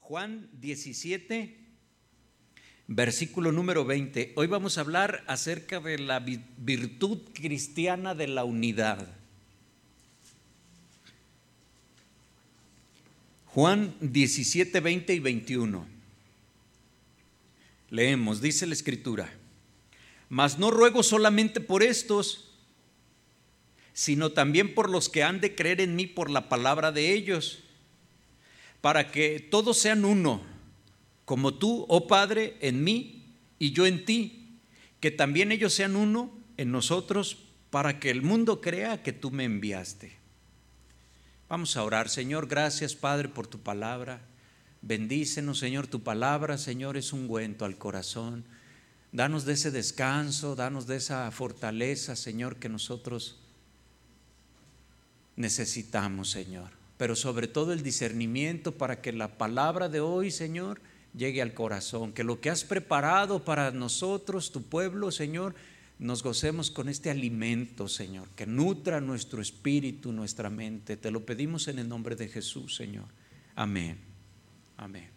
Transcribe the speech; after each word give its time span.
Juan 0.00 0.48
17, 0.54 1.58
versículo 2.86 3.52
número 3.52 3.84
20. 3.84 4.32
Hoy 4.34 4.46
vamos 4.46 4.78
a 4.78 4.80
hablar 4.80 5.24
acerca 5.26 5.78
de 5.78 5.98
la 5.98 6.20
virtud 6.20 7.18
cristiana 7.34 8.14
de 8.14 8.28
la 8.28 8.44
unidad. 8.44 9.06
Juan 13.46 13.94
17, 14.00 14.80
20 14.80 15.14
y 15.14 15.18
21. 15.18 15.86
Leemos, 17.90 18.40
dice 18.40 18.66
la 18.66 18.72
escritura, 18.72 19.30
mas 20.30 20.58
no 20.58 20.70
ruego 20.70 21.02
solamente 21.02 21.60
por 21.60 21.82
estos, 21.82 22.54
sino 23.92 24.32
también 24.32 24.74
por 24.74 24.88
los 24.88 25.10
que 25.10 25.24
han 25.24 25.40
de 25.40 25.54
creer 25.54 25.82
en 25.82 25.94
mí 25.94 26.06
por 26.06 26.30
la 26.30 26.48
palabra 26.48 26.90
de 26.90 27.12
ellos 27.12 27.64
para 28.86 29.10
que 29.10 29.40
todos 29.40 29.78
sean 29.78 30.04
uno, 30.04 30.40
como 31.24 31.54
tú, 31.54 31.86
oh 31.88 32.06
Padre, 32.06 32.56
en 32.60 32.84
mí 32.84 33.34
y 33.58 33.72
yo 33.72 33.84
en 33.84 34.04
ti, 34.04 34.60
que 35.00 35.10
también 35.10 35.50
ellos 35.50 35.74
sean 35.74 35.96
uno 35.96 36.30
en 36.56 36.70
nosotros, 36.70 37.38
para 37.70 37.98
que 37.98 38.10
el 38.10 38.22
mundo 38.22 38.60
crea 38.60 39.02
que 39.02 39.12
tú 39.12 39.32
me 39.32 39.42
enviaste. 39.42 40.16
Vamos 41.48 41.76
a 41.76 41.82
orar, 41.82 42.08
Señor, 42.08 42.46
gracias 42.46 42.94
Padre 42.94 43.28
por 43.28 43.48
tu 43.48 43.58
palabra. 43.58 44.20
Bendícenos, 44.82 45.58
Señor, 45.58 45.88
tu 45.88 46.04
palabra, 46.04 46.56
Señor, 46.56 46.96
es 46.96 47.12
un 47.12 47.22
ungüento 47.22 47.64
al 47.64 47.78
corazón. 47.78 48.44
Danos 49.10 49.46
de 49.46 49.54
ese 49.54 49.72
descanso, 49.72 50.54
danos 50.54 50.86
de 50.86 50.94
esa 50.94 51.28
fortaleza, 51.32 52.14
Señor, 52.14 52.60
que 52.60 52.68
nosotros 52.68 53.40
necesitamos, 55.34 56.30
Señor 56.30 56.85
pero 56.96 57.16
sobre 57.16 57.48
todo 57.48 57.72
el 57.72 57.82
discernimiento 57.82 58.72
para 58.72 59.00
que 59.00 59.12
la 59.12 59.38
palabra 59.38 59.88
de 59.88 60.00
hoy, 60.00 60.30
Señor, 60.30 60.80
llegue 61.14 61.42
al 61.42 61.54
corazón, 61.54 62.12
que 62.12 62.24
lo 62.24 62.40
que 62.40 62.50
has 62.50 62.64
preparado 62.64 63.44
para 63.44 63.70
nosotros, 63.70 64.52
tu 64.52 64.62
pueblo, 64.62 65.10
Señor, 65.10 65.54
nos 65.98 66.22
gocemos 66.22 66.70
con 66.70 66.88
este 66.88 67.10
alimento, 67.10 67.88
Señor, 67.88 68.28
que 68.36 68.46
nutra 68.46 69.00
nuestro 69.00 69.40
espíritu, 69.40 70.12
nuestra 70.12 70.50
mente. 70.50 70.96
Te 70.96 71.10
lo 71.10 71.24
pedimos 71.24 71.68
en 71.68 71.78
el 71.78 71.88
nombre 71.88 72.16
de 72.16 72.28
Jesús, 72.28 72.76
Señor. 72.76 73.06
Amén. 73.54 73.98
Amén. 74.76 75.15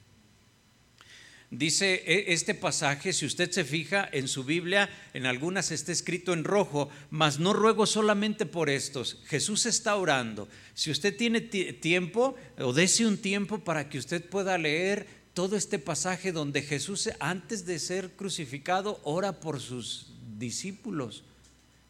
Dice 1.51 2.03
e, 2.05 2.31
este 2.33 2.53
pasaje, 2.53 3.11
si 3.11 3.25
usted 3.25 3.49
se 3.49 3.65
fija 3.65 4.07
en 4.11 4.27
su 4.27 4.43
Biblia, 4.43 4.87
en 5.13 5.25
algunas 5.25 5.71
está 5.71 5.91
escrito 5.91 6.33
en 6.33 6.43
rojo, 6.43 6.89
mas 7.09 7.39
no 7.39 7.53
ruego 7.53 7.87
solamente 7.87 8.45
por 8.45 8.69
estos. 8.69 9.17
Jesús 9.25 9.65
está 9.65 9.95
orando. 9.95 10.47
Si 10.75 10.91
usted 10.91 11.17
tiene 11.17 11.41
tiempo, 11.41 12.35
o 12.59 12.71
dése 12.71 13.07
un 13.07 13.17
tiempo 13.17 13.59
para 13.59 13.89
que 13.89 13.97
usted 13.97 14.23
pueda 14.23 14.59
leer 14.59 15.07
todo 15.33 15.55
este 15.55 15.79
pasaje 15.79 16.31
donde 16.31 16.61
Jesús, 16.61 17.09
antes 17.19 17.65
de 17.65 17.79
ser 17.79 18.11
crucificado, 18.11 18.99
ora 19.03 19.39
por 19.39 19.59
sus 19.59 20.13
discípulos. 20.37 21.23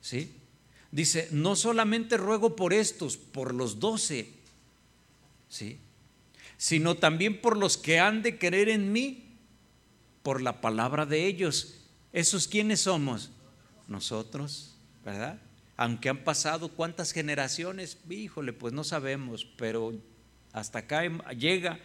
¿Sí? 0.02 0.32
Dice, 0.92 1.28
no 1.32 1.58
solamente 1.58 2.16
ruego 2.16 2.56
por 2.56 2.72
estos, 2.72 3.18
por 3.18 3.54
los 3.54 3.82
doce, 3.82 4.30
¿sí? 5.50 5.78
sino 6.58 6.96
también 6.96 7.42
por 7.42 7.58
los 7.58 7.76
que 7.78 8.00
han 8.00 8.22
de 8.22 8.38
creer 8.38 8.70
en 8.70 8.94
mí 8.94 9.29
por 10.30 10.44
la 10.44 10.62
palabra 10.62 11.08
de 11.08 11.26
ellos. 11.26 11.74
¿Esos 12.14 12.48
quiénes 12.48 12.82
somos? 12.82 13.32
Nosotros, 13.88 14.76
¿verdad? 15.04 15.42
Aunque 15.76 16.08
han 16.08 16.24
pasado 16.24 16.70
cuántas 16.70 17.14
generaciones, 17.14 17.98
híjole, 18.08 18.54
pues 18.54 18.72
no 18.72 18.84
sabemos, 18.84 19.48
pero 19.58 19.92
hasta 20.54 20.78
acá 20.78 21.02
llega 21.32 21.80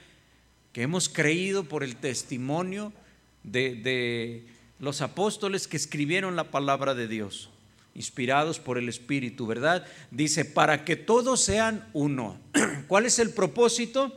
que 0.74 0.82
hemos 0.82 1.08
creído 1.08 1.64
por 1.64 1.82
el 1.82 1.96
testimonio 1.96 2.92
de, 3.44 3.76
de 3.76 4.46
los 4.78 5.00
apóstoles 5.00 5.66
que 5.66 5.78
escribieron 5.78 6.36
la 6.36 6.50
palabra 6.50 6.94
de 6.94 7.08
Dios, 7.08 7.48
inspirados 7.94 8.60
por 8.60 8.76
el 8.76 8.90
Espíritu, 8.90 9.46
¿verdad? 9.46 9.86
Dice, 10.10 10.44
para 10.44 10.84
que 10.84 10.96
todos 10.96 11.40
sean 11.40 11.88
uno. 11.94 12.38
¿Cuál 12.88 13.06
es 13.06 13.18
el 13.18 13.30
propósito? 13.30 14.12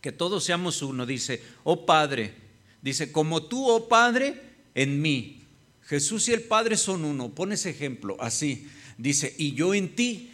Que 0.00 0.12
todos 0.12 0.44
seamos 0.44 0.80
uno. 0.80 1.04
Dice, 1.04 1.42
oh 1.62 1.84
Padre, 1.84 2.43
Dice, 2.84 3.10
como 3.10 3.44
tú, 3.44 3.66
oh 3.66 3.88
Padre, 3.88 4.38
en 4.74 5.00
mí. 5.00 5.40
Jesús 5.86 6.28
y 6.28 6.34
el 6.34 6.42
Padre 6.42 6.76
son 6.76 7.06
uno. 7.06 7.34
Pone 7.34 7.54
ese 7.54 7.70
ejemplo 7.70 8.18
así. 8.20 8.68
Dice, 8.98 9.34
y 9.38 9.54
yo 9.54 9.72
en 9.72 9.94
ti, 9.94 10.30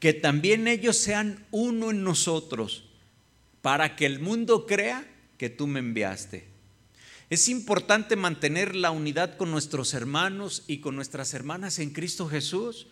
que 0.00 0.14
también 0.14 0.68
ellos 0.68 0.96
sean 0.96 1.44
uno 1.50 1.90
en 1.90 2.02
nosotros, 2.02 2.84
para 3.60 3.94
que 3.94 4.06
el 4.06 4.20
mundo 4.20 4.64
crea 4.64 5.06
que 5.36 5.50
tú 5.50 5.66
me 5.66 5.80
enviaste. 5.80 6.48
Es 7.28 7.46
importante 7.50 8.16
mantener 8.16 8.74
la 8.74 8.90
unidad 8.90 9.36
con 9.36 9.50
nuestros 9.50 9.92
hermanos 9.92 10.64
y 10.66 10.78
con 10.78 10.96
nuestras 10.96 11.34
hermanas 11.34 11.78
en 11.78 11.90
Cristo 11.90 12.26
Jesús, 12.26 12.86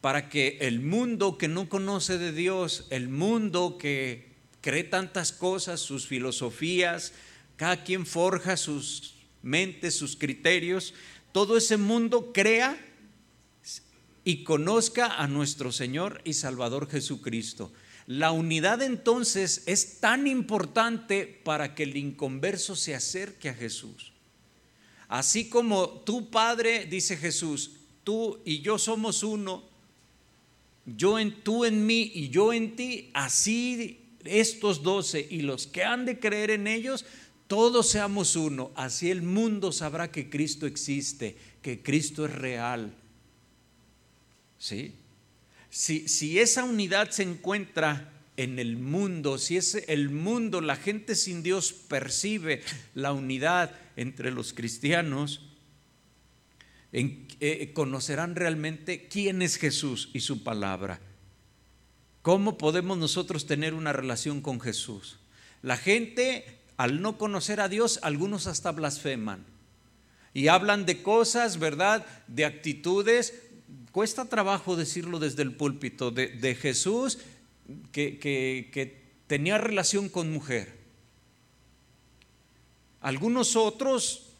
para 0.00 0.28
que 0.28 0.58
el 0.62 0.80
mundo 0.80 1.38
que 1.38 1.46
no 1.46 1.68
conoce 1.68 2.18
de 2.18 2.32
Dios, 2.32 2.88
el 2.90 3.08
mundo 3.08 3.78
que 3.78 4.32
cree 4.62 4.82
tantas 4.82 5.30
cosas, 5.30 5.78
sus 5.78 6.08
filosofías, 6.08 7.12
cada 7.56 7.84
quien 7.84 8.06
forja 8.06 8.56
sus 8.56 9.14
mentes, 9.42 9.94
sus 9.94 10.16
criterios. 10.16 10.94
Todo 11.32 11.56
ese 11.56 11.76
mundo 11.76 12.32
crea 12.32 12.78
y 14.24 14.42
conozca 14.44 15.06
a 15.06 15.28
nuestro 15.28 15.70
Señor 15.70 16.20
y 16.24 16.32
Salvador 16.32 16.88
Jesucristo. 16.90 17.72
La 18.06 18.32
unidad 18.32 18.82
entonces 18.82 19.62
es 19.66 20.00
tan 20.00 20.26
importante 20.26 21.26
para 21.44 21.74
que 21.74 21.84
el 21.84 21.96
inconverso 21.96 22.76
se 22.76 22.94
acerque 22.94 23.48
a 23.48 23.54
Jesús. 23.54 24.12
Así 25.08 25.48
como 25.48 25.88
tu 25.88 26.30
Padre, 26.30 26.86
dice 26.86 27.16
Jesús, 27.16 27.72
tú 28.02 28.40
y 28.44 28.60
yo 28.60 28.78
somos 28.78 29.22
uno, 29.22 29.62
yo 30.86 31.18
en 31.18 31.42
tú 31.42 31.64
en 31.64 31.86
mí 31.86 32.10
y 32.14 32.28
yo 32.28 32.52
en 32.52 32.76
ti, 32.76 33.10
así 33.14 34.00
estos 34.24 34.82
doce 34.82 35.26
y 35.30 35.42
los 35.42 35.66
que 35.66 35.84
han 35.84 36.04
de 36.04 36.18
creer 36.18 36.50
en 36.50 36.66
ellos 36.66 37.04
todos 37.46 37.90
seamos 37.90 38.36
uno, 38.36 38.70
así 38.74 39.10
el 39.10 39.22
mundo 39.22 39.70
sabrá 39.70 40.10
que 40.10 40.30
Cristo 40.30 40.66
existe, 40.66 41.36
que 41.60 41.82
Cristo 41.82 42.24
es 42.24 42.32
real. 42.32 42.94
¿Sí? 44.58 44.94
Si, 45.68 46.38
esa 46.38 46.64
unidad 46.64 47.10
se 47.10 47.24
encuentra 47.24 48.12
en 48.36 48.58
el 48.58 48.76
mundo, 48.76 49.38
si 49.38 49.56
es 49.56 49.74
el 49.88 50.08
mundo, 50.08 50.60
la 50.60 50.76
gente 50.76 51.14
sin 51.16 51.42
Dios 51.42 51.72
percibe 51.72 52.62
la 52.94 53.12
unidad 53.12 53.74
entre 53.96 54.30
los 54.30 54.52
cristianos, 54.54 55.42
eh, 56.92 57.72
conocerán 57.74 58.36
realmente 58.36 59.08
quién 59.08 59.42
es 59.42 59.56
Jesús 59.56 60.10
y 60.14 60.20
su 60.20 60.44
palabra. 60.44 61.00
¿Cómo 62.22 62.56
podemos 62.56 62.96
nosotros 62.96 63.46
tener 63.46 63.74
una 63.74 63.92
relación 63.92 64.40
con 64.40 64.60
Jesús? 64.60 65.18
La 65.60 65.76
gente 65.76 66.63
al 66.76 67.02
no 67.02 67.18
conocer 67.18 67.60
a 67.60 67.68
Dios, 67.68 67.98
algunos 68.02 68.46
hasta 68.46 68.72
blasfeman. 68.72 69.44
Y 70.32 70.48
hablan 70.48 70.86
de 70.86 71.02
cosas, 71.02 71.58
¿verdad? 71.58 72.04
De 72.26 72.44
actitudes. 72.44 73.34
Cuesta 73.92 74.24
trabajo 74.24 74.74
decirlo 74.74 75.20
desde 75.20 75.42
el 75.42 75.54
púlpito, 75.54 76.10
de, 76.10 76.58
Jesús 76.60 77.18
que, 77.92 78.18
que 78.18 79.02
tenía 79.26 79.58
relación 79.58 80.08
con 80.08 80.32
mujer. 80.32 80.76
Algunos 83.00 83.54
otros, 83.54 84.30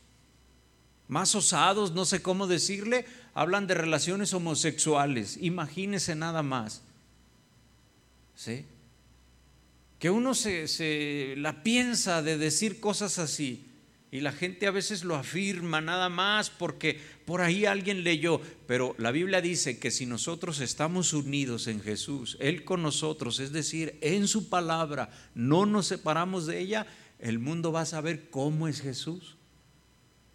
más 1.07 1.35
osados, 1.35 1.93
no 1.93 2.05
sé 2.05 2.23
cómo 2.23 2.47
decirle, 2.47 3.07
hablan 3.35 3.67
de 3.67 3.75
relaciones 3.75 4.33
homosexuales. 4.33 5.37
Imagínese 5.41 6.15
nada 6.15 6.43
más. 6.43 6.83
¿Sí? 8.35 8.65
Que 9.99 10.11
uno 10.11 10.35
se, 10.35 11.35
la 11.37 11.63
piensa 11.63 12.23
de 12.23 12.39
decir 12.39 12.81
cosas 12.81 13.19
así. 13.19 13.67
Y 14.11 14.21
la 14.21 14.31
gente 14.31 14.69
a 14.69 14.71
veces 14.71 15.03
lo 15.03 15.17
afirma 15.17 15.81
nada 15.81 16.09
más 16.09 16.49
porque 16.49 17.01
por 17.25 17.41
ahí 17.41 17.67
alguien 17.67 18.05
leyó. 18.05 18.41
Pero 18.69 18.95
la 18.99 19.11
Biblia 19.11 19.41
dice 19.41 19.79
que 19.79 19.91
si 19.91 20.07
nosotros 20.07 20.61
estamos 20.61 21.13
unidos 21.13 21.67
en 21.67 21.81
Jesús, 21.81 22.37
Él 22.39 22.65
con 22.65 22.83
nosotros, 22.83 23.41
es 23.41 23.51
decir, 23.51 23.99
en 24.03 24.29
su 24.29 24.49
palabra, 24.49 25.11
no 25.35 25.67
nos 25.67 25.87
separamos 25.87 26.47
de 26.47 26.61
ella, 26.61 26.87
el 27.19 27.41
mundo 27.41 27.73
va 27.73 27.81
a 27.81 27.87
saber 27.87 28.31
cómo 28.31 28.69
es 28.69 28.83
Jesús. 28.83 29.37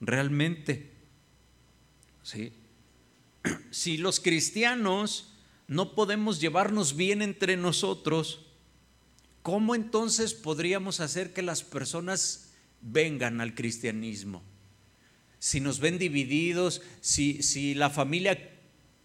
Realmente. 0.02 0.92
¿Sí? 2.24 2.54
Si 3.72 3.98
los 3.98 4.20
cristianos 4.20 5.34
no 5.68 5.94
podemos 5.94 6.42
llevarnos 6.42 6.96
bien 6.96 7.22
entre 7.22 7.56
nosotros, 7.56 8.49
¿cómo 9.42 9.76
entonces 9.76 10.34
podríamos 10.34 11.00
hacer 11.00 11.34
que 11.34 11.42
las 11.42 11.64
personas 11.64 12.52
vengan 12.82 13.42
al 13.42 13.56
cristianismo? 13.56 14.42
Si 15.40 15.60
nos 15.60 15.80
ven 15.80 15.98
divididos, 15.98 16.82
si, 17.02 17.44
si 17.44 17.74
la 17.74 17.90
familia 17.90 18.52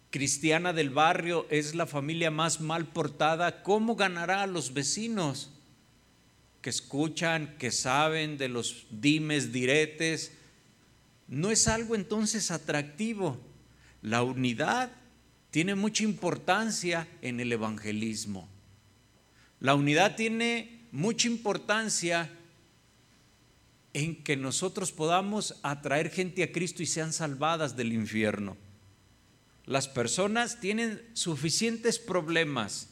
cristiana 0.09 0.73
del 0.73 0.89
barrio 0.89 1.47
es 1.49 1.75
la 1.75 1.85
familia 1.85 2.31
más 2.31 2.61
mal 2.61 2.87
portada, 2.87 3.63
¿cómo 3.63 3.95
ganará 3.95 4.43
a 4.43 4.47
los 4.47 4.73
vecinos? 4.73 5.51
que 6.65 6.71
escuchan, 6.71 7.57
que 7.59 7.69
saben 7.69 8.39
de 8.39 8.49
los 8.49 8.87
dimes, 8.89 9.53
diretes, 9.53 10.31
no 11.27 11.51
es 11.51 11.67
algo 11.67 11.93
entonces 11.93 12.49
atractivo. 12.49 13.39
La 14.01 14.23
unidad 14.23 14.91
tiene 15.51 15.75
mucha 15.75 16.03
importancia 16.03 17.07
en 17.21 17.39
el 17.39 17.51
evangelismo. 17.51 18.49
La 19.65 19.73
unidad 19.73 20.15
tiene 20.15 20.85
mucha 20.91 21.27
importancia 21.27 22.29
en 23.93 24.23
que 24.23 24.37
nosotros 24.37 24.91
podamos 24.91 25.55
atraer 25.63 26.11
gente 26.11 26.43
a 26.43 26.51
Cristo 26.51 26.83
y 26.83 26.85
sean 26.85 27.11
salvadas 27.11 27.75
del 27.75 27.91
infierno. 27.91 28.57
Las 29.65 29.87
personas 29.87 30.59
tienen 30.59 31.01
suficientes 31.13 31.97
problemas, 31.97 32.89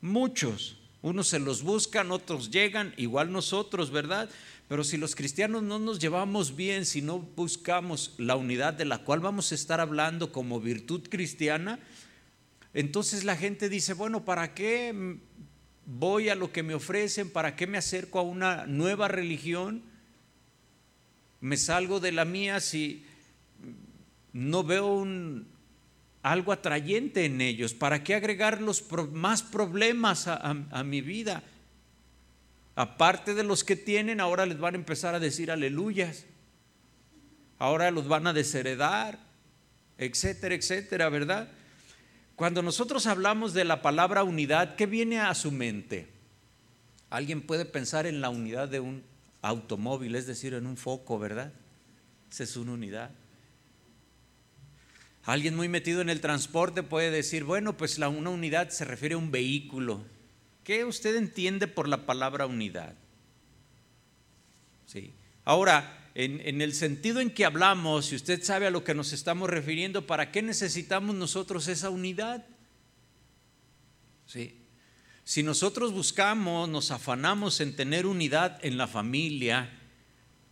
muchos. 0.00 0.78
Unos 1.00 1.28
se 1.28 1.38
los 1.38 1.62
buscan, 1.62 2.10
otros 2.10 2.50
llegan, 2.50 2.92
igual 2.96 3.30
nosotros, 3.30 3.92
¿verdad? 3.92 4.28
Pero 4.66 4.82
si 4.82 4.96
los 4.96 5.14
cristianos 5.14 5.62
no 5.62 5.78
nos 5.78 6.00
llevamos 6.00 6.56
bien, 6.56 6.86
si 6.86 7.02
no 7.02 7.20
buscamos 7.20 8.16
la 8.18 8.34
unidad 8.34 8.74
de 8.74 8.84
la 8.84 8.98
cual 9.04 9.20
vamos 9.20 9.52
a 9.52 9.54
estar 9.54 9.80
hablando 9.80 10.32
como 10.32 10.58
virtud 10.58 11.02
cristiana, 11.08 11.78
entonces 12.72 13.22
la 13.22 13.36
gente 13.36 13.68
dice, 13.68 13.92
bueno, 13.92 14.24
¿para 14.24 14.54
qué 14.54 15.20
voy 15.86 16.28
a 16.28 16.34
lo 16.34 16.52
que 16.52 16.62
me 16.62 16.74
ofrecen? 16.74 17.30
¿Para 17.30 17.56
qué 17.56 17.66
me 17.66 17.78
acerco 17.78 18.18
a 18.18 18.22
una 18.22 18.66
nueva 18.66 19.08
religión? 19.08 19.82
me 21.44 21.58
salgo 21.58 22.00
de 22.00 22.10
la 22.10 22.24
mía 22.24 22.58
si 22.58 23.04
no 24.32 24.64
veo 24.64 25.06
algo 26.22 26.52
atrayente 26.52 27.26
en 27.26 27.42
ellos? 27.42 27.74
¿Para 27.74 28.02
qué 28.02 28.14
agregar 28.14 28.62
los 28.62 28.82
más 29.12 29.42
problemas 29.42 30.26
a, 30.26 30.54
mi 30.84 31.02
vida? 31.02 31.42
Aparte 32.76 33.34
de 33.34 33.44
los 33.44 33.62
que 33.62 33.76
tienen, 33.76 34.20
ahora 34.20 34.46
les 34.46 34.58
van 34.58 34.74
a 34.74 34.78
empezar 34.78 35.14
a 35.14 35.20
decir 35.20 35.50
aleluyas. 35.50 36.24
Ahora 37.58 37.90
los 37.90 38.08
van 38.08 38.26
a 38.26 38.32
desheredar, 38.32 39.18
etcétera, 39.98 40.54
etcétera, 40.54 41.10
¿verdad? 41.10 41.50
Cuando 42.36 42.62
nosotros 42.62 43.06
hablamos 43.06 43.54
de 43.54 43.64
la 43.64 43.80
palabra 43.80 44.24
unidad, 44.24 44.74
¿qué 44.76 44.86
viene 44.86 45.20
a 45.20 45.34
su 45.34 45.52
mente? 45.52 46.08
Alguien 47.10 47.42
puede 47.42 47.64
pensar 47.64 48.06
en 48.06 48.20
la 48.20 48.30
unidad 48.30 48.68
de 48.68 48.80
un 48.80 49.04
automóvil, 49.40 50.16
es 50.16 50.26
decir, 50.26 50.54
en 50.54 50.66
un 50.66 50.76
foco, 50.76 51.18
¿verdad? 51.18 51.52
Esa 52.30 52.42
es 52.42 52.56
una 52.56 52.72
unidad. 52.72 53.10
Alguien 55.24 55.54
muy 55.54 55.68
metido 55.68 56.00
en 56.00 56.10
el 56.10 56.20
transporte 56.20 56.82
puede 56.82 57.10
decir, 57.10 57.44
bueno, 57.44 57.76
pues 57.76 57.98
la, 57.98 58.08
una 58.08 58.30
unidad 58.30 58.70
se 58.70 58.84
refiere 58.84 59.14
a 59.14 59.18
un 59.18 59.30
vehículo. 59.30 60.04
¿Qué 60.64 60.84
usted 60.84 61.14
entiende 61.16 61.66
por 61.68 61.88
la 61.88 62.04
palabra 62.04 62.46
unidad? 62.46 62.94
Sí. 64.86 65.14
Ahora, 65.44 66.03
en, 66.14 66.60
el 66.60 66.74
sentido 66.74 67.20
en 67.20 67.30
que 67.30 67.44
hablamos, 67.44 68.06
si 68.06 68.16
usted 68.16 68.42
sabe 68.42 68.66
a 68.66 68.70
lo 68.70 68.84
que 68.84 68.94
nos 68.94 69.12
estamos 69.12 69.50
refiriendo, 69.50 70.06
¿para 70.06 70.30
qué 70.30 70.42
necesitamos 70.42 71.16
nosotros 71.16 71.66
esa 71.66 71.90
unidad? 71.90 72.46
Sí. 74.26 74.60
Si 75.24 75.42
nosotros 75.42 75.92
buscamos, 75.92 76.68
nos 76.68 76.92
afanamos 76.92 77.60
en 77.60 77.74
tener 77.74 78.06
unidad 78.06 78.64
en 78.64 78.76
la 78.76 78.86
familia, 78.86 79.76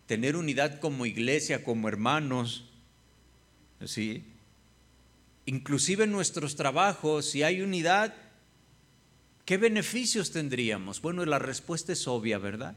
tener 0.05 0.35
unidad 0.35 0.79
como 0.79 1.05
iglesia, 1.05 1.63
como 1.63 1.87
hermanos, 1.87 2.65
¿sí? 3.85 4.25
inclusive 5.45 6.03
en 6.03 6.11
nuestros 6.11 6.55
trabajos, 6.57 7.29
si 7.29 7.43
hay 7.43 7.61
unidad, 7.61 8.13
¿qué 9.45 9.57
beneficios 9.57 10.31
tendríamos? 10.31 11.01
Bueno, 11.01 11.23
la 11.25 11.39
respuesta 11.39 11.93
es 11.93 12.05
obvia, 12.07 12.37
¿verdad? 12.37 12.75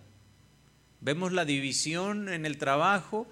Vemos 1.01 1.33
la 1.33 1.45
división 1.45 2.29
en 2.29 2.47
el 2.47 2.59
trabajo 2.59 3.29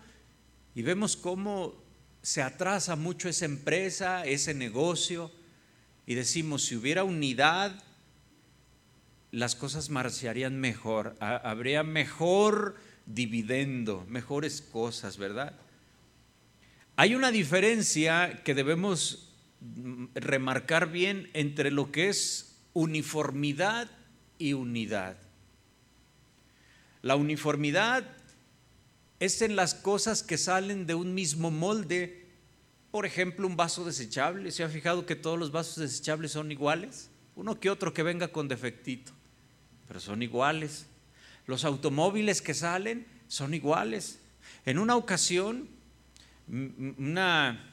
y 0.75 0.82
vemos 0.82 1.16
cómo 1.16 1.75
se 2.22 2.43
atrasa 2.43 2.96
mucho 2.96 3.28
esa 3.28 3.44
empresa, 3.44 4.25
ese 4.25 4.55
negocio, 4.55 5.31
y 6.06 6.14
decimos, 6.14 6.64
si 6.64 6.76
hubiera 6.76 7.05
unidad, 7.05 7.82
las 9.31 9.56
cosas 9.56 9.90
marcharían 9.90 10.61
mejor, 10.61 11.16
habría 11.20 11.82
mejor 11.82 12.76
dividendo, 13.06 14.06
mejores 14.08 14.62
cosas, 14.62 15.19
¿verdad? 15.19 15.55
Hay 16.96 17.14
una 17.14 17.31
diferencia 17.31 18.43
que 18.44 18.55
debemos 18.55 19.34
remarcar 20.14 20.93
bien 20.93 21.28
entre 21.32 21.70
lo 21.70 21.90
que 21.90 22.08
es 22.08 22.56
uniformidad 22.72 23.90
y 24.38 24.52
unidad. 24.52 25.16
La 27.04 27.16
uniformidad 27.16 28.04
es 29.20 29.42
en 29.42 29.56
las 29.56 29.74
cosas 29.74 30.22
que 30.22 30.38
salen 30.38 30.86
de 30.86 30.94
un 30.94 31.14
mismo 31.14 31.50
molde. 31.50 32.26
Por 32.90 33.04
ejemplo, 33.04 33.46
un 33.46 33.56
vaso 33.56 33.84
desechable. 33.84 34.50
¿Se 34.50 34.64
ha 34.64 34.68
fijado 34.68 35.04
que 35.04 35.14
todos 35.14 35.38
los 35.38 35.52
vasos 35.52 35.76
desechables 35.76 36.32
son 36.32 36.50
iguales? 36.50 37.10
Uno 37.36 37.60
que 37.60 37.68
otro 37.68 37.92
que 37.92 38.02
venga 38.02 38.28
con 38.28 38.48
defectito 38.48 39.12
pero 39.86 40.00
son 40.00 40.22
iguales. 40.22 40.86
Los 41.46 41.64
automóviles 41.64 42.40
que 42.40 42.54
salen 42.54 43.06
son 43.28 43.54
iguales. 43.54 44.18
En 44.64 44.78
una 44.78 44.96
ocasión, 44.96 45.68
una, 46.48 47.72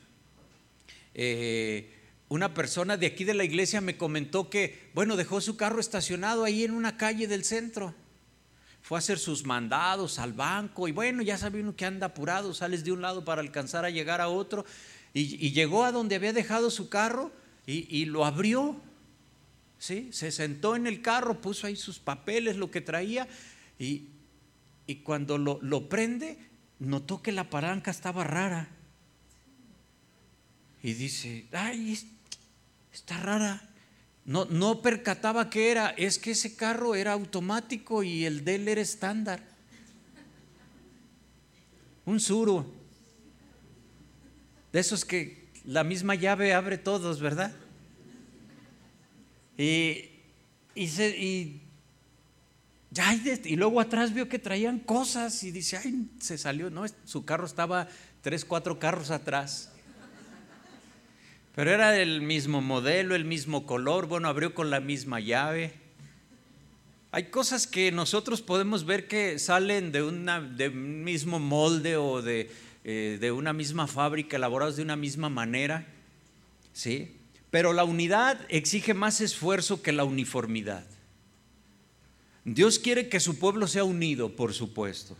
eh, 1.14 1.94
una 2.30 2.54
persona 2.54 2.98
de 2.98 3.08
aquí 3.08 3.24
de 3.24 3.34
la 3.34 3.44
iglesia 3.44 3.82
me 3.82 3.98
comentó 3.98 4.50
que, 4.50 4.90
bueno, 4.94 5.16
dejó 5.16 5.42
su 5.42 5.56
carro 5.56 5.80
estacionado 5.80 6.44
ahí 6.44 6.64
en 6.64 6.72
una 6.72 6.98
calle 6.98 7.28
del 7.28 7.44
centro. 7.44 7.96
Fue 8.82 8.98
a 8.98 9.00
hacer 9.00 9.20
sus 9.20 9.46
mandados 9.46 10.20
al 10.20 10.34
banco 10.34 10.88
y 10.88 10.92
bueno, 10.92 11.22
ya 11.22 11.38
sabe 11.38 11.62
uno 11.62 11.76
que 11.76 11.86
anda 11.86 12.08
apurado, 12.08 12.54
sales 12.54 12.84
de 12.84 12.92
un 12.92 13.02
lado 13.02 13.24
para 13.24 13.42
alcanzar 13.42 13.86
a 13.86 13.90
llegar 13.90 14.22
a 14.22 14.28
otro 14.28 14.66
y, 15.14 15.52
llegó 15.52 15.84
a 15.84 15.92
donde 15.92 16.16
había 16.16 16.34
dejado 16.34 16.70
su 16.72 16.90
carro 16.90 17.32
y, 17.66 18.06
lo 18.06 18.26
abrió 18.26 18.76
¿sí? 19.78 20.10
Se 20.12 20.32
sentó 20.32 20.76
en 20.76 20.88
el 20.88 21.02
carro, 21.02 21.42
puso 21.42 21.68
ahí 21.68 21.76
sus 21.76 22.00
papeles, 22.00 22.58
lo 22.58 22.70
que 22.70 22.82
traía, 22.82 23.28
y, 23.80 24.08
cuando 25.04 25.38
lo, 25.38 25.60
lo, 25.62 25.88
prende, 25.88 26.38
notó 26.80 27.22
que 27.22 27.32
la 27.32 27.50
palanca 27.50 27.92
estaba 27.92 28.24
rara. 28.24 28.70
Y 30.84 30.94
dice, 30.94 31.48
ay, 31.52 31.98
está 32.92 33.18
rara. 33.18 33.71
No, 34.26 34.46
no 34.46 34.82
percataba 34.82 35.50
que 35.50 35.72
era, 35.72 35.90
es 35.90 36.20
que 36.20 36.32
ese 36.32 36.56
carro 36.56 36.96
era 36.96 37.14
automático 37.14 38.04
y 38.04 38.26
el 38.26 38.46
de 38.46 38.56
él 38.56 38.68
era 38.68 38.82
estándar. 38.82 39.44
Un 42.06 42.20
suro. 42.20 42.66
De 44.72 44.80
esos 44.80 45.06
que 45.06 45.50
la 45.66 45.84
misma 45.84 46.16
llave 46.16 46.54
abre 46.54 46.78
todos, 46.78 47.20
¿verdad? 47.20 47.54
Y, 49.58 50.10
y, 50.76 51.62
ya, 52.90 53.14
y 53.14 53.56
luego 53.56 53.80
atrás 53.80 54.14
vio 54.14 54.30
que 54.30 54.40
traían 54.40 54.80
cosas 54.80 55.44
y 55.44 55.52
dice, 55.52 55.78
ay, 55.78 56.10
se 56.20 56.38
salió, 56.38 56.70
no, 56.70 56.86
su 57.06 57.26
carro 57.26 57.46
estaba 57.46 57.88
tres, 58.22 58.46
cuatro 58.46 58.80
carros 58.80 59.12
atrás. 59.12 59.71
Pero 61.56 61.72
era 61.72 62.00
el 62.00 62.22
mismo 62.22 62.62
modelo, 62.62 63.16
el 63.16 63.26
mismo 63.26 63.66
color, 63.66 64.08
bueno, 64.08 64.28
abrió 64.28 64.54
con 64.54 64.70
la 64.70 64.80
misma 64.80 65.20
llave. 65.20 65.74
Hay 67.12 67.26
cosas 67.26 67.68
que 67.68 67.92
nosotros 67.92 68.42
podemos 68.42 68.86
ver 68.86 69.08
que 69.08 69.38
salen 69.38 69.92
de, 69.92 70.02
un 70.02 71.04
mismo 71.04 71.40
molde 71.40 71.98
o 71.98 72.22
de, 72.22 72.50
eh, 72.86 73.18
de 73.20 73.32
una 73.32 73.52
misma 73.52 73.88
fábrica, 73.88 74.38
elaborados 74.38 74.78
de 74.78 74.84
una 74.84 74.96
misma 74.96 75.30
manera, 75.30 75.88
¿sí? 76.72 77.18
Pero 77.50 77.74
la 77.74 77.84
unidad 77.84 78.40
exige 78.48 78.94
más 78.94 79.20
esfuerzo 79.20 79.82
que 79.82 79.92
la 79.92 80.06
uniformidad. 80.06 80.86
Dios 82.46 82.80
quiere 82.80 83.10
que 83.10 83.20
su 83.20 83.38
pueblo 83.38 83.68
sea 83.68 83.84
unido, 83.84 84.36
por 84.36 84.54
supuesto. 84.54 85.16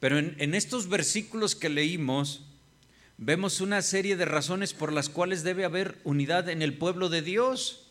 Pero 0.00 0.18
en, 0.18 0.54
estos 0.54 0.88
versículos 0.88 1.56
que 1.56 1.70
leímos, 1.70 2.43
vemos 3.18 3.60
una 3.60 3.82
serie 3.82 4.16
de 4.16 4.24
razones 4.24 4.72
por 4.72 4.92
las 4.92 5.08
cuales 5.08 5.42
debe 5.42 5.64
haber 5.64 6.00
unidad 6.04 6.48
en 6.48 6.62
el 6.62 6.76
pueblo 6.76 7.08
de 7.08 7.22
Dios. 7.22 7.86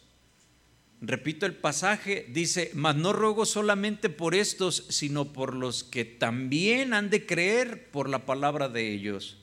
Repito 1.01 1.45
el 1.45 1.55
pasaje, 1.55 2.27
dice, 2.29 2.71
mas 2.73 2.95
no 2.95 3.11
ruego 3.11 3.45
solamente 3.45 4.09
por 4.09 4.35
estos, 4.35 4.85
sino 4.89 5.33
por 5.33 5.53
los 5.53 5.83
que 5.83 6.05
también 6.05 6.93
han 6.93 7.09
de 7.09 7.25
creer 7.25 7.89
por 7.91 8.07
la 8.09 8.25
palabra 8.25 8.69
de 8.69 8.91
ellos 8.93 9.37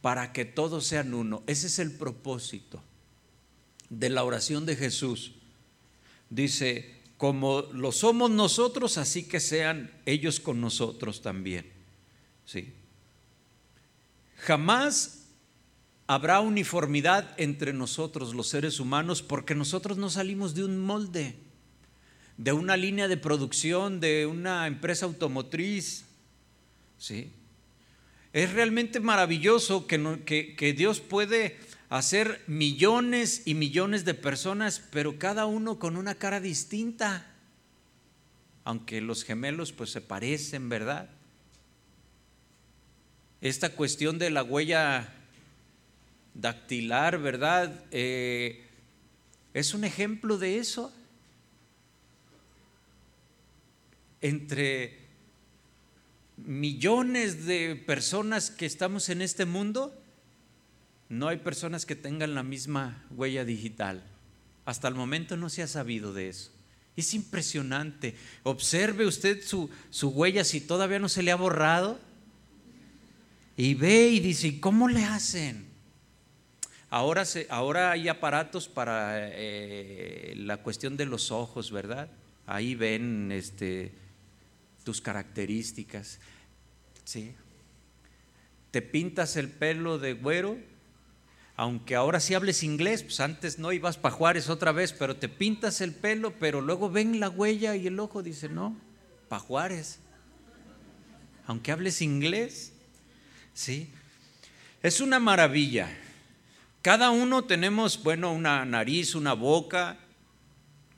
para 0.00 0.32
que 0.32 0.44
todos 0.44 0.86
sean 0.86 1.14
uno. 1.14 1.42
Ese 1.46 1.68
es 1.68 1.78
el 1.78 1.92
propósito 1.92 2.82
de 3.88 4.10
la 4.10 4.24
oración 4.24 4.66
de 4.66 4.76
Jesús. 4.76 5.32
Dice, 6.28 7.02
como 7.16 7.62
lo 7.72 7.92
somos 7.92 8.30
nosotros, 8.30 8.98
así 8.98 9.22
que 9.22 9.38
sean 9.38 9.92
ellos 10.06 10.40
con 10.40 10.60
nosotros 10.60 11.22
también. 11.22 11.70
Sí. 12.44 12.72
Jamás 14.38 15.21
habrá 16.06 16.40
uniformidad 16.40 17.34
entre 17.38 17.72
nosotros 17.72 18.34
los 18.34 18.48
seres 18.48 18.80
humanos 18.80 19.22
porque 19.22 19.54
nosotros 19.54 19.98
no 19.98 20.10
salimos 20.10 20.54
de 20.54 20.64
un 20.64 20.78
molde. 20.78 21.36
de 22.38 22.52
una 22.52 22.76
línea 22.76 23.08
de 23.08 23.16
producción 23.18 24.00
de 24.00 24.26
una 24.26 24.66
empresa 24.66 25.06
automotriz. 25.06 26.06
¿Sí? 26.98 27.30
Es 28.32 28.52
realmente 28.52 29.00
maravilloso 29.00 29.86
que, 29.86 30.24
que 30.56 30.72
Dios 30.72 31.00
puede 31.00 31.58
hacer 31.90 32.42
millones 32.46 33.42
y 33.44 33.54
millones 33.54 34.06
de 34.06 34.14
personas, 34.14 34.82
pero 34.90 35.18
cada 35.18 35.44
uno 35.44 35.78
con 35.78 35.98
una 35.98 36.14
cara 36.14 36.40
distinta. 36.40 37.30
Aunque 38.64 39.02
los 39.02 39.24
gemelos 39.24 39.72
pues 39.72 39.90
se 39.90 40.00
parecen, 40.00 40.70
¿verdad? 40.70 41.10
Esta 43.42 43.70
cuestión 43.70 44.18
de 44.18 44.30
la 44.30 44.42
huella 44.42 45.12
dactilar, 46.34 47.18
¿verdad? 47.18 47.84
Eh, 47.90 48.64
es 49.54 49.74
un 49.74 49.84
ejemplo 49.84 50.38
de 50.38 50.58
eso. 50.58 50.92
Entre 54.20 54.98
millones 56.36 57.46
de 57.46 57.76
personas 57.76 58.50
que 58.50 58.66
estamos 58.66 59.08
en 59.08 59.22
este 59.22 59.44
mundo, 59.44 59.94
no 61.08 61.28
hay 61.28 61.38
personas 61.38 61.84
que 61.84 61.96
tengan 61.96 62.34
la 62.34 62.42
misma 62.42 63.04
huella 63.10 63.44
digital. 63.44 64.02
Hasta 64.64 64.88
el 64.88 64.94
momento 64.94 65.36
no 65.36 65.50
se 65.50 65.62
ha 65.62 65.66
sabido 65.66 66.12
de 66.14 66.28
eso. 66.28 66.50
Es 66.96 67.14
impresionante. 67.14 68.14
Observe 68.42 69.06
usted 69.06 69.42
su, 69.44 69.70
su 69.90 70.10
huella 70.10 70.44
si 70.44 70.60
todavía 70.60 70.98
no 70.98 71.08
se 71.08 71.22
le 71.22 71.32
ha 71.32 71.36
borrado. 71.36 71.98
Y 73.56 73.74
ve 73.74 74.08
y 74.08 74.20
dice, 74.20 74.60
¿cómo 74.60 74.88
le 74.88 75.04
hacen? 75.04 75.71
Ahora, 76.94 77.24
se, 77.24 77.46
ahora 77.48 77.92
hay 77.92 78.10
aparatos 78.10 78.68
para 78.68 79.14
eh, 79.18 80.34
la 80.36 80.58
cuestión 80.58 80.98
de 80.98 81.06
los 81.06 81.30
ojos, 81.30 81.72
¿verdad? 81.72 82.10
Ahí 82.46 82.74
ven 82.74 83.32
este, 83.32 83.92
tus 84.84 85.00
características. 85.00 86.20
¿sí? 87.04 87.34
Te 88.72 88.82
pintas 88.82 89.36
el 89.36 89.48
pelo 89.48 89.98
de 89.98 90.12
güero, 90.12 90.58
aunque 91.56 91.94
ahora 91.94 92.20
sí 92.20 92.34
hables 92.34 92.62
inglés, 92.62 93.02
pues 93.02 93.20
antes 93.20 93.58
no 93.58 93.72
ibas 93.72 93.96
para 93.96 94.14
Juárez 94.14 94.50
otra 94.50 94.72
vez, 94.72 94.92
pero 94.92 95.16
te 95.16 95.30
pintas 95.30 95.80
el 95.80 95.94
pelo, 95.94 96.34
pero 96.38 96.60
luego 96.60 96.90
ven 96.90 97.20
la 97.20 97.30
huella 97.30 97.74
y 97.74 97.86
el 97.86 97.98
ojo 98.00 98.22
dice, 98.22 98.50
no, 98.50 98.76
para 99.30 99.40
Juárez. 99.40 99.98
Aunque 101.46 101.72
hables 101.72 102.02
inglés, 102.02 102.74
¿sí? 103.54 103.90
Es 104.82 105.00
una 105.00 105.18
maravilla. 105.18 105.88
Cada 106.82 107.12
uno 107.12 107.44
tenemos, 107.44 108.02
bueno, 108.02 108.32
una 108.32 108.64
nariz, 108.64 109.14
una 109.14 109.34
boca, 109.34 110.00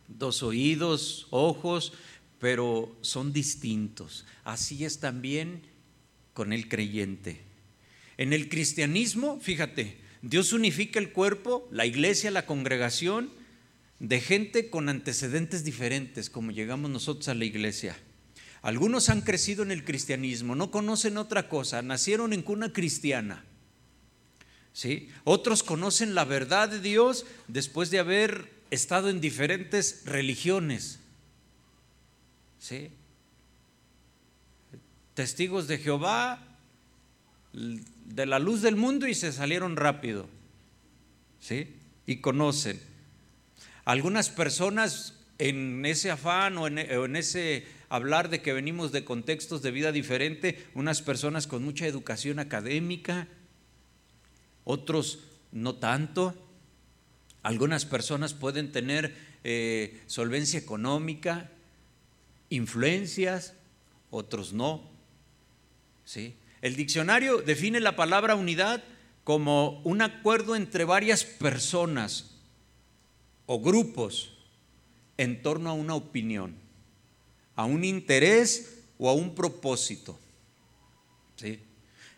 dos 0.08 0.42
oídos, 0.42 1.26
ojos, 1.28 1.92
pero 2.40 2.96
son 3.02 3.34
distintos. 3.34 4.24
Así 4.44 4.86
es 4.86 4.98
también 4.98 5.60
con 6.32 6.54
el 6.54 6.70
creyente. 6.70 7.42
En 8.16 8.32
el 8.32 8.48
cristianismo, 8.48 9.38
fíjate, 9.42 9.98
Dios 10.22 10.54
unifica 10.54 10.98
el 10.98 11.12
cuerpo, 11.12 11.68
la 11.70 11.84
iglesia, 11.84 12.30
la 12.30 12.46
congregación, 12.46 13.30
de 13.98 14.22
gente 14.22 14.70
con 14.70 14.88
antecedentes 14.88 15.64
diferentes, 15.64 16.30
como 16.30 16.50
llegamos 16.50 16.90
nosotros 16.90 17.28
a 17.28 17.34
la 17.34 17.44
iglesia. 17.44 17.94
Algunos 18.62 19.10
han 19.10 19.20
crecido 19.20 19.62
en 19.62 19.70
el 19.70 19.84
cristianismo, 19.84 20.54
no 20.54 20.70
conocen 20.70 21.18
otra 21.18 21.50
cosa, 21.50 21.82
nacieron 21.82 22.32
en 22.32 22.40
cuna 22.40 22.72
cristiana 22.72 23.44
¿sí? 24.75 25.09
Otros 25.23 25.62
conocen 25.62 26.14
la 26.14 26.26
verdad 26.26 26.69
de 26.69 26.81
Dios 26.81 27.25
después 27.49 27.90
de 27.90 28.00
haber 28.00 28.52
estado 28.71 29.09
en 29.09 29.23
diferentes 29.23 30.02
religiones. 30.04 30.99
¿sí? 32.59 32.90
Testigos 35.14 35.69
de 35.69 35.78
Jehová, 35.78 36.43
de 37.52 38.26
la 38.26 38.38
luz 38.38 38.61
del 38.61 38.76
mundo 38.76 39.07
y 39.07 39.14
se 39.14 39.33
salieron 39.33 39.76
rápido. 39.76 40.28
¿sí? 41.40 41.73
Y 42.04 42.16
conocen. 42.16 42.78
Algunas 43.85 44.28
personas 44.28 45.14
en 45.38 45.87
ese 45.87 46.11
afán 46.11 46.59
o 46.59 46.66
en, 46.66 46.78
o 46.78 47.04
en, 47.04 47.16
ese 47.16 47.64
hablar 47.88 48.28
de 48.28 48.43
que 48.43 48.52
venimos 48.52 48.93
de 48.93 49.04
contextos 49.04 49.62
de 49.62 49.71
vida 49.71 49.93
diferente, 49.93 50.66
unas 50.75 51.00
personas 51.00 51.47
con 51.47 51.64
mucha 51.64 51.87
educación 51.87 52.38
académica, 52.38 53.28
otros 54.64 55.21
no 55.52 55.76
tanto. 55.76 56.35
Algunas 57.42 57.85
personas 57.85 58.35
pueden 58.35 58.73
tener 58.73 59.14
eh, 59.44 60.02
solvencia 60.06 60.59
económica, 60.59 61.50
influencias, 62.49 63.54
otros 64.11 64.52
no. 64.52 64.83
¿Sí? 66.04 66.35
El 66.62 66.76
diccionario 66.76 67.42
define 67.42 67.80
la 67.80 67.97
palabra 67.97 68.35
unidad 68.35 68.83
como 69.23 69.80
un 69.85 70.02
acuerdo 70.02 70.56
entre 70.56 70.85
varias 70.85 71.25
personas 71.25 72.30
o 73.47 73.61
grupos 73.61 74.33
en 75.16 75.42
torno 75.42 75.71
a 75.71 75.75
una 75.75 75.94
opinión, 75.94 76.56
a 77.56 77.64
un 77.64 77.85
interés 77.85 78.83
o 78.99 79.09
a 79.09 79.14
un 79.14 79.35
propósito. 79.35 80.18
¿Sí? 81.37 81.61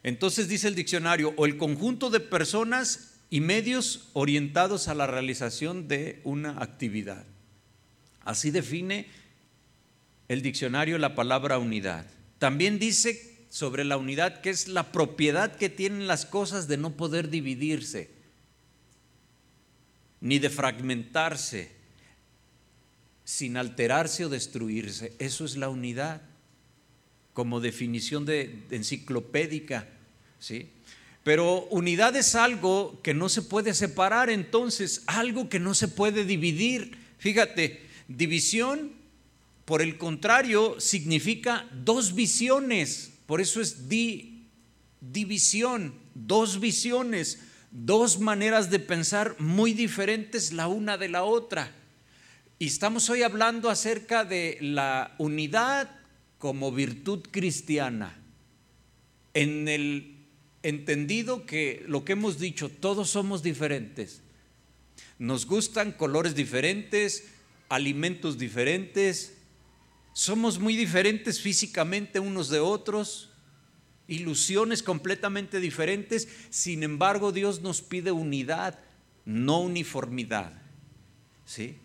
Entonces 0.07 0.47
dice 0.47 0.69
el 0.69 0.77
diccionario, 0.77 1.35
o 1.37 1.47
el 1.47 1.57
conjunto 1.57 2.11
de 2.11 2.21
personas 2.21 3.15
y 3.29 3.41
medios 3.41 4.09
orientados 4.13 4.87
a 4.87 4.95
la 4.95 5.09
realización 5.09 5.89
de 5.89 6.21
una 6.23 6.63
actividad. 6.63 7.27
Así 8.21 8.53
define 8.53 9.09
el 10.29 10.43
diccionario 10.43 10.97
la 10.99 11.17
palabra 11.17 11.59
unidad. 11.59 12.07
También 12.39 12.79
dice 12.79 13.37
sobre 13.49 13.83
la 13.83 13.97
unidad 13.97 14.43
que 14.43 14.51
es 14.51 14.69
la 14.69 14.93
propiedad 14.93 15.57
que 15.57 15.69
tienen 15.69 16.07
las 16.07 16.25
cosas 16.25 16.69
de 16.69 16.77
no 16.77 16.93
poder 16.97 17.29
dividirse, 17.29 18.09
ni 20.21 20.39
de 20.39 20.51
fragmentarse, 20.51 21.73
sin 23.25 23.57
alterarse 23.57 24.25
o 24.25 24.29
destruirse. 24.29 25.15
Eso 25.19 25.45
es 25.45 25.57
la 25.57 25.69
unidad, 25.69 26.23
como 27.33 27.59
definición 27.59 28.25
de, 28.25 28.63
enciclopédica 28.71 29.89
¿sí? 30.39 30.71
Pero 31.27 31.65
unidad 31.71 32.15
es 32.15 32.37
algo 32.37 33.01
que 33.03 33.13
no 33.13 33.29
se 33.29 33.43
puede 33.43 33.75
separar, 33.75 34.31
entonces, 34.31 35.03
algo 35.07 35.49
que 35.49 35.59
no 35.59 35.75
se 35.75 35.89
puede 35.89 36.25
dividir. 36.25 36.97
Fíjate, 37.19 37.85
división, 38.07 38.93
por 39.65 39.83
el 39.83 39.99
contrario, 39.99 40.79
significa 40.79 41.69
dos 41.73 42.15
visiones. 42.15 43.11
Por 43.27 43.41
eso 43.41 43.61
es 43.61 43.89
división, 45.01 45.95
dos 46.15 46.61
visiones, 46.61 47.41
dos 47.73 48.21
maneras 48.21 48.71
de 48.71 48.79
pensar 48.79 49.35
muy 49.41 49.73
diferentes 49.73 50.53
la 50.53 50.69
una 50.69 50.97
de 50.97 51.09
la 51.09 51.25
otra. 51.25 51.73
Y 52.61 52.67
estamos 52.69 53.11
hoy 53.11 53.25
hablando 53.25 53.69
acerca 53.69 54.25
de 54.25 54.59
la 54.61 55.17
unidad 55.19 55.91
como 56.39 56.71
virtud 56.71 57.27
cristiana. 57.33 58.17
En 59.35 59.67
el 59.67 60.16
entendido 60.69 61.47
que 61.47 61.85
lo 61.87 62.05
que 62.05 62.13
hemos 62.13 62.39
dicho, 62.39 62.69
todos 62.69 63.11
somos 63.11 63.43
diferentes. 63.43 64.23
Nos 65.19 65.47
gustan 65.47 65.93
colores 65.93 66.35
diferentes, 66.35 67.25
alimentos 67.69 68.39
diferentes, 68.39 69.35
somos 70.13 70.59
muy 70.59 70.77
diferentes 70.77 71.41
físicamente 71.41 72.21
unos 72.21 72.49
de 72.49 72.59
otros, 72.59 73.31
ilusiones 74.09 74.83
completamente 74.83 75.61
diferentes, 75.61 76.29
sin 76.51 76.83
embargo 76.83 77.33
Dios 77.33 77.61
nos 77.61 77.83
pide 77.83 78.13
unidad, 78.13 78.79
no 79.25 79.61
uniformidad. 79.61 80.53
¿Sí? 81.45 81.77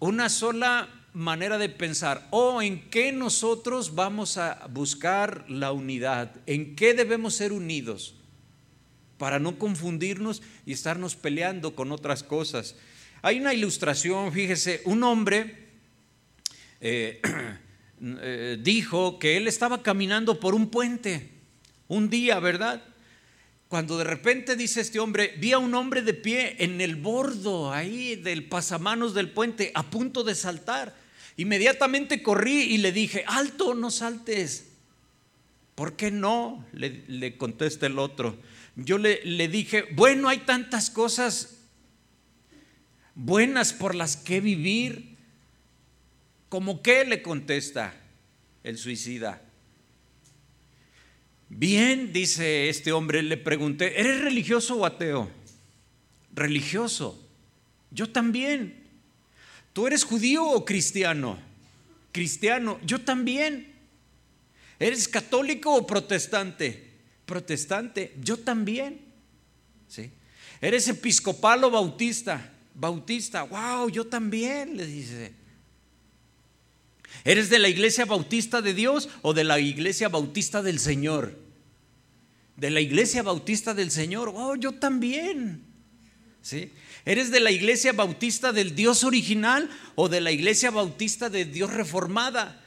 Una 0.00 0.28
sola 0.28 1.03
manera 1.14 1.58
de 1.58 1.68
pensar 1.68 2.26
o 2.30 2.60
en 2.60 2.90
qué 2.90 3.12
nosotros 3.12 3.94
vamos 3.94 4.36
a 4.36 4.66
buscar 4.70 5.44
la 5.48 5.72
unidad, 5.72 6.32
en 6.46 6.74
qué 6.74 6.92
debemos 6.92 7.36
ser 7.36 7.52
unidos 7.52 8.16
para 9.16 9.38
no 9.38 9.58
confundirnos 9.58 10.42
y 10.66 10.72
estarnos 10.72 11.14
peleando 11.14 11.76
con 11.76 11.92
otras 11.92 12.24
cosas. 12.24 12.74
Hay 13.22 13.38
una 13.38 13.54
ilustración, 13.54 14.32
fíjese, 14.32 14.82
un 14.84 15.04
hombre 15.04 15.68
eh, 16.80 17.22
eh, 18.02 18.58
dijo 18.60 19.18
que 19.20 19.36
él 19.36 19.46
estaba 19.46 19.82
caminando 19.82 20.40
por 20.40 20.54
un 20.54 20.68
puente 20.68 21.30
un 21.86 22.10
día, 22.10 22.40
¿verdad? 22.40 22.82
Cuando 23.68 23.96
de 23.98 24.04
repente 24.04 24.56
dice 24.56 24.80
este 24.80 24.98
hombre, 24.98 25.34
vi 25.38 25.52
a 25.52 25.58
un 25.58 25.74
hombre 25.74 26.02
de 26.02 26.12
pie 26.12 26.56
en 26.58 26.80
el 26.80 26.96
bordo 26.96 27.72
ahí 27.72 28.16
del 28.16 28.44
pasamanos 28.48 29.14
del 29.14 29.30
puente, 29.30 29.70
a 29.74 29.84
punto 29.84 30.24
de 30.24 30.34
saltar. 30.34 31.03
Inmediatamente 31.36 32.22
corrí 32.22 32.62
y 32.62 32.78
le 32.78 32.92
dije, 32.92 33.24
alto, 33.26 33.74
no 33.74 33.90
saltes. 33.90 34.68
¿Por 35.74 35.96
qué 35.96 36.10
no? 36.10 36.64
Le, 36.72 37.36
contesta 37.36 37.86
el 37.86 37.98
otro. 37.98 38.38
Yo 38.76 38.98
le, 38.98 39.24
le 39.24 39.48
dije, 39.48 39.84
bueno, 39.92 40.28
hay 40.28 40.38
tantas 40.38 40.90
cosas 40.90 41.58
buenas 43.14 43.72
por 43.72 43.94
las 43.94 44.16
que 44.16 44.40
vivir, 44.40 45.14
¿Cómo 46.54 46.82
qué? 46.82 47.04
le 47.04 47.20
contesta 47.20 48.00
el 48.62 48.78
suicida. 48.78 49.42
Bien, 51.48 52.12
dice 52.12 52.68
este 52.68 52.92
hombre, 52.92 53.24
le 53.24 53.36
pregunté, 53.36 53.98
¿eres 53.98 54.20
religioso 54.20 54.76
o 54.76 54.86
ateo? 54.86 55.28
Religioso. 56.32 57.20
Yo 57.90 58.08
también. 58.08 58.83
¿Tú 59.74 59.88
eres 59.88 60.04
judío 60.04 60.44
o 60.44 60.64
cristiano? 60.64 61.36
Cristiano. 62.12 62.78
Yo 62.86 63.00
también. 63.00 63.74
¿Eres 64.78 65.08
católico 65.08 65.74
o 65.74 65.84
protestante? 65.84 66.92
Protestante. 67.26 68.14
Yo 68.22 68.38
también. 68.38 69.00
¿Sí? 69.88 70.12
¿Eres 70.60 70.86
episcopal 70.86 71.64
o 71.64 71.70
bautista? 71.72 72.52
Bautista. 72.72 73.42
Wow, 73.42 73.90
yo 73.90 74.06
también, 74.06 74.76
le 74.76 74.86
dice. 74.86 75.32
¿Eres 77.24 77.50
de 77.50 77.58
la 77.58 77.68
iglesia 77.68 78.04
bautista 78.04 78.62
de 78.62 78.74
Dios 78.74 79.08
o 79.22 79.34
de 79.34 79.42
la 79.42 79.58
iglesia 79.58 80.08
bautista 80.08 80.62
del 80.62 80.78
Señor? 80.78 81.36
De 82.56 82.70
la 82.70 82.80
iglesia 82.80 83.24
bautista 83.24 83.74
del 83.74 83.90
Señor. 83.90 84.32
Oh, 84.32 84.54
yo 84.54 84.70
también. 84.70 85.73
¿Sí? 86.44 86.70
¿Eres 87.06 87.30
de 87.30 87.40
la 87.40 87.50
iglesia 87.50 87.94
bautista 87.94 88.52
del 88.52 88.74
Dios 88.74 89.02
original 89.02 89.70
o 89.94 90.10
de 90.10 90.20
la 90.20 90.30
iglesia 90.30 90.70
bautista 90.70 91.30
de 91.30 91.46
Dios 91.46 91.72
reformada? 91.72 92.62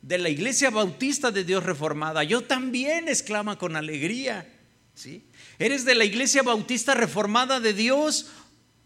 De 0.00 0.16
la 0.16 0.28
iglesia 0.28 0.70
bautista 0.70 1.32
de 1.32 1.42
Dios 1.42 1.64
reformada. 1.64 2.22
Yo 2.22 2.42
también, 2.44 3.08
exclama 3.08 3.58
con 3.58 3.74
alegría. 3.74 4.48
¿Sí? 4.94 5.24
¿Eres 5.58 5.84
de 5.84 5.96
la 5.96 6.04
iglesia 6.04 6.44
bautista 6.44 6.94
reformada 6.94 7.58
de 7.58 7.72
Dios 7.72 8.26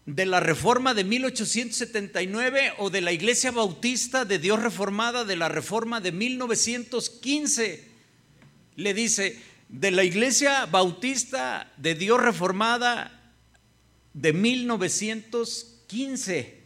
de 0.07 0.25
la 0.25 0.39
reforma 0.39 0.95
de 0.95 1.03
1879 1.03 2.73
o 2.79 2.89
de 2.89 3.01
la 3.01 3.11
iglesia 3.11 3.51
bautista 3.51 4.25
de 4.25 4.39
Dios 4.39 4.59
reformada 4.59 5.23
de 5.23 5.35
la 5.35 5.49
reforma 5.49 6.01
de 6.01 6.11
1915. 6.11 7.87
Le 8.75 8.93
dice, 8.95 9.39
de 9.67 9.91
la 9.91 10.03
iglesia 10.03 10.65
bautista 10.65 11.71
de 11.77 11.93
Dios 11.93 12.19
reformada 12.19 13.18
de 14.13 14.33
1915. 14.33 16.59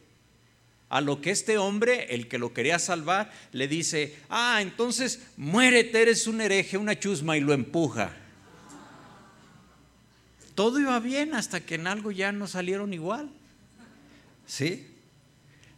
A 0.90 1.02
lo 1.02 1.22
que 1.22 1.32
este 1.32 1.58
hombre, 1.58 2.14
el 2.14 2.28
que 2.28 2.38
lo 2.38 2.54
quería 2.54 2.78
salvar, 2.78 3.32
le 3.52 3.68
dice, 3.68 4.16
ah, 4.30 4.60
entonces 4.62 5.22
muérete, 5.38 6.04
eres 6.04 6.28
un 6.28 6.40
hereje, 6.40 6.78
una 6.78 7.00
chusma, 7.00 7.36
y 7.36 7.42
lo 7.42 7.54
empuja. 7.54 8.16
Todo 10.54 10.80
iba 10.80 11.00
bien 11.00 11.34
hasta 11.34 11.62
que 11.62 11.74
en 11.76 11.88
algo 11.88 12.12
ya 12.12 12.32
no 12.32 12.46
salieron 12.46 12.94
igual. 12.94 13.32
¿Sí? 14.46 14.88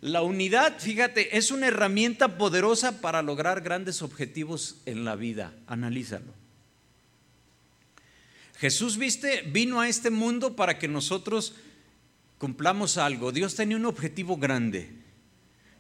La 0.01 0.21
unidad, 0.21 0.79
fíjate, 0.79 1.37
es 1.37 1.49
una 1.49 1.67
herramienta 1.67 2.37
poderosa 2.37 2.99
para 2.99 3.21
lograr 3.21 3.61
grandes 3.61 4.01
objetivos 4.01 4.81
en 4.85 5.05
la 5.05 5.15
vida. 5.15 5.53
Analízalo. 5.65 6.44
Jesús, 8.57 8.97
viste, 8.97 9.41
vino 9.43 9.81
a 9.81 9.89
este 9.89 10.09
mundo 10.09 10.55
para 10.55 10.79
que 10.79 10.87
nosotros 10.87 11.55
cumplamos 12.37 12.97
algo. 12.97 13.31
Dios 13.31 13.55
tenía 13.55 13.77
un 13.77 13.85
objetivo 13.85 14.37
grande. 14.37 14.91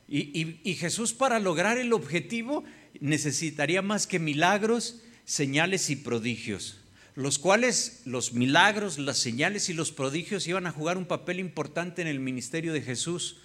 Y, 0.07 0.59
y, 0.63 0.75
Jesús 0.75 1.13
para 1.13 1.39
lograr 1.39 1.79
el 1.79 1.91
objetivo 1.91 2.63
necesitaría 2.99 3.81
más 3.81 4.05
que 4.05 4.19
milagros, 4.19 5.01
señales 5.25 5.89
y 5.89 5.95
prodigios 5.95 6.77
los 7.15 7.39
cuales 7.39 8.01
los 8.03 8.33
milagros, 8.33 8.99
las 8.99 9.17
señales 9.17 9.69
y 9.69 9.73
los 9.73 9.93
prodigios 9.93 10.47
iban 10.47 10.67
a 10.67 10.71
jugar 10.71 10.97
un 10.97 11.05
papel 11.05 11.39
importante 11.39 12.01
en 12.01 12.09
el 12.09 12.19
ministerio 12.19 12.73
de 12.73 12.81
Jesús, 12.81 13.37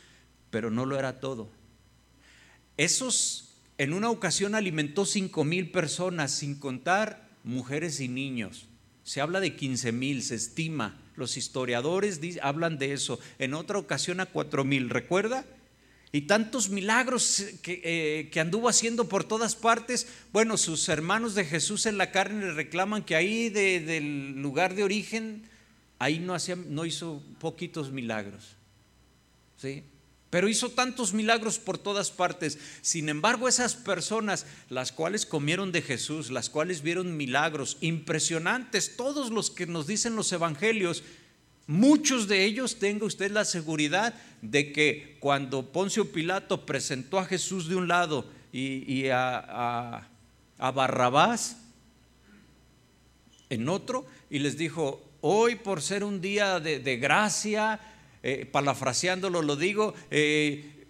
pero 0.51 0.73
no 0.73 0.87
lo 0.87 0.99
era 0.99 1.21
todo. 1.21 1.49
Esos 2.77 3.55
en 3.79 3.93
una 3.93 4.11
ocasión 4.11 4.57
alimentó 4.57 5.07
cinco 5.07 5.45
mil 5.45 5.71
personas, 5.71 6.33
sin 6.33 6.57
contar 6.57 7.29
mujeres 7.45 8.01
y 8.01 8.09
niños. 8.09 8.67
Se 9.05 9.21
habla 9.21 9.41
de 9.41 9.57
15 9.57 9.93
mil, 9.93 10.23
se 10.23 10.35
estima. 10.35 11.01
Los 11.17 11.37
historiadores 11.37 12.21
hablan 12.43 12.79
de 12.79 12.93
eso. 12.93 13.19
En 13.39 13.55
otra 13.55 13.79
ocasión 13.79 14.21
a 14.21 14.27
cuatro 14.27 14.65
mil. 14.65 14.91
¿Recuerda? 14.91 15.45
Y 16.13 16.23
tantos 16.23 16.71
milagros 16.71 17.45
eh, 17.67 18.29
que, 18.33 18.41
anduvo 18.41 18.69
haciendo 18.69 19.09
por 19.09 19.25
todas 19.25 19.55
partes. 19.55 20.09
Bueno, 20.33 20.57
sus 20.57 20.89
hermanos 20.89 21.35
de 21.35 21.45
Jesús 21.45 21.87
en 21.87 21.99
la 21.99 22.11
carne 22.11 22.47
le 22.47 22.53
reclaman 22.53 23.05
que 23.05 23.15
ahí 23.15 23.49
del 23.49 24.41
lugar 24.41 24.75
de 24.75 24.83
origen, 24.83 25.49
ahí 25.99 26.19
no, 26.19 26.35
hacía, 26.35 26.57
no 26.57 26.85
hizo 26.85 27.23
poquitos 27.39 27.93
milagros. 27.93 28.57
¿Sí? 29.57 29.85
Pero 30.31 30.49
hizo 30.49 30.71
tantos 30.71 31.13
milagros 31.13 31.59
por 31.59 31.77
todas 31.77 32.11
partes. 32.11 32.59
Sin 32.83 33.09
embargo, 33.09 33.49
esas 33.49 33.75
personas, 33.75 34.47
las 34.69 34.93
cuales 34.93 35.27
comieron 35.27 35.73
de 35.73 35.83
Jesús, 35.83 36.31
las 36.31 36.49
cuales 36.49 36.83
vieron 36.83 37.17
milagros 37.17 37.77
impresionantes, 37.81 38.97
todos 38.97 39.31
los 39.31 39.51
que 39.51 39.67
nos 39.67 39.87
dicen 39.87 40.17
los 40.17 40.33
evangelios, 40.33 41.03
Muchos 41.71 42.27
de 42.27 42.47
ellos, 42.47 42.81
tenga 42.81 43.07
usted 43.07 43.31
la 43.31 43.45
seguridad 43.45 44.13
de 44.43 44.73
que 44.73 45.17
cuando 45.21 45.71
Poncio 45.71 46.11
Pilato 46.11 46.67
presentó 46.67 47.21
a 47.21 47.25
Jesús 47.25 47.69
de 47.69 47.77
un 47.77 47.87
lado 47.87 48.29
y, 48.53 49.07
a, 49.11 50.09
Barrabás 50.59 51.59
en 53.51 53.69
otro, 53.69 54.05
y 54.31 54.41
les 54.41 54.59
dijo, 54.59 55.01
hoy 55.21 55.55
por 55.55 55.81
ser 55.81 56.03
un 56.03 56.21
día 56.21 56.59
de, 56.59 56.97
gracia, 56.97 57.79
eh, 58.23 58.47
parafraseándolo 58.47 59.43
lo 59.43 59.57
digo, 59.57 59.95
eh, 60.11 60.87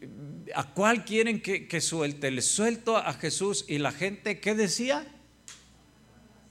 ¿a 0.55 0.73
cuál 0.75 1.05
quieren 1.05 1.41
que, 1.41 1.69
que, 1.69 1.81
suelte? 1.81 2.31
Les 2.31 2.47
suelto 2.47 2.97
a 2.97 3.13
Jesús 3.15 3.65
y 3.69 3.79
la 3.79 3.93
gente, 3.93 4.41
¿qué 4.41 4.55
decía? 4.55 5.07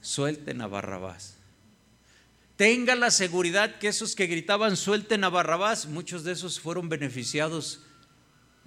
Suelten 0.00 0.62
a 0.62 0.66
Barrabás. 0.66 1.36
Tenga 2.56 2.94
la 2.94 3.10
seguridad 3.10 3.78
que 3.78 3.88
esos 3.88 4.14
que 4.14 4.26
gritaban 4.26 4.76
suelten 4.76 5.24
a 5.24 5.30
Barrabás, 5.30 5.86
muchos 5.86 6.24
de 6.24 6.32
esos 6.32 6.60
fueron 6.60 6.88
beneficiados 6.88 7.80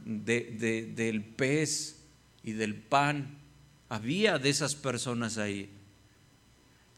del 0.04 1.24
pez 1.36 1.98
y 2.44 2.54
del 2.54 2.76
pan. 2.76 3.38
Había 3.90 4.40
de 4.40 4.50
esas 4.50 4.76
personas 4.76 5.38
ahí. 5.38 5.70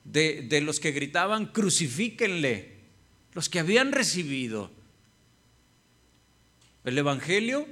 De 0.05 0.61
los 0.61 0.79
que 0.79 0.91
gritaban 0.91 1.47
crucifíquenle, 1.47 2.75
los 3.33 3.49
que 3.49 3.59
habían 3.59 3.91
recibido. 3.91 4.71
El 6.85 6.99
Evangelio 6.99 7.67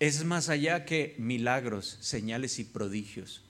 es 0.00 0.24
más 0.24 0.48
allá 0.48 0.84
que 0.84 1.14
milagros, 1.18 1.98
señales 2.00 2.58
y 2.58 2.64
prodigios. 2.64 3.44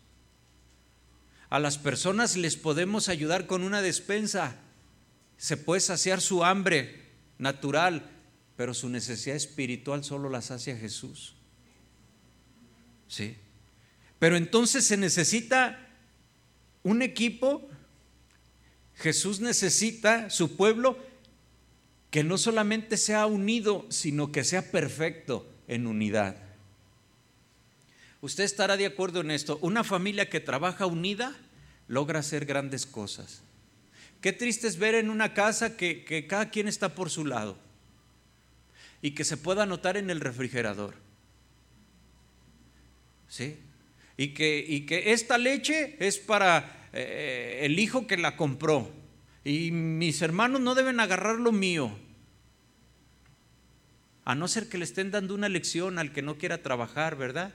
A 1.49 1.59
las 1.59 1.79
personas 1.79 2.37
les 2.37 2.57
podemos 2.57 3.09
ayudar 3.09 3.47
con 3.47 3.63
una 3.63 3.81
despensa, 3.81 4.57
se 5.39 5.57
puede 5.57 5.81
saciar 5.81 6.21
su 6.21 6.45
hambre 6.45 7.07
natural, 7.39 8.11
pero 8.57 8.75
su 8.75 8.91
necesidad 8.91 9.37
espiritual 9.37 10.05
solo 10.05 10.29
la 10.29 10.43
sacia 10.43 10.77
Jesús. 10.77 11.35
¿Sí? 13.09 13.39
Pero 14.19 14.37
entonces 14.37 14.85
se 14.85 14.99
necesita 14.99 15.89
un 16.83 17.01
equipo, 17.01 17.67
Jesús 18.97 19.41
necesita 19.41 20.29
su 20.29 20.57
pueblo 20.57 21.08
que 22.11 22.25
no 22.25 22.39
solamente 22.39 22.97
sea 22.97 23.27
unido, 23.27 23.87
sino 23.91 24.33
que 24.33 24.45
sea 24.45 24.71
perfecto 24.71 25.47
en 25.67 25.87
unidad. 25.87 26.37
Usted 28.21 28.45
estará 28.45 28.77
de 28.77 28.87
acuerdo 28.87 29.21
en 29.21 29.31
esto. 29.31 29.59
Una 29.63 29.85
familia 29.85 30.29
que 30.29 30.41
trabaja 30.41 30.87
unida 30.87 31.37
logra 31.87 32.21
hacer 32.21 32.47
grandes 32.47 32.87
cosas. 32.87 33.43
Qué 34.21 34.33
triste 34.33 34.67
es 34.67 34.79
ver 34.79 34.95
en 34.95 35.11
una 35.11 35.35
casa 35.35 35.77
que, 35.77 36.27
cada 36.29 36.51
quien 36.51 36.67
está 36.67 36.95
por 36.95 37.11
su 37.11 37.25
lado 37.25 37.57
y 39.01 39.13
que 39.13 39.25
se 39.25 39.37
pueda 39.37 39.67
notar 39.67 39.97
en 39.97 40.11
el 40.11 40.21
refrigerador. 40.21 40.95
¿Sí? 43.29 43.59
Y 44.17 44.31
que, 44.31 45.13
esta 45.13 45.39
leche 45.39 45.97
es 46.01 46.19
para 46.19 46.89
eh, 46.93 47.61
el 47.63 47.79
hijo 47.79 48.09
que 48.09 48.17
la 48.17 48.37
compró. 48.37 48.98
Y 49.49 49.71
mis 49.71 50.21
hermanos 50.21 50.61
no 50.61 50.75
deben 50.75 51.01
agarrar 51.01 51.37
lo 51.37 51.53
mío. 51.53 51.91
A 54.27 54.35
no 54.35 54.47
ser 54.47 54.69
que 54.69 54.77
le 54.77 54.85
estén 54.85 55.11
dando 55.11 55.35
una 55.35 55.49
lección 55.49 55.99
al 55.99 56.13
que 56.13 56.21
no 56.21 56.37
quiera 56.37 56.63
trabajar, 56.63 57.17
¿verdad? 57.17 57.55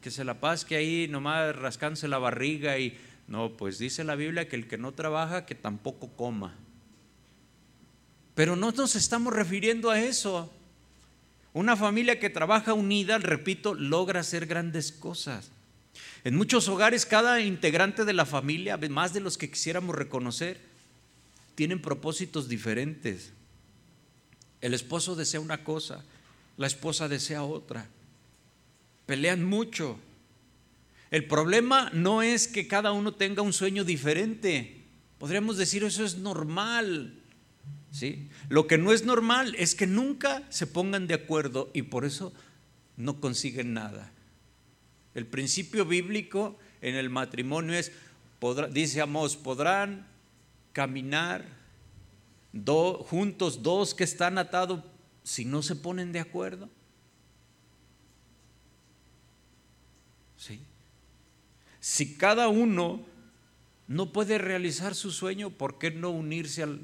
Que 0.00 0.10
se 0.10 0.24
la 0.24 0.40
pasque 0.40 0.76
ahí 0.76 1.06
nomás 1.06 1.54
rascándose 1.54 2.08
la 2.08 2.16
barriga 2.16 2.78
y 2.78 2.96
no, 3.28 3.58
pues 3.58 3.78
dice 3.78 4.04
la 4.04 4.14
Biblia 4.14 4.48
que 4.48 4.56
el 4.56 4.66
que 4.66 4.78
no 4.78 4.92
trabaja, 4.92 5.44
que 5.44 5.54
tampoco 5.54 6.08
coma. 6.16 6.54
Pero 8.34 8.56
no 8.56 8.72
nos 8.72 8.96
estamos 8.96 9.34
refiriendo 9.34 9.90
a 9.90 10.00
eso. 10.00 10.50
Una 11.52 11.76
familia 11.76 12.18
que 12.18 12.30
trabaja 12.30 12.72
unida, 12.72 13.18
repito, 13.18 13.74
logra 13.74 14.20
hacer 14.20 14.46
grandes 14.46 14.92
cosas. 14.92 15.50
En 16.24 16.36
muchos 16.36 16.68
hogares 16.68 17.04
cada 17.04 17.42
integrante 17.42 18.06
de 18.06 18.14
la 18.14 18.24
familia, 18.24 18.78
más 18.78 19.12
de 19.12 19.20
los 19.20 19.36
que 19.36 19.50
quisiéramos 19.50 19.94
reconocer, 19.94 20.58
tienen 21.54 21.82
propósitos 21.82 22.48
diferentes. 22.48 23.32
El 24.62 24.72
esposo 24.72 25.14
desea 25.16 25.40
una 25.40 25.62
cosa, 25.62 26.02
la 26.56 26.66
esposa 26.66 27.08
desea 27.08 27.42
otra. 27.42 27.88
pelean 29.04 29.44
mucho. 29.44 29.98
El 31.10 31.26
problema 31.26 31.90
no 31.92 32.22
es 32.22 32.48
que 32.48 32.66
cada 32.66 32.92
uno 32.92 33.12
tenga 33.12 33.42
un 33.42 33.52
sueño 33.52 33.84
diferente. 33.84 34.80
Podríamos 35.18 35.58
decir 35.58 35.84
eso 35.84 36.06
es 36.06 36.16
normal. 36.16 37.20
¿sí? 37.92 38.30
Lo 38.48 38.66
que 38.66 38.78
no 38.78 38.94
es 38.94 39.04
normal 39.04 39.54
es 39.58 39.74
que 39.74 39.86
nunca 39.86 40.42
se 40.48 40.66
pongan 40.66 41.06
de 41.06 41.14
acuerdo 41.14 41.70
y 41.74 41.82
por 41.82 42.06
eso 42.06 42.32
no 42.96 43.20
consiguen 43.20 43.74
nada. 43.74 44.13
El 45.14 45.26
principio 45.26 45.84
bíblico 45.84 46.58
en 46.80 46.96
el 46.96 47.08
matrimonio 47.08 47.74
es, 47.74 47.92
dice 48.72 49.00
Amos, 49.00 49.36
podrán 49.36 50.06
caminar 50.72 51.46
juntos 53.06 53.62
dos 53.62 53.94
que 53.94 54.04
están 54.04 54.38
atados 54.38 54.80
si 55.22 55.44
no 55.44 55.62
se 55.62 55.76
ponen 55.76 56.12
de 56.12 56.20
acuerdo. 56.20 56.68
¿Sí? 60.36 60.60
Si 61.80 62.16
cada 62.16 62.48
uno 62.48 63.00
no 63.86 64.12
puede 64.12 64.38
realizar 64.38 64.94
su 64.94 65.10
sueño, 65.10 65.50
¿por 65.50 65.78
qué 65.78 65.90
no 65.90 66.10
unirse 66.10 66.62
al, 66.62 66.80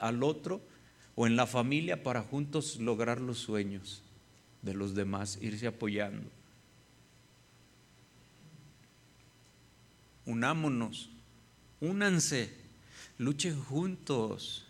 al 0.00 0.22
otro 0.22 0.60
o 1.14 1.26
en 1.26 1.36
la 1.36 1.46
familia 1.46 2.02
para 2.02 2.22
juntos 2.22 2.78
lograr 2.78 3.20
los 3.20 3.38
sueños 3.38 4.02
de 4.62 4.74
los 4.74 4.94
demás, 4.94 5.38
irse 5.40 5.66
apoyando? 5.66 6.39
Unámonos, 10.30 11.10
únanse, 11.80 12.54
luchen 13.18 13.60
juntos. 13.60 14.64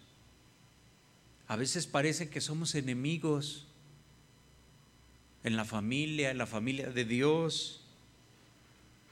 A 1.48 1.56
veces 1.56 1.86
parece 1.86 2.30
que 2.30 2.40
somos 2.40 2.74
enemigos 2.74 3.66
en 5.44 5.56
la 5.56 5.66
familia, 5.66 6.30
en 6.30 6.38
la 6.38 6.46
familia 6.46 6.88
de 6.90 7.04
Dios, 7.04 7.82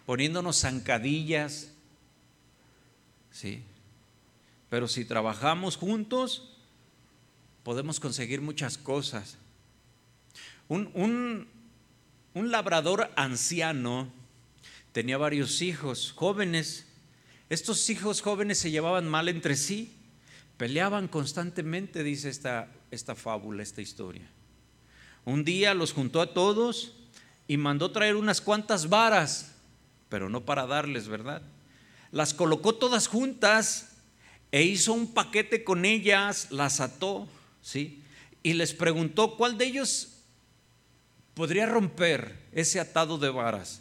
poniéndonos 0.07 0.63
zancadillas. 0.63 1.75
Sí. 3.31 3.63
Pero 4.71 4.89
si 4.89 5.05
trabajamos 5.05 5.77
juntos, 5.77 6.57
podemos 7.63 8.01
conseguir 8.01 8.41
muchas 8.41 8.79
cosas. 8.79 9.37
Un, 10.67 10.91
un, 10.95 11.47
un 12.33 12.51
labrador 12.51 13.11
anciano 13.17 14.18
tenía 14.93 15.19
varios 15.19 15.63
hijos 15.63 16.13
jóvenes. 16.17 16.87
Estos 17.49 17.89
hijos 17.91 18.21
jóvenes 18.21 18.59
se 18.59 18.71
llevaban 18.71 19.09
mal 19.09 19.29
entre 19.29 19.57
sí 19.57 19.95
Peleaban 20.59 21.07
constantemente, 21.07 22.03
dice 22.03 22.29
esta, 22.29 22.69
esta 22.91 23.15
fábula, 23.15 23.63
esta 23.63 23.81
historia. 23.81 24.29
Un 25.25 25.45
día 25.45 25.73
los 25.73 25.93
juntó 25.93 26.21
a 26.21 26.35
todos 26.35 26.97
y 27.47 27.57
mandó 27.57 27.93
traer 27.93 28.17
unas 28.17 28.41
cuantas 28.41 28.89
varas, 28.89 29.55
pero 30.09 30.29
no 30.29 30.45
para 30.45 30.67
darles, 30.67 31.07
¿verdad? 31.07 31.43
Las 32.11 32.35
colocó 32.35 32.75
todas 32.75 33.07
juntas 33.07 33.99
e 34.51 34.65
hizo 34.65 34.93
un 34.93 35.15
paquete 35.15 35.63
con 35.63 35.85
ellas, 35.85 36.49
las 36.51 36.81
ató, 36.81 37.29
¿sí? 37.63 38.03
Y 38.43 38.55
les 38.55 38.75
preguntó 38.75 39.37
cuál 39.37 39.59
de 39.59 39.67
ellos 39.67 40.25
podría 41.35 41.67
romper 41.67 42.49
ese 42.51 42.81
atado 42.81 43.17
de 43.17 43.29
varas. 43.29 43.81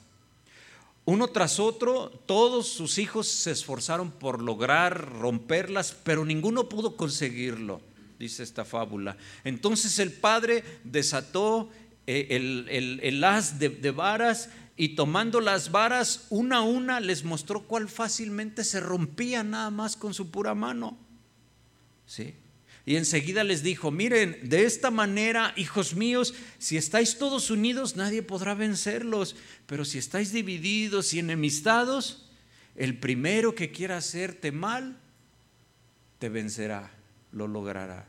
Uno 1.07 1.29
tras 1.29 1.57
otro, 1.57 2.09
todos 2.25 2.67
sus 2.67 2.97
hijos 2.97 3.29
se 3.29 3.51
esforzaron 3.51 4.11
por 4.11 4.41
lograr 4.41 5.13
romperlas, 5.13 5.95
pero 6.03 6.25
ninguno 6.25 6.67
pudo 6.67 6.97
conseguirlo, 6.97 7.79
dice 8.19 8.43
esta 8.43 8.65
fábula. 8.65 9.15
Entonces 9.45 9.99
el 9.99 10.11
padre 10.11 10.65
desató 10.83 11.69
eh, 12.07 12.27
el, 12.31 12.99
el, 13.01 13.23
haz 13.23 13.57
de, 13.57 13.69
de 13.69 13.91
varas 13.91 14.49
y 14.75 14.95
tomando 14.95 15.39
las 15.39 15.71
varas 15.71 16.27
una 16.29 16.57
a 16.57 16.61
una 16.63 16.99
les 16.99 17.23
mostró 17.23 17.61
cuál 17.63 17.87
fácilmente 17.87 18.65
se 18.65 18.81
rompía 18.81 19.45
nada 19.45 19.69
más 19.69 19.95
con 19.95 20.13
su 20.13 20.29
pura 20.29 20.55
mano. 20.55 20.97
¿Sí? 22.05 22.35
Y 22.87 22.95
enseguida 22.95 23.43
les 23.43 23.63
dijo, 23.63 23.91
miren, 23.91 24.39
de 24.43 24.63
esta 24.63 24.91
manera, 24.91 25.51
hijos 25.57 25.93
míos, 25.93 26.33
si 26.57 26.77
estáis 26.77 27.17
todos 27.17 27.51
unidos, 27.51 27.97
nadie 27.97 28.23
podrá 28.23 28.53
vencerlos, 28.53 29.35
pero 29.65 29.83
si 29.83 29.97
estáis 29.97 30.31
divididos 30.31 31.13
y 31.13 31.19
enemistados, 31.19 32.29
el 32.77 32.97
primero 32.97 33.55
que 33.55 33.73
quiera 33.73 33.97
hacerte 33.97 34.53
mal, 34.53 34.97
te 36.17 36.29
vencerá, 36.29 36.89
lo 37.33 37.49
logrará. 37.49 38.07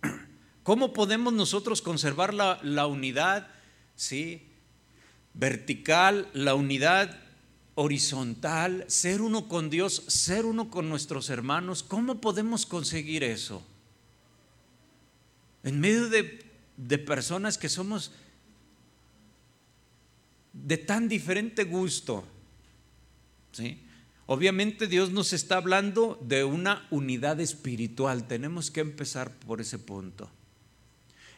¿Cómo 0.62 0.94
podemos 0.94 1.34
nosotros 1.34 1.82
conservar 1.82 2.32
la, 2.32 2.86
unidad? 2.86 3.48
¿Sí? 3.96 4.48
Vertical, 5.34 6.26
la 6.32 6.54
unidad 6.54 7.20
horizontal, 7.74 8.84
ser 8.88 9.22
uno 9.22 9.48
con 9.48 9.70
Dios, 9.70 10.04
ser 10.08 10.44
uno 10.44 10.70
con 10.70 10.88
nuestros 10.88 11.30
hermanos. 11.30 11.82
¿Cómo 11.82 12.20
podemos 12.20 12.66
conseguir 12.66 13.24
eso? 13.24 13.62
En 15.62 15.80
medio 15.80 16.08
de, 16.08 16.44
de 16.76 16.98
personas 16.98 17.56
que 17.56 17.68
somos 17.68 18.12
de 20.52 20.76
tan 20.76 21.08
diferente 21.08 21.64
gusto. 21.64 22.24
¿sí? 23.52 23.80
Obviamente 24.26 24.86
Dios 24.86 25.10
nos 25.10 25.32
está 25.32 25.56
hablando 25.56 26.18
de 26.22 26.44
una 26.44 26.86
unidad 26.90 27.40
espiritual. 27.40 28.26
Tenemos 28.26 28.70
que 28.70 28.80
empezar 28.80 29.30
por 29.30 29.60
ese 29.60 29.78
punto. 29.78 30.30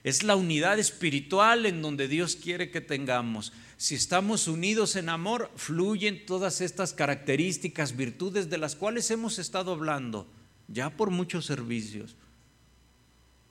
Es 0.05 0.23
la 0.23 0.37
unidad 0.37 0.79
espiritual 0.79 1.65
en 1.65 1.81
donde 1.81 2.09
Dios 2.09 2.37
quiere 2.37 2.71
que 2.71 2.83
tengamos. 2.83 3.55
Si 3.79 3.95
estamos 3.95 4.49
unidos 4.49 4.97
en 4.97 5.09
amor, 5.09 5.51
fluyen 5.57 6.27
todas 6.27 6.61
estas 6.61 6.93
características, 6.93 7.97
virtudes 7.97 8.51
de 8.51 8.59
las 8.59 8.77
cuales 8.77 9.11
hemos 9.11 9.39
estado 9.39 9.73
hablando 9.73 10.29
ya 10.69 10.91
por 10.91 11.11
muchos 11.11 11.47
servicios. 11.47 12.17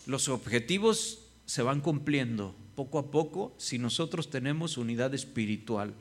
Los 0.06 0.30
objetivos 0.30 1.26
se 1.48 1.64
van 1.64 1.82
cumpliendo 1.82 2.56
poco 2.76 3.00
a 3.00 3.10
poco 3.10 3.56
si 3.58 3.80
nosotros 3.80 4.30
tenemos 4.30 4.78
unidad 4.78 5.16
espiritual. 5.16 5.96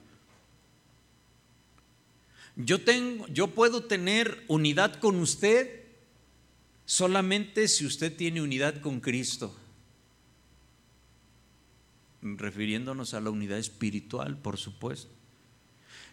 Yo, 2.57 2.83
tengo, 2.83 3.27
yo 3.29 3.49
puedo 3.49 3.85
tener 3.85 4.45
unidad 4.49 5.01
con 5.01 5.17
usted 5.17 5.81
solamente 6.85 7.69
si 7.69 7.87
usted 7.87 8.15
tiene 8.15 8.43
unidad 8.43 8.83
con 8.83 9.01
Cristo 9.01 9.57
refiriéndonos 12.23 13.15
a 13.15 13.21
la 13.21 13.31
unidad 13.31 13.59
espiritual, 13.59 14.39
por 14.39 14.57
supuesto. 14.57 15.11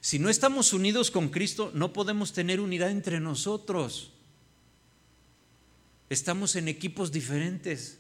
Si 0.02 0.18
no 0.18 0.30
estamos 0.30 0.74
unidos 0.74 1.12
con 1.12 1.30
Cristo, 1.30 1.72
no 1.74 1.94
podemos 1.94 2.34
tener 2.34 2.60
unidad 2.60 2.90
entre 2.90 3.20
nosotros. 3.20 4.12
Estamos 6.10 6.56
en 6.56 6.68
equipos 6.68 7.12
diferentes. 7.12 8.00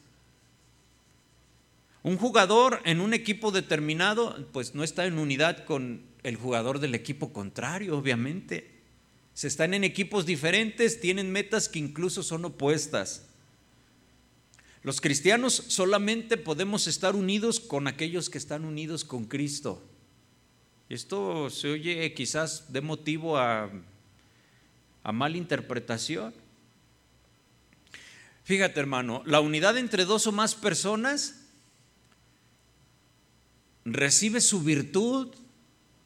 Un 2.02 2.18
jugador 2.18 2.82
en 2.86 3.02
un 3.02 3.14
equipo 3.14 3.52
determinado, 3.52 4.48
pues 4.54 4.74
no 4.74 4.84
está 4.84 5.06
en 5.06 5.20
unidad 5.20 5.66
con 5.66 6.02
el 6.24 6.38
jugador 6.38 6.80
del 6.80 6.96
equipo 6.96 7.34
contrario, 7.34 7.98
obviamente. 7.98 8.80
Se 9.34 9.48
están 9.48 9.74
en 9.74 9.84
equipos 9.84 10.26
diferentes, 10.26 11.02
tienen 11.02 11.32
metas 11.32 11.70
que 11.70 11.80
incluso 11.80 12.24
son 12.24 12.46
opuestas. 12.46 13.29
Los 14.82 15.02
cristianos 15.02 15.54
solamente 15.68 16.38
podemos 16.38 16.88
estar 16.88 17.16
unidos 17.16 17.60
con 17.60 17.88
aquellos 17.88 18.30
que 18.30 18.38
están 18.38 18.64
unidos 18.64 19.04
con 19.04 19.26
Cristo. 19.26 19.84
Esto 20.88 21.50
se 21.50 21.70
oye 21.72 22.14
quizás 22.14 22.72
de 22.72 22.82
motivo 22.82 23.38
a, 23.38 23.70
a 25.04 25.12
mala 25.12 25.38
interpretación. 25.38 26.34
Fíjate 28.46 28.80
hermano, 28.80 29.22
la 29.26 29.42
unidad 29.42 29.78
entre 29.78 30.06
dos 30.06 30.26
o 30.28 30.32
más 30.32 30.56
personas 30.56 31.42
recibe 33.86 34.40
su 34.40 34.62
virtud 34.62 35.36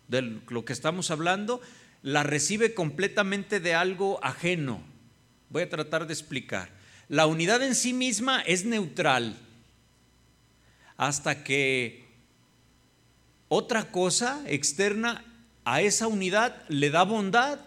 de 0.08 0.22
lo 0.50 0.66
que 0.66 0.74
estamos 0.74 1.12
hablando, 1.12 1.62
la 2.02 2.24
recibe 2.24 2.74
completamente 2.74 3.60
de 3.60 3.76
algo 3.76 4.20
ajeno. 4.24 4.84
Voy 5.50 5.64
a 5.64 5.70
tratar 5.70 6.08
de 6.08 6.14
explicar. 6.14 6.70
La 7.10 7.28
unidad 7.28 7.62
en 7.64 7.76
sí 7.76 7.94
misma 7.94 8.42
es 8.42 8.66
neutral 8.66 9.38
hasta 10.98 11.44
que 11.44 12.06
otra 13.50 13.92
cosa 13.92 14.42
externa 14.48 15.26
a 15.66 15.82
esa 15.82 16.08
unidad 16.08 16.64
le 16.70 16.90
da 16.90 17.04
bondad 17.04 17.60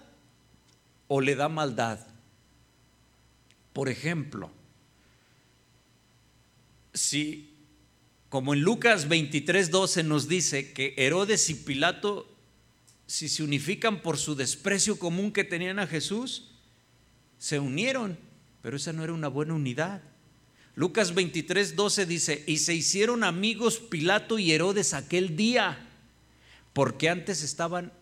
o 1.08 1.20
le 1.20 1.34
da 1.34 1.48
maldad. 1.48 2.00
Por 3.72 3.88
ejemplo, 3.88 4.50
si 6.94 7.52
como 8.28 8.54
en 8.54 8.60
Lucas 8.60 9.08
23, 9.08 9.70
12 9.70 10.02
nos 10.02 10.28
dice 10.28 10.72
que 10.72 10.94
Herodes 10.96 11.48
y 11.48 11.54
Pilato, 11.54 12.28
si 13.06 13.28
se 13.28 13.42
unifican 13.42 14.02
por 14.02 14.18
su 14.18 14.34
desprecio 14.34 14.98
común 14.98 15.32
que 15.32 15.44
tenían 15.44 15.78
a 15.78 15.86
Jesús, 15.86 16.50
se 17.38 17.60
unieron 17.60 18.18
pero 18.66 18.78
esa 18.78 18.92
no 18.92 19.04
era 19.04 19.12
una 19.12 19.28
buena 19.28 19.54
unidad. 19.54 20.02
Lucas 20.74 21.14
23, 21.14 21.76
12 21.76 22.04
dice, 22.04 22.44
y 22.48 22.56
se 22.56 22.74
hicieron 22.74 23.22
amigos 23.22 23.78
Pilato 23.78 24.40
y 24.40 24.50
Herodes 24.50 24.92
aquel 24.92 25.36
día, 25.36 25.86
porque 26.72 27.08
antes 27.08 27.44
estaban 27.44 27.92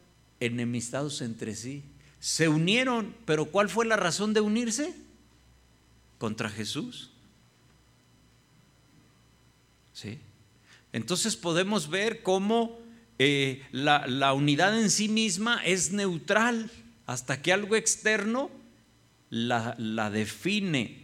enemistados 0.40 1.20
entre 1.20 1.54
sí. 1.54 1.82
Se 2.18 2.48
unieron, 2.48 3.14
pero 3.26 3.44
¿cuál 3.44 3.68
fue 3.68 3.84
la 3.84 3.96
razón 3.96 4.32
de 4.32 4.40
unirse? 4.40 4.94
Contra 6.16 6.48
Jesús. 6.48 7.10
¿Sí? 9.92 10.18
Entonces 10.94 11.36
podemos 11.36 11.90
ver 11.90 12.22
cómo 12.22 12.80
eh, 13.18 13.62
la, 13.70 14.06
la 14.06 14.32
unidad 14.32 14.80
en 14.80 14.88
sí 14.88 15.10
misma 15.10 15.62
es 15.62 15.92
neutral 15.92 16.70
hasta 17.04 17.42
que 17.42 17.52
algo 17.52 17.76
externo 17.76 18.63
la, 19.34 20.10
define 20.10 21.02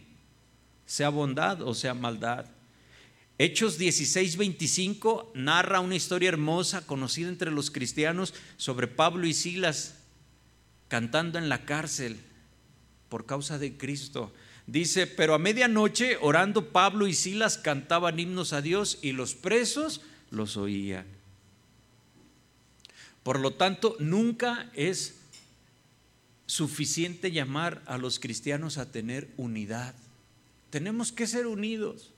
sea 0.85 1.09
bondad 1.09 1.61
o 1.61 1.73
sea 1.73 1.93
maldad. 1.93 2.45
Hechos 3.37 3.77
16, 3.77 4.37
25 4.37 5.33
narra 5.35 5.79
una 5.79 5.95
historia 5.95 6.29
hermosa 6.29 6.85
conocida 6.85 7.27
entre 7.27 7.51
los 7.51 7.71
cristianos 7.71 8.33
sobre 8.55 8.87
Pablo 8.87 9.27
y 9.27 9.33
Silas 9.33 9.95
cantando 10.87 11.39
en 11.39 11.49
la 11.49 11.65
cárcel 11.65 12.19
por 13.09 13.25
causa 13.25 13.57
de 13.57 13.77
Cristo. 13.77 14.31
Dice, 14.67 15.07
pero 15.07 15.33
a 15.33 15.39
medianoche 15.39 16.17
orando 16.21 16.69
Pablo 16.69 17.07
y 17.07 17.13
Silas 17.13 17.57
cantaban 17.57 18.19
himnos 18.19 18.53
a 18.53 18.61
Dios 18.61 18.99
y 19.01 19.11
los 19.11 19.35
presos 19.35 20.01
los 20.29 20.55
oían. 20.55 21.05
Por 23.23 23.39
lo 23.39 23.51
tanto, 23.51 23.97
nunca 23.99 24.69
es 24.73 25.20
suficiente 26.51 27.31
llamar 27.31 27.81
a 27.85 27.97
los 27.97 28.19
cristianos 28.19 28.77
a 28.77 28.91
tener 28.91 29.29
unidad. 29.37 29.95
Tenemos 30.69 31.13
que 31.13 31.25
ser 31.25 31.47
unidos. 31.47 32.11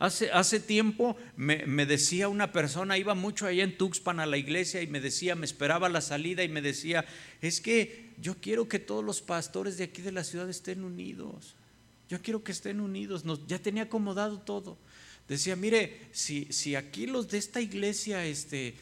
Hace, 0.00 0.32
hace 0.32 0.58
tiempo 0.58 1.16
me, 1.36 1.64
me, 1.64 1.86
decía 1.86 2.26
una 2.26 2.50
persona, 2.50 2.98
iba 2.98 3.14
mucho 3.14 3.46
allá 3.46 3.62
en 3.62 3.78
Tuxpan 3.78 4.18
a 4.18 4.26
la 4.26 4.36
iglesia 4.36 4.82
y 4.82 4.88
me 4.88 4.98
decía, 4.98 5.36
me 5.36 5.46
esperaba 5.46 5.88
la 5.88 6.00
salida 6.00 6.42
y 6.42 6.48
me 6.48 6.60
decía, 6.60 7.04
es 7.40 7.60
que 7.60 8.10
yo 8.20 8.34
quiero 8.40 8.68
que 8.68 8.80
todos 8.80 9.04
los 9.04 9.22
pastores 9.22 9.78
de 9.78 9.84
aquí 9.84 10.02
de 10.02 10.10
la 10.10 10.24
ciudad 10.24 10.50
estén 10.50 10.82
unidos. 10.82 11.54
Yo 12.08 12.20
quiero 12.22 12.42
que 12.42 12.50
estén 12.50 12.80
unidos. 12.80 13.22
ya 13.46 13.60
tenía 13.60 13.84
acomodado 13.84 14.40
todo. 14.40 14.76
Decía, 15.28 15.54
mire, 15.54 16.00
si, 16.10 16.52
si 16.52 16.74
aquí 16.74 17.06
los 17.06 17.28
de 17.28 17.38
esta 17.38 17.60
iglesia 17.60 18.26
este, 18.26 18.74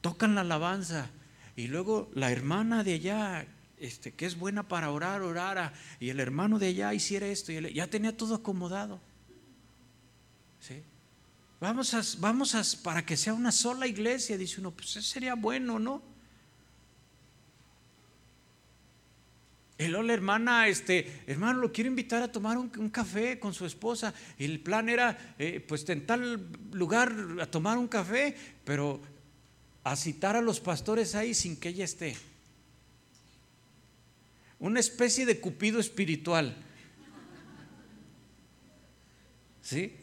tocan 0.00 0.36
la 0.36 0.42
alabanza 0.42 1.10
y 1.56 1.66
luego 1.66 2.12
la 2.14 2.30
hermana 2.30 2.84
de 2.84 2.94
allá 2.94 3.48
este, 3.84 4.12
que 4.12 4.24
es 4.24 4.38
buena 4.38 4.66
para 4.66 4.90
orar, 4.90 5.20
orara, 5.20 5.74
y 6.00 6.08
el 6.08 6.18
hermano 6.18 6.58
de 6.58 6.68
allá 6.68 6.94
hiciera 6.94 7.26
esto, 7.26 7.52
y 7.52 7.74
ya 7.74 7.86
tenía 7.86 8.16
todo 8.16 8.34
acomodado. 8.34 8.98
¿Sí? 10.58 10.82
Vamos 11.60 11.92
a, 11.92 12.02
vamos 12.18 12.54
a, 12.54 12.62
para 12.82 13.04
que 13.04 13.16
sea 13.18 13.34
una 13.34 13.52
sola 13.52 13.86
iglesia, 13.86 14.38
dice 14.38 14.60
uno, 14.60 14.70
pues 14.70 14.88
sería 14.88 15.34
bueno, 15.34 15.78
¿no? 15.78 16.02
Y 19.76 19.88
luego 19.88 20.06
la 20.06 20.14
hermana, 20.14 20.66
este, 20.68 21.22
hermano, 21.26 21.58
lo 21.58 21.70
quiero 21.70 21.90
invitar 21.90 22.22
a 22.22 22.32
tomar 22.32 22.56
un, 22.56 22.70
café 22.88 23.38
con 23.38 23.52
su 23.52 23.66
esposa. 23.66 24.14
Y 24.38 24.44
el 24.44 24.60
plan 24.60 24.88
era, 24.88 25.34
eh, 25.38 25.62
pues, 25.66 25.86
en 25.90 26.06
tal 26.06 26.48
lugar 26.72 27.12
a 27.42 27.46
tomar 27.46 27.76
un 27.76 27.88
café, 27.88 28.34
pero 28.64 29.00
a 29.82 29.96
citar 29.96 30.36
a 30.36 30.40
los 30.40 30.60
pastores 30.60 31.14
ahí 31.14 31.34
sin 31.34 31.58
que 31.58 31.70
ella 31.70 31.84
esté 31.84 32.16
una 34.64 34.80
especie 34.80 35.26
de 35.26 35.40
cupido 35.40 35.78
espiritual. 35.78 36.56
¿Sí? 39.60 39.94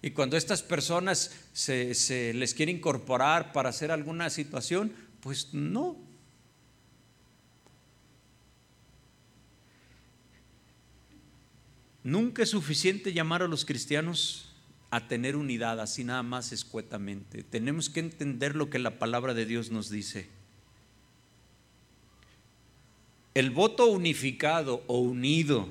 Y 0.00 0.12
cuando 0.12 0.38
estas 0.38 0.62
personas 0.62 1.36
se, 1.52 2.32
les 2.32 2.54
quiere 2.54 2.72
incorporar 2.72 3.52
para 3.52 3.68
hacer 3.68 3.90
alguna 3.90 4.30
situación, 4.30 4.94
pues 5.20 5.52
no. 5.52 5.98
Nunca 12.02 12.42
es 12.42 12.48
suficiente 12.48 13.12
llamar 13.12 13.42
a 13.42 13.48
los 13.48 13.66
cristianos 13.66 14.54
a 14.88 15.08
tener 15.08 15.36
unidad 15.36 15.78
así 15.78 16.04
nada 16.04 16.22
más 16.22 16.52
escuetamente. 16.52 17.42
Tenemos 17.42 17.90
que 17.90 18.00
entender 18.00 18.56
lo 18.56 18.70
que 18.70 18.78
la 18.78 18.98
palabra 18.98 19.34
de 19.34 19.44
Dios 19.44 19.70
nos 19.70 19.90
dice. 19.90 20.39
El 23.34 23.50
voto 23.50 23.86
unificado 23.86 24.82
o 24.86 24.98
unido 24.98 25.68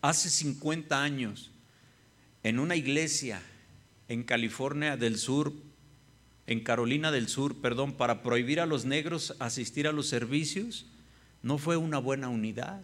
hace 0.00 0.30
50 0.30 1.02
años 1.02 1.50
en 2.42 2.58
una 2.58 2.76
iglesia 2.76 3.42
en 4.08 4.22
California 4.22 4.96
del 4.96 5.18
Sur, 5.18 5.52
en 6.46 6.60
Carolina 6.60 7.10
del 7.10 7.28
Sur, 7.28 7.60
perdón, 7.60 7.94
para 7.94 8.22
prohibir 8.22 8.60
a 8.60 8.66
los 8.66 8.84
negros 8.84 9.34
asistir 9.38 9.86
a 9.86 9.92
los 9.92 10.08
servicios, 10.08 10.86
no 11.42 11.58
fue 11.58 11.76
una 11.76 11.98
buena 11.98 12.28
unidad 12.28 12.82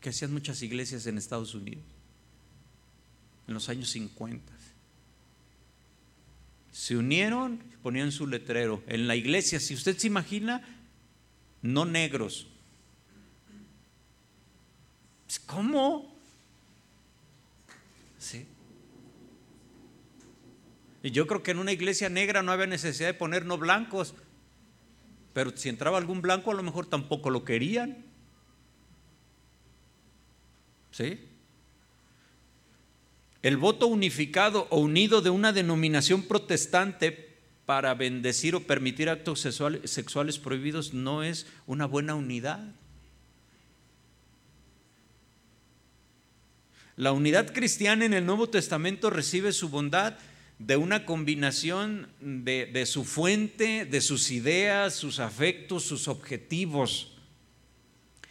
que 0.00 0.10
hacían 0.10 0.32
muchas 0.32 0.62
iglesias 0.62 1.06
en 1.06 1.16
Estados 1.16 1.54
Unidos 1.54 1.84
en 3.46 3.54
los 3.54 3.68
años 3.68 3.90
50. 3.90 4.52
Se 6.72 6.96
unieron, 6.96 7.62
ponían 7.82 8.12
su 8.12 8.26
letrero 8.26 8.82
en 8.86 9.06
la 9.06 9.16
iglesia, 9.16 9.60
si 9.60 9.74
usted 9.74 9.96
se 9.96 10.06
imagina, 10.06 10.62
no 11.62 11.84
negros, 11.84 12.48
¿Cómo? 15.38 16.14
Sí. 18.18 18.46
Y 21.02 21.10
yo 21.10 21.26
creo 21.26 21.42
que 21.42 21.50
en 21.50 21.58
una 21.58 21.72
iglesia 21.72 22.08
negra 22.08 22.42
no 22.42 22.52
había 22.52 22.66
necesidad 22.66 23.08
de 23.08 23.14
poner 23.14 23.44
no 23.44 23.58
blancos, 23.58 24.14
pero 25.34 25.54
si 25.56 25.68
entraba 25.68 25.98
algún 25.98 26.22
blanco 26.22 26.50
a 26.50 26.54
lo 26.54 26.62
mejor 26.62 26.86
tampoco 26.86 27.28
lo 27.28 27.44
querían. 27.44 28.04
¿Sí? 30.90 31.18
El 33.42 33.58
voto 33.58 33.88
unificado 33.88 34.66
o 34.70 34.78
unido 34.78 35.20
de 35.20 35.28
una 35.28 35.52
denominación 35.52 36.22
protestante 36.22 37.36
para 37.66 37.92
bendecir 37.94 38.54
o 38.54 38.60
permitir 38.60 39.10
actos 39.10 39.40
sexuales 39.40 40.38
prohibidos 40.38 40.94
no 40.94 41.22
es 41.22 41.46
una 41.66 41.84
buena 41.84 42.14
unidad. 42.14 42.72
La 46.96 47.12
unidad 47.12 47.52
cristiana 47.52 48.04
en 48.04 48.14
el 48.14 48.24
Nuevo 48.24 48.48
Testamento 48.48 49.10
recibe 49.10 49.52
su 49.52 49.68
bondad 49.68 50.16
de 50.60 50.76
una 50.76 51.04
combinación 51.04 52.08
de, 52.20 52.86
su 52.86 53.04
fuente, 53.04 53.84
de 53.84 54.00
sus 54.00 54.30
ideas, 54.30 54.94
sus 54.94 55.18
afectos, 55.18 55.82
sus 55.82 56.06
objetivos. 56.06 57.12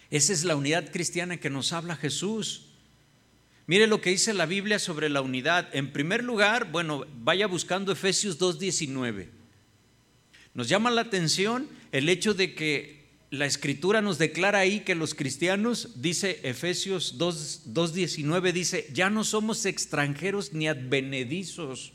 Esa 0.09 0.31
es 0.31 0.45
la 0.45 0.55
unidad 0.55 0.91
cristiana 0.91 1.37
que 1.37 1.49
nos 1.49 1.73
habla 1.73 1.97
Jesús. 1.97 2.67
Mire 3.67 3.87
lo 3.87 3.99
que 3.99 4.11
dice 4.11 4.33
la 4.33 4.45
Biblia 4.45 4.79
sobre 4.79 5.09
la 5.09 5.21
unidad. 5.21 5.69
En 5.73 5.91
primer 5.91 6.23
lugar, 6.23 6.71
bueno, 6.71 7.05
vaya 7.17 7.47
buscando 7.47 7.91
Efesios 7.91 8.39
2.19. 8.39 9.27
Nos 10.53 10.69
llama 10.69 10.89
la 10.89 11.01
atención 11.01 11.67
el 11.91 12.07
hecho 12.07 12.33
de 12.33 12.55
que 12.55 13.02
la 13.33 13.47
escritura 13.47 14.03
nos 14.03 14.19
declara 14.19 14.59
ahí 14.59 14.81
que 14.81 14.93
los 14.93 15.15
cristianos, 15.15 15.89
dice 15.95 16.39
Efesios 16.43 17.17
2.19, 17.17 18.51
dice, 18.51 18.87
ya 18.93 19.09
no 19.09 19.23
somos 19.23 19.65
extranjeros 19.65 20.53
ni 20.53 20.67
advenedizos, 20.67 21.93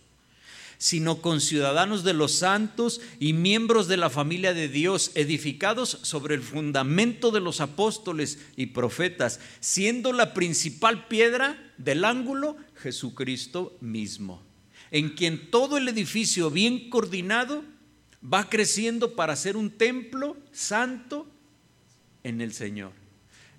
sino 0.79 1.23
conciudadanos 1.23 2.03
de 2.03 2.13
los 2.13 2.33
santos 2.33 3.01
y 3.21 3.35
miembros 3.35 3.87
de 3.87 3.99
la 3.99 4.11
familia 4.11 4.53
de 4.53 4.67
Dios, 4.67 5.13
edificados 5.15 6.01
sobre 6.03 6.35
el 6.35 6.43
fundamento 6.43 7.31
de 7.31 7.39
los 7.39 7.61
apóstoles 7.61 8.41
y 8.57 8.67
profetas, 8.67 9.39
siendo 9.61 10.13
la 10.13 10.35
principal 10.35 11.07
piedra 11.07 11.73
del 11.79 12.05
ángulo 12.05 12.57
Jesucristo 12.83 13.79
mismo, 13.81 14.43
en 14.91 15.11
quien 15.11 15.53
todo 15.53 15.79
el 15.79 15.87
edificio 15.87 16.51
bien 16.51 16.91
coordinado 16.91 17.63
va 18.23 18.49
creciendo 18.49 19.15
para 19.15 19.37
ser 19.37 19.57
un 19.57 19.71
templo 19.71 20.37
santo 20.53 21.27
en 22.25 22.41
el 22.41 22.53
Señor. 22.53 22.93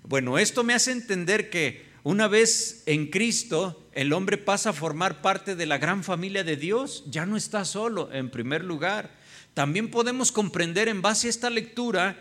Bueno, 0.02 0.38
esto 0.38 0.64
me 0.64 0.74
hace 0.74 0.92
entender 0.92 1.50
que 1.50 1.88
una 2.02 2.28
vez 2.28 2.82
en 2.86 3.08
Cristo 3.08 3.88
el 3.92 4.12
hombre 4.12 4.38
pasa 4.38 4.70
a 4.70 4.74
formar 4.74 5.20
parte 5.20 5.56
de 5.56 5.66
la 5.66 5.78
gran 5.78 6.04
familia 6.04 6.44
de 6.44 6.56
Dios, 6.56 7.04
ya 7.08 7.26
no 7.26 7.36
está 7.36 7.64
solo 7.64 8.12
en 8.12 8.30
primer 8.30 8.64
lugar. 8.64 9.18
También 9.54 9.90
podemos 9.90 10.32
comprender 10.32 10.88
en 10.88 11.02
base 11.02 11.26
a 11.26 11.30
esta 11.30 11.50
lectura 11.50 12.16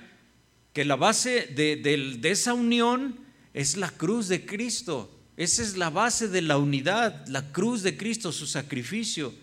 que 0.74 0.86
la 0.86 0.96
base 0.96 1.48
de, 1.48 2.20
esa 2.24 2.54
unión 2.54 3.20
es 3.54 3.78
la 3.78 3.90
cruz 3.90 4.28
de 4.28 4.46
Cristo. 4.46 5.16
Esa 5.38 5.62
es 5.62 5.78
la 5.78 5.90
base 5.90 6.28
de 6.28 6.42
la 6.42 6.58
unidad, 6.58 7.26
la 7.28 7.52
cruz 7.52 7.82
de 7.82 7.96
Cristo, 7.96 8.32
su 8.32 8.46
sacrificio 8.46 9.34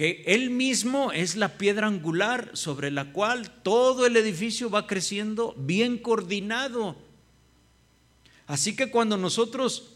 que 0.00 0.22
Él 0.24 0.48
mismo 0.48 1.12
es 1.12 1.36
la 1.36 1.58
piedra 1.58 1.86
angular 1.86 2.52
sobre 2.54 2.90
la 2.90 3.12
cual 3.12 3.62
todo 3.62 4.06
el 4.06 4.16
edificio 4.16 4.70
va 4.70 4.86
creciendo 4.86 5.54
bien 5.58 5.98
coordinado. 5.98 6.96
Así 8.46 8.74
que 8.74 8.90
cuando 8.90 9.18
nosotros 9.18 9.90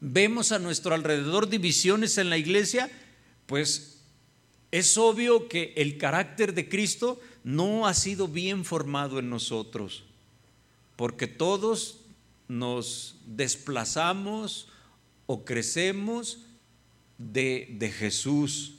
vemos 0.00 0.52
a 0.52 0.58
nuestro 0.58 0.94
alrededor 0.94 1.50
divisiones 1.50 2.16
en 2.16 2.30
la 2.30 2.38
iglesia, 2.38 2.90
pues 3.44 4.00
es 4.70 4.96
obvio 4.96 5.48
que 5.48 5.74
el 5.76 5.98
carácter 5.98 6.54
de 6.54 6.70
Cristo 6.70 7.20
no 7.44 7.86
ha 7.86 7.92
sido 7.92 8.26
bien 8.26 8.64
formado 8.64 9.18
en 9.18 9.28
nosotros, 9.28 10.02
porque 10.96 11.26
todos 11.26 12.00
nos 12.48 13.16
desplazamos 13.26 14.68
o 15.26 15.44
crecemos 15.44 16.38
de, 17.18 17.68
de 17.78 17.90
Jesús. 17.90 18.76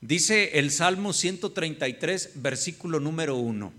Dice 0.00 0.58
el 0.58 0.70
Salmo 0.70 1.12
133, 1.12 2.32
versículo 2.36 3.00
número 3.00 3.36
1. 3.36 3.72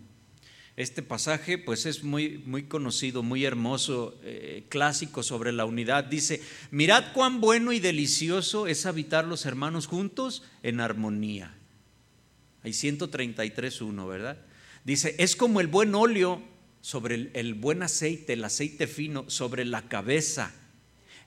Este 0.75 1.01
pasaje 1.01 1.58
pues 1.58 1.86
es 1.86 2.03
muy, 2.03 2.38
muy 2.45 2.63
conocido, 2.63 3.23
muy 3.23 3.45
hermoso, 3.45 4.17
eh, 4.23 4.63
clásico 4.69 5.23
sobre 5.23 5.51
la 5.51 5.65
unidad. 5.65 6.05
Dice, 6.05 6.41
mirad 6.71 7.12
cuán 7.13 7.41
bueno 7.41 7.71
y 7.73 7.79
delicioso 7.79 8.67
es 8.67 8.86
habitar 8.86 9.25
los 9.25 9.45
hermanos 9.45 9.88
juntos 9.88 10.43
en 10.63 10.79
armonía. 10.79 11.53
Hay 12.63 12.71
133.1, 12.71 14.08
¿verdad? 14.08 14.38
Dice, 14.84 15.15
es 15.19 15.36
como 15.36 15.62
el 15.62 15.67
buen 15.67 15.95
óleo 15.95 16.41
sobre 16.82 17.15
el, 17.15 17.32
el 17.34 17.53
buen 17.53 17.84
aceite, 17.84 18.34
el 18.34 18.43
aceite 18.43 18.88
fino, 18.88 19.29
sobre 19.29 19.65
la 19.65 19.88
cabeza, 19.88 20.53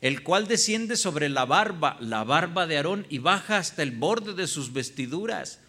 el 0.02 0.22
cual 0.22 0.46
desciende 0.46 0.96
sobre 0.96 1.30
la 1.30 1.46
barba, 1.46 1.96
la 2.00 2.24
barba 2.24 2.66
de 2.66 2.76
Aarón, 2.76 3.06
y 3.08 3.18
baja 3.18 3.56
hasta 3.56 3.82
el 3.82 3.92
borde 3.92 4.34
de 4.34 4.46
sus 4.46 4.74
vestiduras 4.74 5.60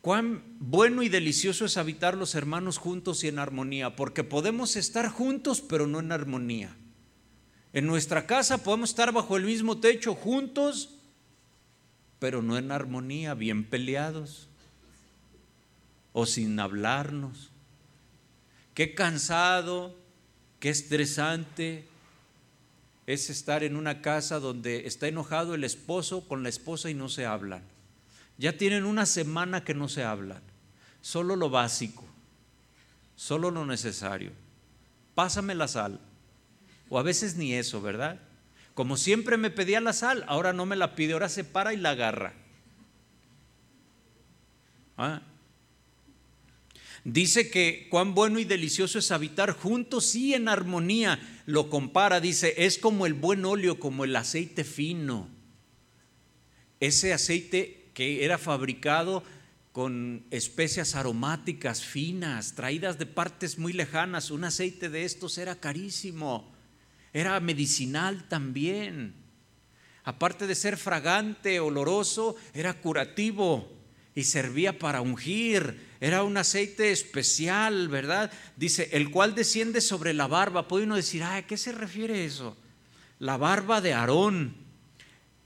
Cuán 0.00 0.42
bueno 0.60 1.02
y 1.02 1.10
delicioso 1.10 1.66
es 1.66 1.76
habitar 1.76 2.16
los 2.16 2.34
hermanos 2.34 2.78
juntos 2.78 3.22
y 3.22 3.28
en 3.28 3.38
armonía, 3.38 3.96
porque 3.96 4.24
podemos 4.24 4.76
estar 4.76 5.08
juntos 5.08 5.60
pero 5.60 5.86
no 5.86 6.00
en 6.00 6.10
armonía. 6.10 6.74
En 7.72 7.86
nuestra 7.86 8.26
casa 8.26 8.64
podemos 8.64 8.90
estar 8.90 9.12
bajo 9.12 9.36
el 9.36 9.44
mismo 9.44 9.78
techo 9.78 10.14
juntos, 10.14 10.94
pero 12.18 12.40
no 12.40 12.56
en 12.56 12.72
armonía, 12.72 13.34
bien 13.34 13.64
peleados 13.64 14.48
o 16.12 16.24
sin 16.24 16.58
hablarnos. 16.58 17.50
Qué 18.72 18.94
cansado, 18.94 19.94
qué 20.60 20.70
estresante 20.70 21.84
es 23.12 23.28
estar 23.28 23.64
en 23.64 23.74
una 23.74 24.02
casa 24.02 24.38
donde 24.38 24.86
está 24.86 25.08
enojado 25.08 25.54
el 25.54 25.64
esposo 25.64 26.28
con 26.28 26.42
la 26.42 26.48
esposa 26.48 26.90
y 26.90 26.94
no 26.94 27.08
se 27.08 27.26
hablan. 27.26 27.62
Ya 28.38 28.56
tienen 28.56 28.84
una 28.84 29.04
semana 29.04 29.64
que 29.64 29.74
no 29.74 29.88
se 29.88 30.04
hablan. 30.04 30.42
Solo 31.00 31.34
lo 31.34 31.50
básico, 31.50 32.04
solo 33.16 33.50
lo 33.50 33.66
necesario. 33.66 34.30
Pásame 35.14 35.54
la 35.56 35.66
sal. 35.66 35.98
O 36.88 36.98
a 36.98 37.02
veces 37.02 37.36
ni 37.36 37.54
eso, 37.54 37.82
¿verdad? 37.82 38.20
Como 38.74 38.96
siempre 38.96 39.36
me 39.36 39.50
pedía 39.50 39.80
la 39.80 39.92
sal, 39.92 40.24
ahora 40.28 40.52
no 40.52 40.64
me 40.64 40.76
la 40.76 40.94
pide, 40.94 41.14
ahora 41.14 41.28
se 41.28 41.42
para 41.42 41.74
y 41.74 41.78
la 41.78 41.90
agarra. 41.90 42.32
¿Ah? 44.96 45.20
Dice 47.04 47.50
que 47.50 47.86
cuán 47.90 48.14
bueno 48.14 48.38
y 48.38 48.44
delicioso 48.44 48.98
es 48.98 49.10
habitar 49.10 49.52
juntos 49.52 50.14
y 50.14 50.34
en 50.34 50.48
armonía. 50.48 51.18
Lo 51.46 51.70
compara, 51.70 52.20
dice, 52.20 52.54
es 52.58 52.78
como 52.78 53.06
el 53.06 53.14
buen 53.14 53.44
óleo, 53.44 53.80
como 53.80 54.04
el 54.04 54.14
aceite 54.16 54.64
fino. 54.64 55.28
Ese 56.78 57.12
aceite 57.12 57.90
que 57.94 58.24
era 58.24 58.38
fabricado 58.38 59.22
con 59.72 60.26
especias 60.30 60.94
aromáticas 60.94 61.82
finas, 61.82 62.54
traídas 62.54 62.98
de 62.98 63.06
partes 63.06 63.58
muy 63.58 63.72
lejanas. 63.72 64.30
Un 64.30 64.44
aceite 64.44 64.88
de 64.88 65.04
estos 65.04 65.38
era 65.38 65.54
carísimo, 65.54 66.52
era 67.12 67.38
medicinal 67.40 68.28
también. 68.28 69.14
Aparte 70.04 70.46
de 70.46 70.54
ser 70.54 70.76
fragante, 70.76 71.60
oloroso, 71.60 72.36
era 72.52 72.74
curativo 72.74 73.70
y 74.14 74.24
servía 74.24 74.78
para 74.78 75.00
ungir. 75.00 75.89
Era 76.00 76.22
un 76.22 76.36
aceite 76.36 76.92
especial, 76.92 77.88
¿verdad? 77.88 78.32
Dice, 78.56 78.88
el 78.92 79.10
cual 79.10 79.34
desciende 79.34 79.80
sobre 79.80 80.14
la 80.14 80.26
barba. 80.26 80.66
Puede 80.66 80.84
uno 80.84 80.96
decir, 80.96 81.22
¿a 81.22 81.46
qué 81.46 81.58
se 81.58 81.72
refiere 81.72 82.24
eso? 82.24 82.56
La 83.18 83.36
barba 83.36 83.82
de 83.82 83.92
Aarón 83.92 84.56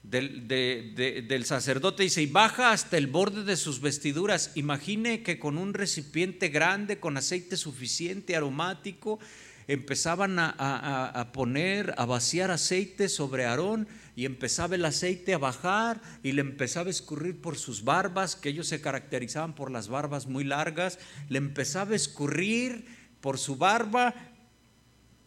del, 0.04 1.44
sacerdote 1.46 2.02
dice, 2.02 2.22
y 2.22 2.26
baja 2.26 2.72
hasta 2.72 2.96
el 2.96 3.06
borde 3.06 3.42
de 3.42 3.56
sus 3.56 3.80
vestiduras. 3.80 4.52
Imagine 4.54 5.22
que 5.22 5.38
con 5.38 5.58
un 5.58 5.74
recipiente 5.74 6.48
grande, 6.48 7.00
con 7.00 7.16
aceite 7.16 7.56
suficiente, 7.56 8.36
aromático, 8.36 9.18
empezaban 9.66 10.38
a, 10.38 10.50
a, 10.50 11.32
poner, 11.32 11.94
a 11.96 12.04
vaciar 12.04 12.50
aceite 12.50 13.08
sobre 13.08 13.46
Aarón 13.46 13.88
y 14.16 14.27
empezaba 14.27 14.74
el 14.77 14.85
aceite 14.85 15.35
a 15.35 15.38
bajar 15.38 16.00
y 16.22 16.33
le 16.33 16.40
empezaba 16.40 16.88
a 16.88 16.90
escurrir 16.90 17.40
por 17.40 17.57
sus 17.57 17.85
barbas, 17.85 18.37
que 18.37 18.48
ellos 18.48 18.68
se 18.68 18.81
caracterizaban 18.81 19.55
por 19.55 19.70
las 19.70 19.88
barbas 19.88 20.27
muy 20.27 20.44
largas, 20.44 20.98
le 21.29 21.38
empezaba 21.38 21.92
a 21.92 21.96
escurrir 21.96 22.87
por 23.20 23.38
su 23.38 23.57
barba 23.57 24.14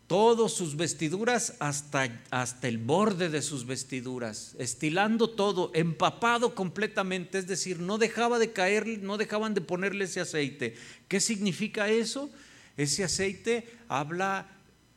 todas 0.07 0.53
sus 0.53 0.77
vestiduras 0.77 1.55
hasta, 1.59 2.23
hasta 2.31 2.67
el 2.69 2.77
borde 2.77 3.27
de 3.27 3.41
sus 3.41 3.65
vestiduras, 3.65 4.55
estilando 4.57 5.29
todo, 5.29 5.69
empapado 5.73 6.55
completamente, 6.55 7.39
es 7.39 7.47
decir, 7.47 7.79
no 7.79 7.97
dejaba 7.97 8.39
de 8.39 8.53
caer, 8.53 8.99
no 9.01 9.17
dejaban 9.17 9.53
de 9.53 9.61
ponerle 9.61 10.05
ese 10.05 10.21
aceite. 10.21 10.75
¿Qué 11.09 11.19
significa 11.19 11.89
eso? 11.89 12.29
Ese 12.77 13.03
aceite 13.03 13.67
habla 13.89 14.47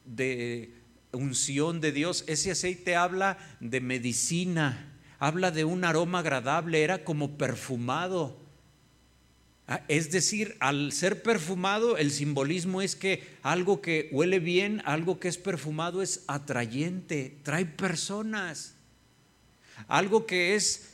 de 0.04 0.79
unción 1.12 1.80
de 1.80 1.92
Dios, 1.92 2.24
ese 2.26 2.50
aceite 2.50 2.96
habla 2.96 3.38
de 3.60 3.80
medicina, 3.80 4.92
habla 5.18 5.50
de 5.50 5.64
un 5.64 5.84
aroma 5.84 6.20
agradable, 6.20 6.82
era 6.82 7.04
como 7.04 7.36
perfumado. 7.36 8.38
Ah, 9.68 9.82
es 9.86 10.10
decir, 10.10 10.56
al 10.58 10.92
ser 10.92 11.22
perfumado, 11.22 11.96
el 11.96 12.10
simbolismo 12.10 12.82
es 12.82 12.96
que 12.96 13.22
algo 13.42 13.80
que 13.80 14.08
huele 14.12 14.40
bien, 14.40 14.82
algo 14.84 15.20
que 15.20 15.28
es 15.28 15.38
perfumado 15.38 16.02
es 16.02 16.24
atrayente, 16.26 17.38
trae 17.44 17.66
personas. 17.66 18.74
Algo 19.86 20.26
que 20.26 20.56
es 20.56 20.90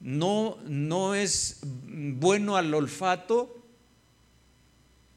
no, 0.00 0.58
no 0.66 1.14
es 1.14 1.60
bueno 1.62 2.56
al 2.56 2.72
olfato, 2.72 3.64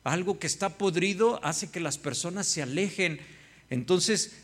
algo 0.03 0.39
que 0.39 0.47
está 0.47 0.77
podrido 0.77 1.39
hace 1.43 1.71
que 1.71 1.79
las 1.79 1.97
personas 1.97 2.47
se 2.47 2.61
alejen. 2.61 3.19
Entonces, 3.69 4.42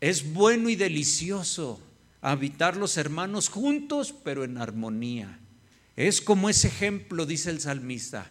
es 0.00 0.32
bueno 0.32 0.68
y 0.68 0.76
delicioso 0.76 1.80
habitar 2.20 2.76
los 2.76 2.96
hermanos 2.96 3.48
juntos, 3.48 4.14
pero 4.24 4.44
en 4.44 4.58
armonía. 4.58 5.38
Es 5.96 6.20
como 6.20 6.48
ese 6.48 6.68
ejemplo, 6.68 7.26
dice 7.26 7.50
el 7.50 7.60
salmista. 7.60 8.30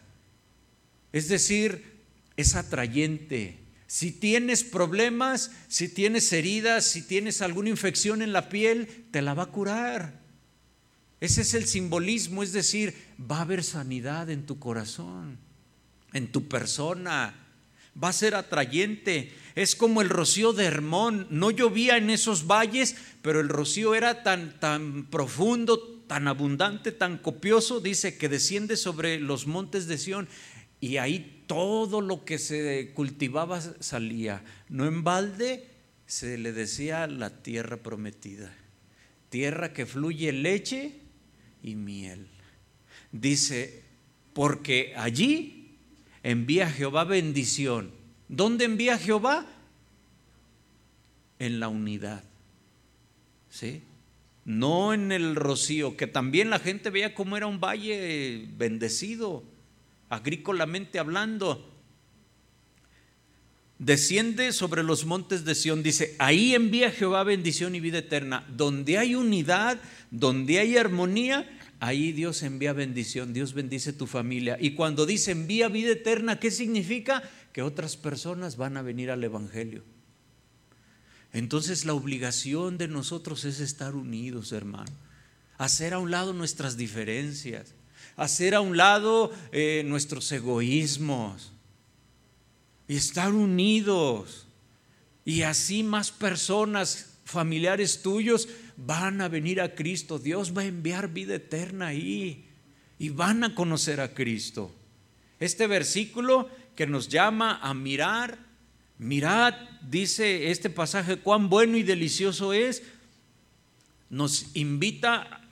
Es 1.12 1.28
decir, 1.28 1.98
es 2.36 2.54
atrayente. 2.54 3.58
Si 3.86 4.12
tienes 4.12 4.64
problemas, 4.64 5.50
si 5.68 5.88
tienes 5.88 6.32
heridas, 6.32 6.84
si 6.84 7.02
tienes 7.02 7.42
alguna 7.42 7.70
infección 7.70 8.22
en 8.22 8.32
la 8.32 8.48
piel, 8.48 9.06
te 9.10 9.22
la 9.22 9.34
va 9.34 9.44
a 9.44 9.52
curar. 9.52 10.20
Ese 11.20 11.40
es 11.40 11.54
el 11.54 11.66
simbolismo, 11.66 12.42
es 12.42 12.52
decir, 12.52 12.94
va 13.18 13.38
a 13.38 13.42
haber 13.42 13.64
sanidad 13.64 14.30
en 14.30 14.46
tu 14.46 14.58
corazón, 14.58 15.38
en 16.12 16.30
tu 16.30 16.48
persona. 16.48 17.34
Va 18.02 18.08
a 18.08 18.12
ser 18.12 18.34
atrayente. 18.34 19.32
Es 19.54 19.74
como 19.74 20.02
el 20.02 20.08
rocío 20.08 20.52
de 20.52 20.64
Hermón. 20.64 21.26
No 21.30 21.50
llovía 21.50 21.96
en 21.96 22.10
esos 22.10 22.46
valles, 22.46 22.96
pero 23.22 23.40
el 23.40 23.48
rocío 23.48 23.94
era 23.94 24.22
tan, 24.22 24.58
tan 24.60 25.06
profundo, 25.06 25.98
tan 26.08 26.26
abundante, 26.26 26.90
tan 26.90 27.18
copioso, 27.18 27.80
dice 27.80 28.16
que 28.16 28.28
desciende 28.28 28.76
sobre 28.76 29.20
los 29.20 29.46
montes 29.46 29.86
de 29.86 29.98
Sión 29.98 30.28
y 30.80 30.96
ahí 30.96 31.44
todo 31.46 32.00
lo 32.00 32.24
que 32.24 32.38
se 32.38 32.92
cultivaba 32.94 33.60
salía. 33.60 34.42
No 34.68 34.86
en 34.86 35.04
balde 35.04 35.68
se 36.06 36.38
le 36.38 36.52
decía 36.52 37.06
la 37.06 37.42
tierra 37.42 37.76
prometida, 37.76 38.52
tierra 39.28 39.72
que 39.72 39.86
fluye 39.86 40.32
leche 40.32 41.00
y 41.62 41.74
miel. 41.74 42.28
Dice, 43.12 43.82
porque 44.32 44.94
allí 44.96 45.57
envía 46.22 46.70
Jehová 46.70 47.04
bendición. 47.04 47.90
¿Dónde 48.28 48.64
envía 48.64 48.98
Jehová? 48.98 49.46
En 51.38 51.60
la 51.60 51.68
unidad. 51.68 52.24
¿Sí? 53.50 53.82
no 54.48 54.94
en 54.94 55.12
el 55.12 55.36
rocío, 55.36 55.94
que 55.98 56.06
también 56.06 56.48
la 56.48 56.58
gente 56.58 56.88
veía 56.88 57.14
cómo 57.14 57.36
era 57.36 57.46
un 57.46 57.60
valle 57.60 58.48
bendecido, 58.56 59.44
agrícolamente 60.08 60.98
hablando. 60.98 61.70
Desciende 63.78 64.54
sobre 64.54 64.82
los 64.82 65.04
montes 65.04 65.44
de 65.44 65.54
Sión, 65.54 65.82
dice, 65.82 66.16
ahí 66.18 66.54
envía 66.54 66.90
Jehová 66.90 67.24
bendición 67.24 67.74
y 67.74 67.80
vida 67.80 67.98
eterna. 67.98 68.46
Donde 68.48 68.96
hay 68.96 69.16
unidad, 69.16 69.78
donde 70.10 70.60
hay 70.60 70.78
armonía, 70.78 71.46
ahí 71.80 72.12
Dios 72.12 72.42
envía 72.42 72.72
bendición, 72.72 73.32
Dios 73.32 73.54
bendice 73.54 73.92
tu 73.92 74.06
familia. 74.06 74.56
Y 74.60 74.74
cuando 74.74 75.06
dice 75.06 75.32
envía 75.32 75.68
vida 75.68 75.92
eterna, 75.92 76.38
¿qué 76.38 76.50
significa? 76.50 77.22
que 77.58 77.62
otras 77.62 77.96
personas 77.96 78.56
van 78.56 78.76
a 78.76 78.82
venir 78.82 79.10
al 79.10 79.24
Evangelio. 79.24 79.82
Entonces 81.32 81.84
la 81.84 81.92
obligación 81.94 82.78
de 82.78 82.86
nosotros 82.86 83.44
es 83.44 83.60
estar 83.60 83.96
unidos, 83.96 84.52
hermano. 84.52 84.92
Hacer 85.56 85.92
a 85.92 85.98
un 85.98 86.12
lado 86.12 86.32
nuestras 86.32 86.76
diferencias. 86.76 87.74
Hacer 88.16 88.54
a 88.54 88.60
un 88.60 88.76
lado 88.76 89.32
eh, 89.50 89.82
nuestros 89.86 90.30
egoísmos. 90.30 91.50
Y 92.86 92.94
estar 92.94 93.32
unidos. 93.32 94.46
Y 95.24 95.42
así 95.42 95.82
más 95.82 96.12
personas, 96.12 97.18
familiares 97.24 98.02
tuyos, 98.02 98.48
van 98.78 99.20
a 99.20 99.28
venir 99.28 99.60
a 99.60 99.74
Cristo. 99.74 100.18
Dios 100.18 100.56
va 100.56 100.62
a 100.62 100.66
enviar 100.66 101.12
vida 101.12 101.34
eterna 101.34 101.88
ahí. 101.88 102.46
Y 102.98 103.10
van 103.10 103.44
a 103.44 103.54
conocer 103.54 104.00
a 104.00 104.14
Cristo. 104.14 104.74
Este 105.38 105.66
versículo 105.66 106.48
que 106.74 106.86
nos 106.86 107.08
llama 107.08 107.60
a 107.62 107.74
mirar 107.74 108.48
Mirad, 108.98 109.54
dice 109.80 110.50
este 110.50 110.70
pasaje, 110.70 111.18
cuán 111.18 111.48
bueno 111.48 111.76
y 111.76 111.84
delicioso 111.84 112.52
es. 112.52 112.82
Nos 114.10 114.56
invita, 114.56 115.42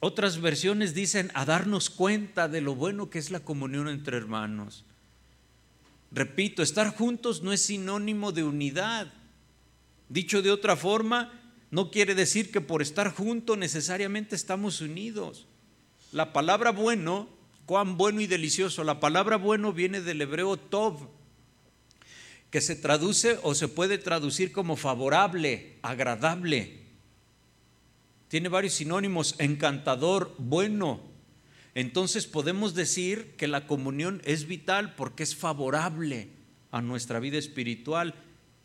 otras 0.00 0.40
versiones 0.40 0.94
dicen, 0.94 1.30
a 1.34 1.46
darnos 1.46 1.88
cuenta 1.88 2.48
de 2.48 2.60
lo 2.60 2.74
bueno 2.74 3.08
que 3.08 3.18
es 3.18 3.30
la 3.30 3.40
comunión 3.40 3.88
entre 3.88 4.18
hermanos. 4.18 4.84
Repito, 6.10 6.62
estar 6.62 6.94
juntos 6.94 7.42
no 7.42 7.54
es 7.54 7.62
sinónimo 7.62 8.32
de 8.32 8.44
unidad. 8.44 9.10
Dicho 10.10 10.42
de 10.42 10.50
otra 10.50 10.76
forma, 10.76 11.32
no 11.72 11.90
quiere 11.90 12.14
decir 12.14 12.52
que 12.52 12.60
por 12.60 12.82
estar 12.82 13.14
juntos 13.14 13.56
necesariamente 13.56 14.36
estamos 14.36 14.82
unidos. 14.82 15.46
La 16.12 16.34
palabra 16.34 16.70
bueno, 16.70 17.30
cuán 17.64 17.96
bueno 17.96 18.20
y 18.20 18.26
delicioso, 18.26 18.84
la 18.84 19.00
palabra 19.00 19.38
bueno 19.38 19.72
viene 19.72 20.02
del 20.02 20.20
hebreo 20.20 20.58
tov, 20.58 21.08
que 22.50 22.60
se 22.60 22.76
traduce 22.76 23.38
o 23.42 23.54
se 23.54 23.68
puede 23.68 23.96
traducir 23.96 24.52
como 24.52 24.76
favorable, 24.76 25.78
agradable. 25.80 26.82
Tiene 28.28 28.50
varios 28.50 28.74
sinónimos, 28.74 29.34
encantador, 29.38 30.34
bueno. 30.36 31.00
Entonces 31.74 32.26
podemos 32.26 32.74
decir 32.74 33.34
que 33.38 33.48
la 33.48 33.66
comunión 33.66 34.20
es 34.26 34.46
vital 34.46 34.94
porque 34.94 35.22
es 35.22 35.34
favorable 35.34 36.28
a 36.70 36.82
nuestra 36.82 37.18
vida 37.18 37.38
espiritual, 37.38 38.14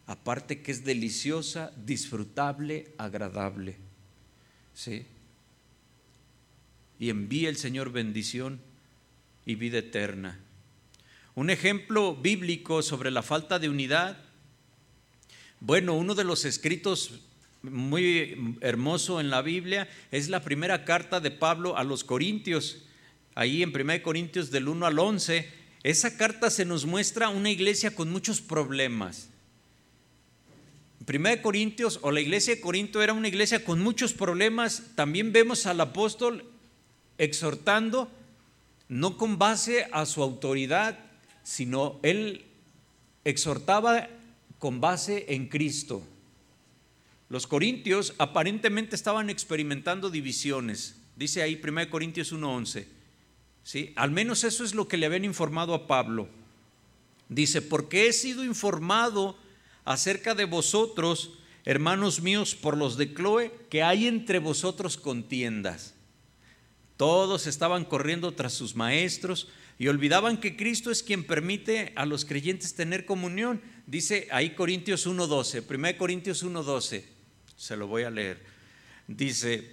aparte 0.08 0.62
que 0.62 0.72
es 0.72 0.86
deliciosa, 0.86 1.74
disfrutable, 1.86 2.94
agradable. 2.98 3.76
¿Sí? 4.74 5.06
Y 6.98 7.10
envía 7.10 7.50
el 7.50 7.58
Señor 7.58 7.92
bendición 7.92 8.60
y 9.46 9.56
vida 9.56 9.80
eterna. 9.80 10.40
Un 11.36 11.50
ejemplo 11.50 12.16
bíblico 12.16 12.82
sobre 12.82 13.12
la 13.12 13.22
falta 13.22 13.60
de 13.60 13.70
unidad. 13.70 14.18
Bueno, 15.60 15.94
uno 15.94 16.16
de 16.16 16.24
los 16.24 16.46
escritos 16.46 17.20
muy 17.62 18.58
hermoso 18.62 19.20
en 19.20 19.30
la 19.30 19.42
Biblia 19.42 19.90
es 20.12 20.30
la 20.30 20.42
primera 20.42 20.86
carta 20.86 21.20
de 21.20 21.32
Pablo 21.32 21.78
a 21.78 21.84
los 21.84 22.04
Corintios. 22.04 22.84
Ahí 23.36 23.62
en 23.62 23.76
1 23.76 24.02
Corintios 24.02 24.52
del 24.52 24.68
1 24.68 24.86
al 24.86 24.98
11, 24.98 25.52
esa 25.84 26.18
carta 26.18 26.50
se 26.50 26.66
nos 26.66 26.86
muestra 26.86 27.30
una 27.30 27.52
iglesia 27.52 27.94
con 27.94 28.10
muchos 28.10 28.42
problemas. 28.42 29.30
1 31.08 31.42
Corintios 31.42 32.00
o 32.02 32.12
la 32.12 32.20
iglesia 32.20 32.56
de 32.56 32.62
Corinto 32.62 33.02
era 33.02 33.14
una 33.14 33.30
iglesia 33.30 33.64
con 33.64 33.80
muchos 33.80 34.12
problemas. 34.12 34.92
También 34.96 35.32
vemos 35.32 35.66
al 35.66 35.80
apóstol 35.80 36.44
exhortando, 37.18 38.12
no 38.90 39.16
con 39.16 39.38
base 39.38 39.88
a 39.94 40.06
su 40.06 40.22
autoridad, 40.22 41.00
sino 41.44 42.00
él 42.04 42.46
exhortaba 43.24 44.10
con 44.60 44.82
base 44.82 45.26
en 45.30 45.48
Cristo. 45.48 46.04
Los 47.30 47.48
corintios 47.48 48.14
aparentemente 48.18 48.96
estaban 48.96 49.30
experimentando 49.30 50.10
divisiones. 50.10 50.98
Dice 51.16 51.42
ahí 51.42 51.60
1 51.62 51.90
Corintios 51.90 52.34
1:11. 52.34 52.86
¿Sí? 53.64 53.94
Al 53.96 54.12
menos 54.12 54.44
eso 54.44 54.64
es 54.64 54.76
lo 54.76 54.88
que 54.90 54.98
le 54.98 55.06
habían 55.06 55.26
informado 55.26 55.74
a 55.74 55.88
Pablo. 55.88 56.28
Dice, 57.30 57.62
porque 57.62 58.08
he 58.08 58.14
sido 58.14 58.44
informado 58.46 59.38
acerca 59.88 60.36
de 60.36 60.44
vosotros, 60.44 61.32
hermanos 61.64 62.22
míos, 62.22 62.56
por 62.56 62.76
los 62.76 62.98
de 62.98 63.14
Chloe, 63.14 63.52
que 63.70 63.84
hay 63.84 64.06
entre 64.06 64.40
vosotros 64.40 64.98
contiendas. 64.98 65.94
Todos 66.98 67.48
estaban 67.48 67.86
corriendo 67.86 68.34
tras 68.34 68.52
sus 68.52 68.76
maestros, 68.76 69.48
y 69.80 69.88
olvidaban 69.88 70.40
que 70.40 70.58
Cristo 70.58 70.92
es 70.92 71.04
quien 71.04 71.24
permite 71.24 71.94
a 71.96 72.06
los 72.06 72.26
creyentes 72.26 72.74
tener 72.74 73.06
comunión. 73.06 73.62
Dice 73.86 74.28
ahí 74.32 74.56
Corintios 74.56 75.08
1.12, 75.08 75.64
1 75.70 75.98
Corintios 75.98 76.44
1.12, 76.44 77.04
se 77.56 77.78
lo 77.78 77.88
voy 77.88 78.04
a 78.04 78.10
leer. 78.10 78.44
Dice, 79.08 79.72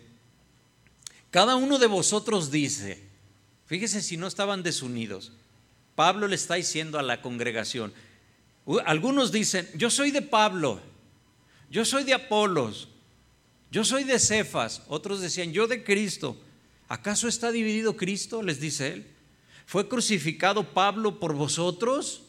cada 1.31 1.57
uno 1.57 1.79
de 1.79 1.87
vosotros 1.87 2.53
dice, 2.53 3.03
fíjese 3.67 4.01
si 4.01 4.17
no 4.17 4.27
estaban 4.29 4.63
desunidos, 4.63 5.33
Pablo 5.97 6.29
le 6.29 6.37
está 6.37 6.55
diciendo 6.55 6.99
a 6.99 7.03
la 7.03 7.21
congregación, 7.21 7.93
algunos 8.87 9.31
dicen, 9.31 9.69
yo 9.75 9.91
soy 9.91 10.11
de 10.11 10.23
Pablo, 10.23 10.81
yo 11.71 11.85
soy 11.85 12.05
de 12.05 12.15
Apolos, 12.15 12.89
yo 13.71 13.85
soy 13.85 14.05
de 14.05 14.19
Cefas, 14.19 14.83
otros 14.89 15.21
decían, 15.21 15.53
yo 15.53 15.67
de 15.67 15.83
Cristo. 15.83 16.37
¿Acaso 16.89 17.29
está 17.29 17.51
dividido 17.51 17.97
Cristo? 17.97 18.43
Les 18.43 18.61
dice 18.61 18.93
él. 18.93 19.07
¿Fue 19.67 19.89
crucificado 19.89 20.73
Pablo 20.75 21.19
por 21.19 21.35
vosotros? 21.35 22.23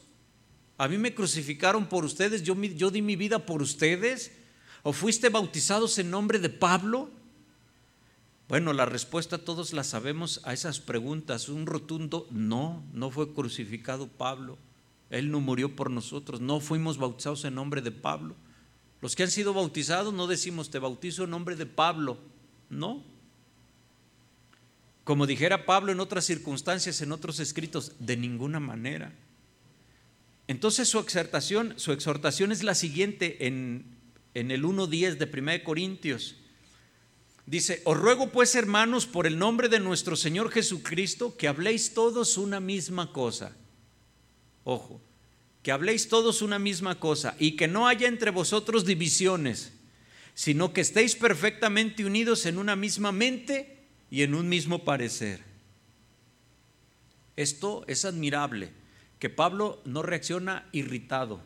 ¿A 0.78 0.88
mí 0.88 0.98
me 0.98 1.14
crucificaron 1.14 1.88
por 1.88 2.04
ustedes? 2.04 2.44
¿Yo, 2.44 2.56
di 2.92 3.02
mi 3.02 3.16
vida 3.16 3.46
por 3.46 3.62
ustedes? 3.62 4.32
¿O 4.84 4.94
fuiste 4.94 5.30
bautizados 5.30 5.98
en 6.00 6.10
nombre 6.10 6.40
de 6.40 6.50
Pablo? 6.50 7.10
Bueno, 8.48 8.74
la 8.74 8.86
respuesta 8.86 9.38
todos 9.38 9.74
la 9.74 9.84
sabemos 9.84 10.42
a 10.44 10.54
esas 10.54 10.80
preguntas. 10.80 11.50
Un 11.50 11.66
rotundo 11.66 12.28
no, 12.32 12.84
no 12.94 13.10
fue 13.10 13.34
crucificado 13.34 14.08
Pablo. 14.08 14.58
Él 15.10 15.32
no 15.32 15.40
murió 15.40 15.76
por 15.76 15.92
nosotros. 15.92 16.42
No 16.42 16.60
fuimos 16.60 16.98
bautizados 16.98 17.46
en 17.46 17.56
nombre 17.56 17.82
de 17.82 17.92
Pablo. 17.92 18.36
Los 19.02 19.16
que 19.16 19.24
han 19.24 19.32
sido 19.32 19.54
bautizados 19.54 20.14
no 20.14 20.28
decimos 20.28 20.70
te 20.70 20.80
bautizo 20.80 21.26
en 21.26 21.30
nombre 21.30 21.56
de 21.56 21.66
Pablo. 21.66 22.18
No, 22.70 23.04
como 25.06 25.28
dijera 25.28 25.68
Pablo 25.68 25.92
en 25.92 26.00
otras 26.00 26.26
circunstancias, 26.26 27.00
en 27.02 27.12
otros 27.12 27.40
escritos, 27.40 27.92
de 28.00 28.18
ninguna 28.18 28.60
manera. 28.60 29.14
Entonces 30.48 30.90
su 30.90 30.98
exhortación, 30.98 31.76
su 31.78 31.92
exhortación 31.92 32.52
es 32.52 32.64
la 32.64 32.74
siguiente 32.74 33.46
en, 33.46 33.86
en 34.34 34.50
el 34.50 34.64
1.10 34.64 35.18
de 35.18 35.40
1 35.40 35.64
Corintios. 35.64 36.38
Dice, 37.46 37.84
os 37.86 37.96
ruego 37.96 38.32
pues 38.32 38.56
hermanos 38.56 39.06
por 39.06 39.28
el 39.28 39.38
nombre 39.38 39.70
de 39.70 39.80
nuestro 39.80 40.16
Señor 40.16 40.50
Jesucristo 40.50 41.38
que 41.38 41.48
habléis 41.48 41.94
todos 41.94 42.40
una 42.40 42.60
misma 42.60 43.14
cosa. 43.14 43.56
Ojo, 44.66 45.00
que 45.62 45.72
habléis 45.72 46.10
todos 46.10 46.42
una 46.42 46.60
misma 46.60 47.00
cosa 47.00 47.36
y 47.40 47.56
que 47.56 47.68
no 47.68 47.88
haya 47.88 48.08
entre 48.08 48.32
vosotros 48.32 48.84
divisiones, 48.84 49.74
sino 50.34 50.74
que 50.74 50.82
estéis 50.82 51.16
perfectamente 51.16 52.04
unidos 52.04 52.46
en 52.46 52.58
una 52.58 52.76
misma 52.76 53.12
mente 53.12 53.88
y 54.12 54.24
en 54.24 54.36
un 54.36 54.50
mismo 54.50 54.84
parecer. 54.84 55.42
Esto 57.36 57.86
es 57.88 58.06
admirable, 58.06 58.72
que 59.20 59.30
Pablo 59.30 59.82
no 59.86 60.02
reacciona 60.02 60.68
irritado, 60.72 61.42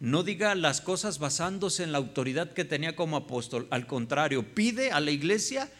no 0.00 0.22
diga 0.22 0.54
las 0.54 0.80
cosas 0.80 1.18
basándose 1.18 1.82
en 1.82 1.92
la 1.92 1.98
autoridad 1.98 2.52
que 2.52 2.64
tenía 2.64 2.94
como 2.94 3.16
apóstol, 3.16 3.66
al 3.70 3.86
contrario, 3.86 4.54
pide 4.54 4.90
a 4.90 5.00
la 5.00 5.12
iglesia 5.12 5.70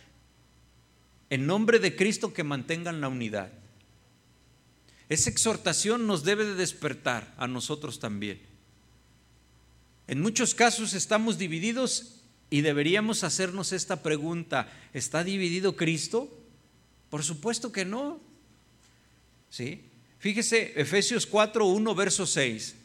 en 1.28 1.46
nombre 1.46 1.78
de 1.78 1.94
Cristo 1.94 2.32
que 2.32 2.42
mantengan 2.42 3.00
la 3.02 3.08
unidad. 3.08 3.52
Esa 5.08 5.30
exhortación 5.30 6.06
nos 6.06 6.24
debe 6.24 6.44
de 6.44 6.54
despertar 6.54 7.34
a 7.36 7.46
nosotros 7.46 8.00
también. 8.00 8.40
En 10.06 10.20
muchos 10.20 10.54
casos 10.54 10.94
estamos 10.94 11.38
divididos 11.38 12.20
y 12.50 12.60
deberíamos 12.60 13.24
hacernos 13.24 13.72
esta 13.72 14.02
pregunta, 14.02 14.70
¿está 14.92 15.24
dividido 15.24 15.76
Cristo? 15.76 16.28
Por 17.10 17.22
supuesto 17.22 17.72
que 17.72 17.84
no. 17.84 18.20
¿Sí? 19.50 19.82
Fíjese 20.18 20.80
Efesios 20.80 21.26
4, 21.26 21.66
1, 21.66 21.94
verso 21.94 22.26
6. 22.26 22.76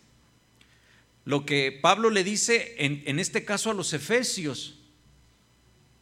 Lo 1.26 1.46
que 1.46 1.78
Pablo 1.82 2.10
le 2.10 2.24
dice 2.24 2.76
en, 2.80 3.04
en 3.06 3.20
este 3.20 3.46
caso 3.46 3.72
a 3.72 3.74
los 3.74 3.94
efesios. 3.94 4.76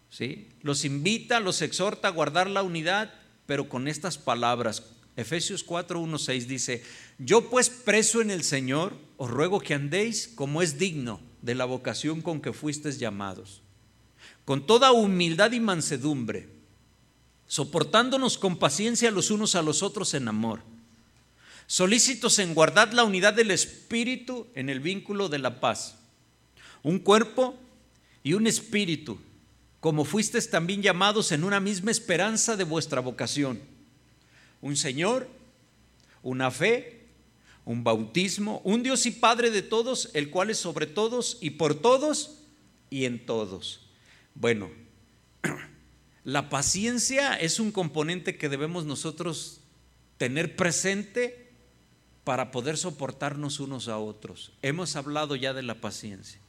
¿Sí? 0.09 0.47
Los 0.61 0.85
invita, 0.85 1.39
los 1.39 1.61
exhorta 1.61 2.07
a 2.07 2.11
guardar 2.11 2.49
la 2.49 2.63
unidad, 2.63 3.13
pero 3.45 3.69
con 3.69 3.87
estas 3.87 4.17
palabras. 4.17 4.83
Efesios 5.17 5.63
4, 5.63 5.99
1, 5.99 6.17
6 6.19 6.47
dice, 6.47 6.83
yo 7.17 7.49
pues 7.49 7.71
preso 7.71 8.21
en 8.21 8.29
el 8.29 8.43
Señor, 8.43 8.95
os 9.17 9.31
ruego 9.31 9.59
que 9.59 9.73
andéis 9.73 10.27
como 10.27 10.61
es 10.61 10.77
digno 10.77 11.19
de 11.41 11.55
la 11.55 11.65
vocación 11.65 12.21
con 12.21 12.39
que 12.39 12.53
fuisteis 12.53 12.99
llamados, 12.99 13.63
con 14.45 14.67
toda 14.67 14.91
humildad 14.91 15.53
y 15.53 15.59
mansedumbre, 15.59 16.49
soportándonos 17.47 18.37
con 18.37 18.59
paciencia 18.59 19.09
los 19.09 19.31
unos 19.31 19.55
a 19.55 19.63
los 19.63 19.81
otros 19.81 20.13
en 20.13 20.27
amor, 20.27 20.61
solícitos 21.65 22.37
en 22.37 22.53
guardar 22.53 22.93
la 22.93 23.03
unidad 23.03 23.33
del 23.33 23.49
espíritu 23.49 24.45
en 24.53 24.69
el 24.69 24.79
vínculo 24.81 25.29
de 25.29 25.39
la 25.39 25.59
paz. 25.59 25.95
Un 26.83 26.99
cuerpo 26.99 27.55
y 28.21 28.33
un 28.33 28.45
espíritu, 28.45 29.17
como 29.79 30.05
fuisteis 30.05 30.51
también 30.51 30.83
llamados 30.83 31.31
en 31.31 31.43
una 31.43 31.59
misma 31.59 31.89
esperanza 31.89 32.55
de 32.55 32.65
vuestra 32.65 33.01
vocación. 33.01 33.76
Un 34.61 34.75
Señor, 34.75 35.27
una 36.23 36.51
fe, 36.51 37.05
un 37.65 37.83
bautismo, 37.83 38.61
un 38.63 38.81
Dios 38.81 39.05
y 39.05 39.11
Padre 39.11 39.51
de 39.51 39.61
todos, 39.61 40.09
el 40.13 40.29
cual 40.29 40.49
es 40.49 40.57
sobre 40.57 40.87
todos 40.87 41.37
y 41.41 41.51
por 41.51 41.75
todos 41.75 42.39
y 42.89 43.05
en 43.05 43.25
todos. 43.25 43.81
Bueno, 44.35 44.69
la 46.23 46.49
paciencia 46.49 47.35
es 47.35 47.59
un 47.59 47.71
componente 47.71 48.37
que 48.37 48.49
debemos 48.49 48.85
nosotros 48.85 49.61
tener 50.17 50.55
presente 50.55 51.47
para 52.23 52.51
poder 52.51 52.77
soportarnos 52.77 53.59
unos 53.59 53.87
a 53.87 53.97
otros. 53.97 54.51
Hemos 54.61 54.95
hablado 54.95 55.35
ya 55.35 55.53
de 55.53 55.63
la 55.63 55.75
paciencia. 55.75 56.39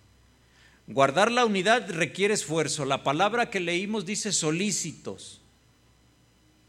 Guardar 0.88 1.30
la 1.30 1.44
unidad 1.44 1.90
requiere 1.90 2.34
esfuerzo. 2.34 2.84
La 2.84 3.04
palabra 3.04 3.50
que 3.50 3.61
leímos 3.61 4.06
dice 4.06 4.32
solícitos. 4.32 5.40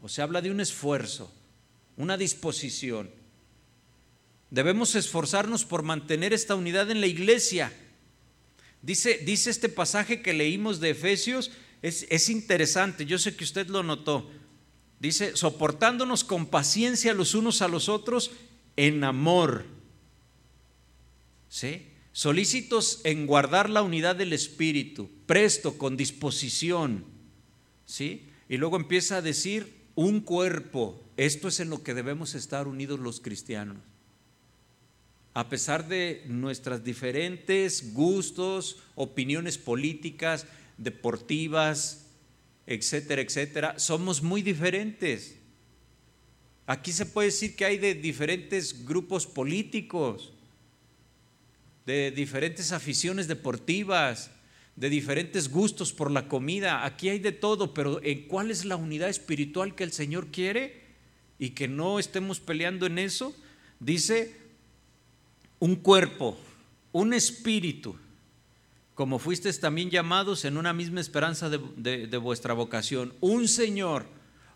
O 0.02 0.08
sea, 0.08 0.24
habla 0.24 0.40
de 0.40 0.50
un 0.50 0.60
esfuerzo, 0.60 1.32
una 1.96 2.16
disposición. 2.16 3.10
Debemos 4.50 4.94
esforzarnos 4.94 5.64
por 5.64 5.82
mantener 5.82 6.32
esta 6.32 6.54
unidad 6.54 6.90
en 6.90 7.00
la 7.00 7.06
iglesia. 7.06 7.72
Dice, 8.82 9.18
dice 9.24 9.50
este 9.50 9.68
pasaje 9.68 10.22
que 10.22 10.32
leímos 10.32 10.80
de 10.80 10.90
Efesios, 10.90 11.50
es, 11.82 12.06
es 12.10 12.28
interesante, 12.28 13.06
yo 13.06 13.18
sé 13.18 13.36
que 13.36 13.44
usted 13.44 13.68
lo 13.68 13.82
notó. 13.82 14.30
Dice, 14.98 15.36
soportándonos 15.36 16.24
con 16.24 16.46
paciencia 16.46 17.14
los 17.14 17.34
unos 17.34 17.62
a 17.62 17.68
los 17.68 17.88
otros 17.88 18.32
en 18.76 19.04
amor. 19.04 19.64
¿Sí? 21.48 21.88
Solícitos 22.12 23.00
en 23.04 23.26
guardar 23.26 23.70
la 23.70 23.82
unidad 23.82 24.16
del 24.16 24.32
espíritu, 24.32 25.10
presto, 25.26 25.78
con 25.78 25.96
disposición. 25.96 27.04
¿Sí? 27.86 28.26
Y 28.48 28.56
luego 28.56 28.76
empieza 28.76 29.16
a 29.18 29.22
decir 29.22 29.79
un 30.00 30.20
cuerpo. 30.20 30.98
Esto 31.18 31.48
es 31.48 31.60
en 31.60 31.68
lo 31.68 31.82
que 31.82 31.92
debemos 31.92 32.34
estar 32.34 32.66
unidos 32.66 32.98
los 32.98 33.20
cristianos. 33.20 33.76
A 35.34 35.50
pesar 35.50 35.88
de 35.88 36.24
nuestras 36.26 36.82
diferentes 36.82 37.92
gustos, 37.92 38.78
opiniones 38.94 39.58
políticas, 39.58 40.46
deportivas, 40.78 42.06
etcétera, 42.66 43.20
etcétera, 43.20 43.78
somos 43.78 44.22
muy 44.22 44.40
diferentes. 44.40 45.36
Aquí 46.66 46.92
se 46.92 47.04
puede 47.04 47.26
decir 47.26 47.54
que 47.54 47.66
hay 47.66 47.76
de 47.76 47.94
diferentes 47.94 48.86
grupos 48.86 49.26
políticos, 49.26 50.32
de 51.84 52.10
diferentes 52.10 52.72
aficiones 52.72 53.28
deportivas, 53.28 54.30
de 54.80 54.90
diferentes 54.90 55.48
gustos 55.48 55.92
por 55.92 56.10
la 56.10 56.26
comida. 56.26 56.84
Aquí 56.84 57.08
hay 57.08 57.20
de 57.20 57.30
todo, 57.30 57.72
pero 57.72 58.02
¿en 58.02 58.26
cuál 58.26 58.50
es 58.50 58.64
la 58.64 58.74
unidad 58.74 59.08
espiritual 59.08 59.76
que 59.76 59.84
el 59.84 59.92
Señor 59.92 60.28
quiere? 60.32 60.80
Y 61.38 61.50
que 61.50 61.68
no 61.68 61.98
estemos 62.00 62.40
peleando 62.40 62.86
en 62.86 62.98
eso. 62.98 63.32
Dice, 63.78 64.36
un 65.60 65.76
cuerpo, 65.76 66.36
un 66.90 67.14
espíritu, 67.14 67.94
como 68.94 69.18
fuisteis 69.18 69.60
también 69.60 69.90
llamados 69.90 70.44
en 70.44 70.56
una 70.56 70.72
misma 70.72 71.00
esperanza 71.00 71.48
de, 71.48 72.08
de 72.08 72.16
vuestra 72.16 72.54
vocación, 72.54 73.14
un 73.20 73.46
Señor, 73.46 74.06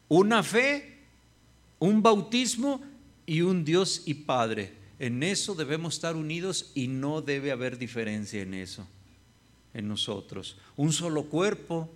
una 0.08 0.42
fe 0.42 0.94
un 1.84 2.02
bautismo 2.02 2.82
y 3.26 3.42
un 3.42 3.64
Dios 3.64 4.02
y 4.06 4.14
Padre. 4.14 4.72
En 4.98 5.22
eso 5.22 5.54
debemos 5.54 5.94
estar 5.94 6.16
unidos 6.16 6.70
y 6.74 6.88
no 6.88 7.20
debe 7.20 7.52
haber 7.52 7.78
diferencia 7.78 8.40
en 8.40 8.54
eso, 8.54 8.86
en 9.74 9.88
nosotros. 9.88 10.56
Un 10.76 10.92
solo 10.92 11.24
cuerpo. 11.24 11.90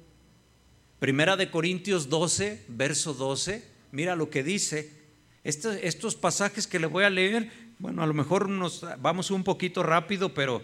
Primera 0.99 1.37
de 1.37 1.51
Corintios 1.51 2.09
12, 2.09 2.65
verso 2.69 3.15
12, 3.15 3.65
mira 3.93 4.17
lo 4.17 4.31
que 4.31 4.43
dice. 4.43 4.93
Estos, 5.45 5.77
estos 5.83 6.17
pasajes 6.17 6.67
que 6.67 6.81
le 6.81 6.89
voy 6.89 7.05
a 7.05 7.11
leer, 7.11 7.51
bueno, 7.79 8.03
a 8.03 8.07
lo 8.07 8.15
mejor 8.15 8.49
nos 8.49 8.85
vamos 9.01 9.31
un 9.31 9.45
poquito 9.45 9.85
rápido, 9.85 10.35
pero 10.35 10.61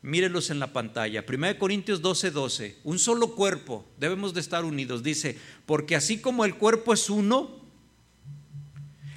mírelos 0.00 0.50
en 0.50 0.58
la 0.58 0.72
pantalla. 0.72 1.26
Primera 1.26 1.52
de 1.52 1.58
Corintios 1.58 2.00
12, 2.00 2.30
12. 2.30 2.76
Un 2.84 2.98
solo 2.98 3.34
cuerpo, 3.34 3.86
debemos 3.98 4.32
de 4.32 4.40
estar 4.40 4.64
unidos. 4.64 5.02
Dice, 5.02 5.38
porque 5.66 5.96
así 5.96 6.18
como 6.18 6.44
el 6.44 6.56
cuerpo 6.56 6.94
es 6.94 7.10
uno, 7.10 7.62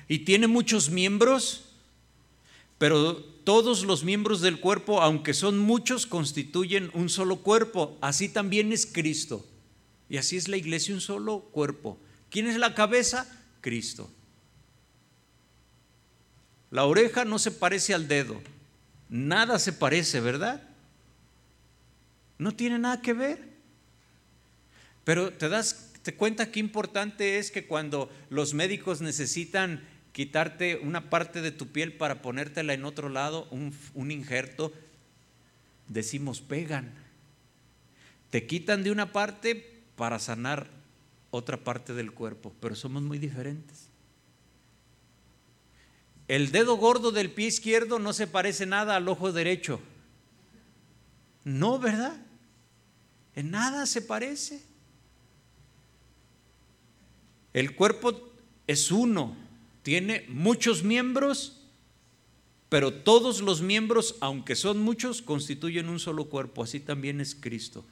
y 0.08 0.20
tiene 0.20 0.48
muchos 0.48 0.90
miembros, 0.90 1.66
pero 2.78 3.26
todos 3.48 3.86
los 3.86 4.04
miembros 4.04 4.42
del 4.42 4.60
cuerpo, 4.60 5.02
aunque 5.02 5.34
son 5.34 5.58
muchos, 5.58 6.06
constituyen 6.06 6.92
un 6.94 7.08
solo 7.08 7.38
cuerpo. 7.38 7.98
Así 8.02 8.28
también 8.28 8.74
es 8.74 8.86
Cristo. 8.86 9.46
Y 10.10 10.18
así 10.18 10.36
es 10.36 10.50
la 10.50 10.58
iglesia, 10.58 10.94
un 10.94 11.00
solo 11.00 11.40
cuerpo. 11.54 11.98
¿Quién 12.30 12.48
es 12.48 12.58
la 12.58 12.76
cabeza? 12.76 13.26
Cristo. 13.62 14.12
La 16.72 16.84
oreja 16.84 17.24
no 17.24 17.40
se 17.40 17.52
parece 17.52 17.94
al 17.94 18.10
dedo. 18.10 18.42
Nada 19.08 19.60
se 19.60 19.72
parece, 19.72 20.20
¿verdad? 20.20 20.62
No 22.38 22.54
tiene 22.54 22.78
nada 22.78 23.02
que 23.02 23.14
ver. 23.14 23.48
Pero 25.06 25.32
te 25.32 25.48
das 25.48 25.94
te 26.04 26.16
cuenta 26.16 26.52
qué 26.52 26.60
importante 26.60 27.38
es 27.38 27.52
que 27.52 27.66
cuando 27.66 28.12
los 28.30 28.54
médicos 28.54 29.00
necesitan 29.00 29.88
quitarte 30.18 30.78
una 30.78 31.12
parte 31.12 31.44
de 31.44 31.52
tu 31.52 31.68
piel 31.68 31.94
para 31.94 32.24
ponértela 32.24 32.74
en 32.74 32.86
otro 32.86 33.08
lado, 33.08 33.48
un, 33.52 34.12
injerto, 34.12 34.74
decimos 35.88 36.42
pegan. 36.42 36.92
Te 38.32 38.48
quitan 38.48 38.82
de 38.82 38.90
una 38.90 39.14
parte 39.14 39.84
para 39.96 40.18
sanar 40.18 40.72
otra 41.30 41.58
parte 41.58 41.94
del 41.94 42.14
cuerpo, 42.14 42.52
pero 42.60 42.74
somos 42.74 43.04
muy 43.04 43.20
diferentes. 43.20 43.90
El 46.28 46.52
dedo 46.52 46.78
gordo 46.78 47.12
del 47.12 47.30
pie 47.30 47.46
izquierdo 47.46 48.00
no 48.00 48.12
se 48.12 48.26
parece 48.26 48.66
nada 48.66 48.96
al 48.96 49.08
ojo 49.08 49.32
derecho. 49.32 49.80
No, 51.44 51.78
¿verdad? 51.78 52.18
En 53.36 53.52
nada 53.52 53.86
se 53.86 54.02
parece. 54.02 54.64
El 57.54 57.76
cuerpo 57.76 58.32
es 58.66 58.92
uno, 58.92 59.46
tiene 59.88 60.26
muchos 60.28 60.84
miembros, 60.84 61.62
pero 62.68 62.92
todos 62.92 63.40
los 63.40 63.62
miembros, 63.62 64.18
aunque 64.20 64.58
son 64.58 64.82
muchos, 64.82 65.22
constituyen 65.22 65.88
un 65.88 66.02
solo 66.02 66.26
cuerpo. 66.26 66.62
Así 66.62 66.82
también 66.82 67.22
es 67.22 67.36
Cristo. 67.36 67.86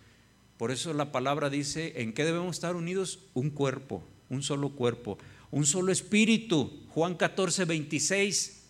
Por 0.57 0.71
eso 0.71 0.93
la 0.93 1.13
palabra 1.13 1.49
dice, 1.49 2.01
¿en 2.01 2.11
qué 2.11 2.25
debemos 2.25 2.57
estar 2.57 2.75
unidos? 2.75 3.19
Un 3.33 3.49
cuerpo, 3.49 4.03
un 4.29 4.43
solo 4.43 4.71
cuerpo, 4.71 5.17
un 5.51 5.65
solo 5.65 5.93
espíritu. 5.93 6.69
Juan 6.89 7.15
14, 7.15 7.63
26. 7.63 8.65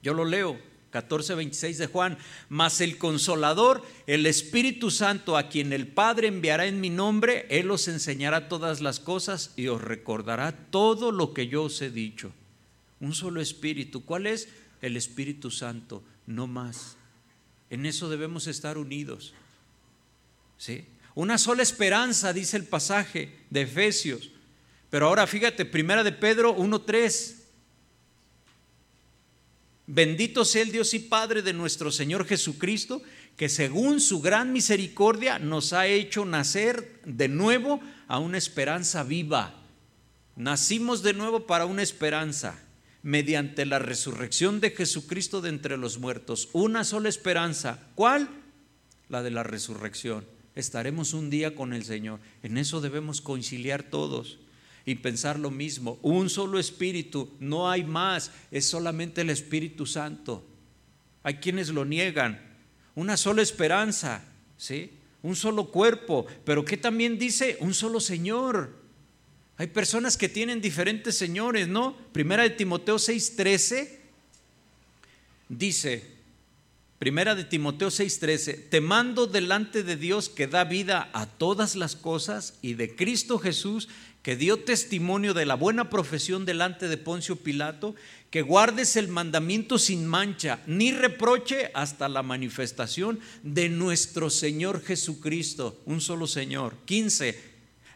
Yo 0.00 0.14
lo 0.14 0.24
leo. 0.24 0.56
14, 0.94 1.34
26 1.34 1.78
de 1.78 1.86
Juan, 1.88 2.16
mas 2.48 2.80
el 2.80 2.98
consolador, 2.98 3.82
el 4.06 4.26
Espíritu 4.26 4.92
Santo, 4.92 5.36
a 5.36 5.48
quien 5.48 5.72
el 5.72 5.88
Padre 5.88 6.28
enviará 6.28 6.66
en 6.66 6.80
mi 6.80 6.88
nombre, 6.88 7.48
Él 7.50 7.72
os 7.72 7.88
enseñará 7.88 8.48
todas 8.48 8.80
las 8.80 9.00
cosas 9.00 9.52
y 9.56 9.66
os 9.66 9.82
recordará 9.82 10.52
todo 10.70 11.10
lo 11.10 11.34
que 11.34 11.48
yo 11.48 11.64
os 11.64 11.82
he 11.82 11.90
dicho. 11.90 12.30
Un 13.00 13.12
solo 13.12 13.40
Espíritu. 13.40 14.04
¿Cuál 14.04 14.28
es? 14.28 14.46
El 14.82 14.96
Espíritu 14.96 15.50
Santo, 15.50 16.04
no 16.28 16.46
más. 16.46 16.96
En 17.70 17.86
eso 17.86 18.08
debemos 18.08 18.46
estar 18.46 18.78
unidos. 18.78 19.34
¿Sí? 20.58 20.84
Una 21.16 21.38
sola 21.38 21.64
esperanza, 21.64 22.32
dice 22.32 22.56
el 22.56 22.66
pasaje 22.66 23.36
de 23.50 23.62
Efesios. 23.62 24.30
Pero 24.90 25.08
ahora 25.08 25.26
fíjate, 25.26 25.64
primera 25.64 26.04
de 26.04 26.12
Pedro 26.12 26.56
1.3. 26.56 27.43
Bendito 29.86 30.44
sea 30.44 30.62
el 30.62 30.72
Dios 30.72 30.94
y 30.94 30.98
Padre 30.98 31.42
de 31.42 31.52
nuestro 31.52 31.90
Señor 31.90 32.26
Jesucristo, 32.26 33.02
que 33.36 33.48
según 33.48 34.00
su 34.00 34.20
gran 34.20 34.52
misericordia 34.52 35.38
nos 35.38 35.72
ha 35.72 35.86
hecho 35.86 36.24
nacer 36.24 37.00
de 37.04 37.28
nuevo 37.28 37.80
a 38.08 38.18
una 38.18 38.38
esperanza 38.38 39.02
viva. 39.02 39.54
Nacimos 40.36 41.02
de 41.02 41.12
nuevo 41.12 41.46
para 41.46 41.66
una 41.66 41.82
esperanza, 41.82 42.58
mediante 43.02 43.66
la 43.66 43.78
resurrección 43.78 44.60
de 44.60 44.70
Jesucristo 44.70 45.42
de 45.42 45.50
entre 45.50 45.76
los 45.76 45.98
muertos. 45.98 46.48
Una 46.52 46.84
sola 46.84 47.10
esperanza. 47.10 47.78
¿Cuál? 47.94 48.28
La 49.10 49.22
de 49.22 49.30
la 49.30 49.42
resurrección. 49.42 50.24
Estaremos 50.54 51.12
un 51.12 51.28
día 51.28 51.54
con 51.54 51.74
el 51.74 51.84
Señor. 51.84 52.20
En 52.42 52.56
eso 52.56 52.80
debemos 52.80 53.20
conciliar 53.20 53.82
todos 53.82 54.38
y 54.86 54.96
pensar 54.96 55.38
lo 55.38 55.50
mismo. 55.50 55.98
Un 56.02 56.28
solo 56.28 56.58
espíritu, 56.58 57.30
no 57.40 57.70
hay 57.70 57.84
más, 57.84 58.30
es 58.50 58.66
solamente 58.66 59.22
el 59.22 59.30
Espíritu 59.30 59.86
Santo. 59.86 60.44
Hay 61.22 61.36
quienes 61.36 61.70
lo 61.70 61.84
niegan. 61.84 62.40
Una 62.94 63.16
sola 63.16 63.42
esperanza, 63.42 64.22
¿sí? 64.56 64.90
Un 65.22 65.36
solo 65.36 65.70
cuerpo, 65.70 66.26
pero 66.44 66.64
que 66.64 66.76
también 66.76 67.18
dice 67.18 67.56
un 67.60 67.72
solo 67.72 67.98
Señor. 67.98 68.70
Hay 69.56 69.68
personas 69.68 70.16
que 70.16 70.28
tienen 70.28 70.60
diferentes 70.60 71.16
señores, 71.16 71.66
¿no? 71.66 71.96
Primera 72.12 72.42
de 72.42 72.50
Timoteo 72.50 72.96
6:13 72.96 73.88
dice, 75.48 76.14
Primera 76.98 77.34
de 77.34 77.44
Timoteo 77.44 77.88
6:13, 77.88 78.68
te 78.70 78.80
mando 78.80 79.26
delante 79.26 79.82
de 79.82 79.96
Dios 79.96 80.28
que 80.28 80.46
da 80.46 80.64
vida 80.64 81.10
a 81.12 81.26
todas 81.26 81.76
las 81.76 81.96
cosas 81.96 82.58
y 82.62 82.74
de 82.74 82.94
Cristo 82.94 83.38
Jesús 83.38 83.88
que 84.24 84.36
dio 84.36 84.60
testimonio 84.60 85.34
de 85.34 85.44
la 85.44 85.54
buena 85.54 85.90
profesión 85.90 86.46
delante 86.46 86.88
de 86.88 86.96
Poncio 86.96 87.36
Pilato, 87.36 87.94
que 88.30 88.40
guardes 88.40 88.96
el 88.96 89.08
mandamiento 89.08 89.78
sin 89.78 90.06
mancha 90.06 90.60
ni 90.66 90.92
reproche 90.92 91.70
hasta 91.74 92.08
la 92.08 92.22
manifestación 92.22 93.20
de 93.42 93.68
nuestro 93.68 94.30
Señor 94.30 94.82
Jesucristo, 94.82 95.78
un 95.84 96.00
solo 96.00 96.26
Señor. 96.26 96.74
15, 96.86 97.38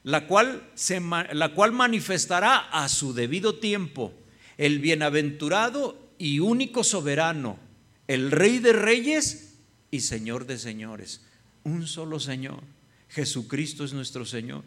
la 0.04 0.26
cual, 0.26 0.68
se, 0.74 1.00
la 1.00 1.54
cual 1.54 1.72
manifestará 1.72 2.58
a 2.58 2.90
su 2.90 3.14
debido 3.14 3.54
tiempo 3.54 4.12
el 4.58 4.80
bienaventurado 4.80 6.10
y 6.18 6.40
único 6.40 6.84
soberano, 6.84 7.58
el 8.06 8.30
Rey 8.30 8.58
de 8.58 8.74
Reyes 8.74 9.54
y 9.90 10.00
Señor 10.00 10.46
de 10.46 10.58
Señores. 10.58 11.22
Un 11.64 11.86
solo 11.86 12.20
Señor. 12.20 12.60
Jesucristo 13.08 13.82
es 13.82 13.94
nuestro 13.94 14.26
Señor. 14.26 14.62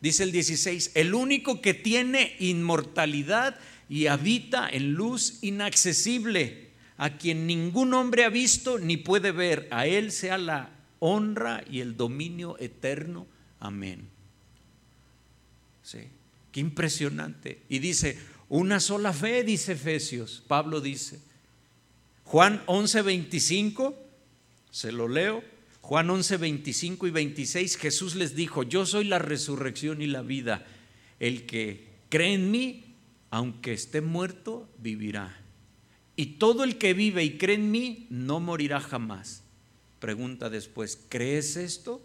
Dice 0.00 0.22
el 0.22 0.32
16, 0.32 0.92
el 0.94 1.14
único 1.14 1.60
que 1.60 1.74
tiene 1.74 2.36
inmortalidad 2.38 3.58
y 3.88 4.06
habita 4.06 4.68
en 4.68 4.92
luz 4.92 5.38
inaccesible, 5.42 6.68
a 6.96 7.16
quien 7.16 7.46
ningún 7.46 7.94
hombre 7.94 8.24
ha 8.24 8.28
visto 8.28 8.78
ni 8.78 8.96
puede 8.96 9.32
ver. 9.32 9.68
A 9.70 9.86
Él 9.86 10.12
sea 10.12 10.38
la 10.38 10.70
honra 11.00 11.64
y 11.68 11.80
el 11.80 11.96
dominio 11.96 12.56
eterno. 12.58 13.26
Amén. 13.60 14.08
Sí, 15.82 16.00
qué 16.52 16.60
impresionante. 16.60 17.62
Y 17.68 17.78
dice, 17.78 18.18
una 18.48 18.80
sola 18.80 19.12
fe, 19.12 19.42
dice 19.42 19.72
Efesios. 19.72 20.42
Pablo 20.46 20.80
dice. 20.80 21.18
Juan 22.24 22.62
11, 22.66 23.02
25, 23.02 23.98
se 24.70 24.92
lo 24.92 25.08
leo. 25.08 25.42
Juan 25.88 26.10
11, 26.10 26.36
25 26.36 27.06
y 27.06 27.10
26, 27.10 27.78
Jesús 27.78 28.14
les 28.14 28.36
dijo, 28.36 28.62
yo 28.62 28.84
soy 28.84 29.04
la 29.04 29.18
resurrección 29.18 30.02
y 30.02 30.06
la 30.06 30.20
vida. 30.20 30.66
El 31.18 31.46
que 31.46 31.86
cree 32.10 32.34
en 32.34 32.50
mí, 32.50 32.94
aunque 33.30 33.72
esté 33.72 34.02
muerto, 34.02 34.68
vivirá. 34.76 35.40
Y 36.14 36.36
todo 36.36 36.62
el 36.62 36.76
que 36.76 36.92
vive 36.92 37.24
y 37.24 37.38
cree 37.38 37.54
en 37.54 37.70
mí, 37.70 38.06
no 38.10 38.38
morirá 38.38 38.80
jamás. 38.80 39.44
Pregunta 39.98 40.50
después, 40.50 41.00
¿crees 41.08 41.56
esto? 41.56 42.02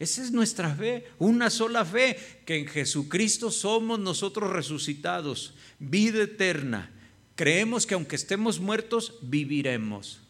Esa 0.00 0.24
es 0.24 0.32
nuestra 0.32 0.74
fe, 0.74 1.04
una 1.20 1.48
sola 1.48 1.84
fe, 1.84 2.18
que 2.44 2.56
en 2.56 2.66
Jesucristo 2.66 3.52
somos 3.52 4.00
nosotros 4.00 4.50
resucitados, 4.50 5.54
vida 5.78 6.24
eterna. 6.24 6.90
Creemos 7.36 7.86
que 7.86 7.94
aunque 7.94 8.16
estemos 8.16 8.58
muertos, 8.58 9.14
viviremos. 9.22 10.25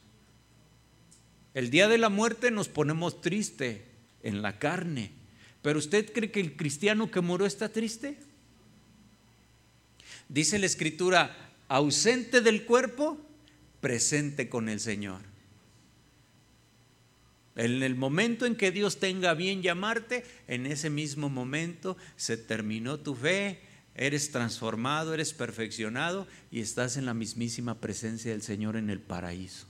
El 1.57 1.71
día 1.71 1.89
de 1.89 1.97
la 1.97 2.11
muerte 2.11 2.51
nos 2.51 2.69
ponemos 2.69 3.23
triste 3.23 3.87
en 4.23 4.43
la 4.43 4.59
carne. 4.59 5.11
Pero 5.63 5.79
¿usted 5.79 6.13
cree 6.13 6.31
que 6.31 6.41
el 6.41 6.55
cristiano 6.55 7.11
que 7.11 7.23
murió 7.23 7.47
está 7.47 7.71
triste? 7.71 8.19
Dice 10.29 10.59
la 10.59 10.67
escritura, 10.67 11.35
ausente 11.69 12.43
del 12.43 12.67
cuerpo, 12.67 13.19
presente 13.81 14.51
con 14.51 14.69
el 14.69 14.81
Señor. 14.81 15.23
En 17.55 17.83
el 17.83 17.95
momento 17.95 18.45
en 18.45 18.57
que 18.57 18.71
Dios 18.71 19.01
tenga 19.01 19.33
bien 19.33 19.63
llamarte, 19.63 20.27
en 20.49 20.67
ese 20.67 20.91
mismo 20.91 21.31
momento 21.31 21.97
se 22.17 22.37
terminó 22.37 23.01
tu 23.01 23.15
fe, 23.15 23.61
eres 23.95 24.31
transformado, 24.31 25.15
eres 25.15 25.33
perfeccionado 25.33 26.27
y 26.51 26.61
estás 26.61 26.99
en 26.99 27.07
la 27.07 27.15
mismísima 27.15 27.81
presencia 27.81 28.33
del 28.33 28.43
Señor 28.43 28.77
en 28.77 28.91
el 28.91 29.01
paraíso. 29.01 29.67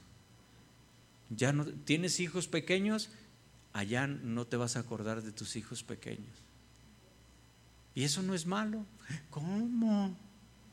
Ya 1.30 1.52
no 1.52 1.64
tienes 1.64 2.20
hijos 2.20 2.46
pequeños, 2.46 3.10
allá 3.72 4.06
no 4.06 4.46
te 4.46 4.56
vas 4.56 4.76
a 4.76 4.80
acordar 4.80 5.22
de 5.22 5.32
tus 5.32 5.56
hijos 5.56 5.82
pequeños. 5.82 6.44
Y 7.94 8.04
eso 8.04 8.22
no 8.22 8.34
es 8.34 8.46
malo. 8.46 8.84
¿Cómo? 9.30 10.16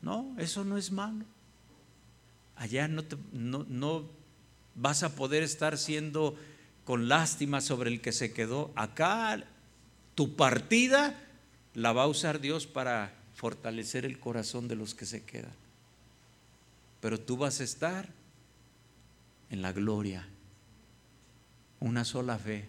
No, 0.02 0.34
eso 0.38 0.64
no 0.64 0.76
es 0.76 0.92
malo. 0.92 1.24
Allá 2.56 2.86
no, 2.86 3.02
no, 3.32 3.64
no 3.68 4.08
vas 4.74 5.02
a 5.02 5.16
poder 5.16 5.42
estar 5.42 5.78
siendo 5.78 6.36
con 6.84 7.08
lástima 7.08 7.60
sobre 7.60 7.90
el 7.90 8.00
que 8.00 8.12
se 8.12 8.32
quedó. 8.32 8.72
Acá 8.76 9.44
tu 10.14 10.36
partida 10.36 11.18
la 11.72 11.92
va 11.92 12.04
a 12.04 12.08
usar 12.08 12.40
Dios 12.40 12.66
para 12.66 13.14
fortalecer 13.34 14.04
el 14.04 14.20
corazón 14.20 14.68
de 14.68 14.76
los 14.76 14.94
que 14.94 15.06
se 15.06 15.24
quedan. 15.24 15.54
Pero 17.00 17.18
tú 17.18 17.36
vas 17.36 17.60
a 17.60 17.64
estar 17.64 18.08
en 19.50 19.62
la 19.62 19.72
gloria 19.72 20.28
una 21.84 22.02
sola 22.06 22.38
fe. 22.38 22.64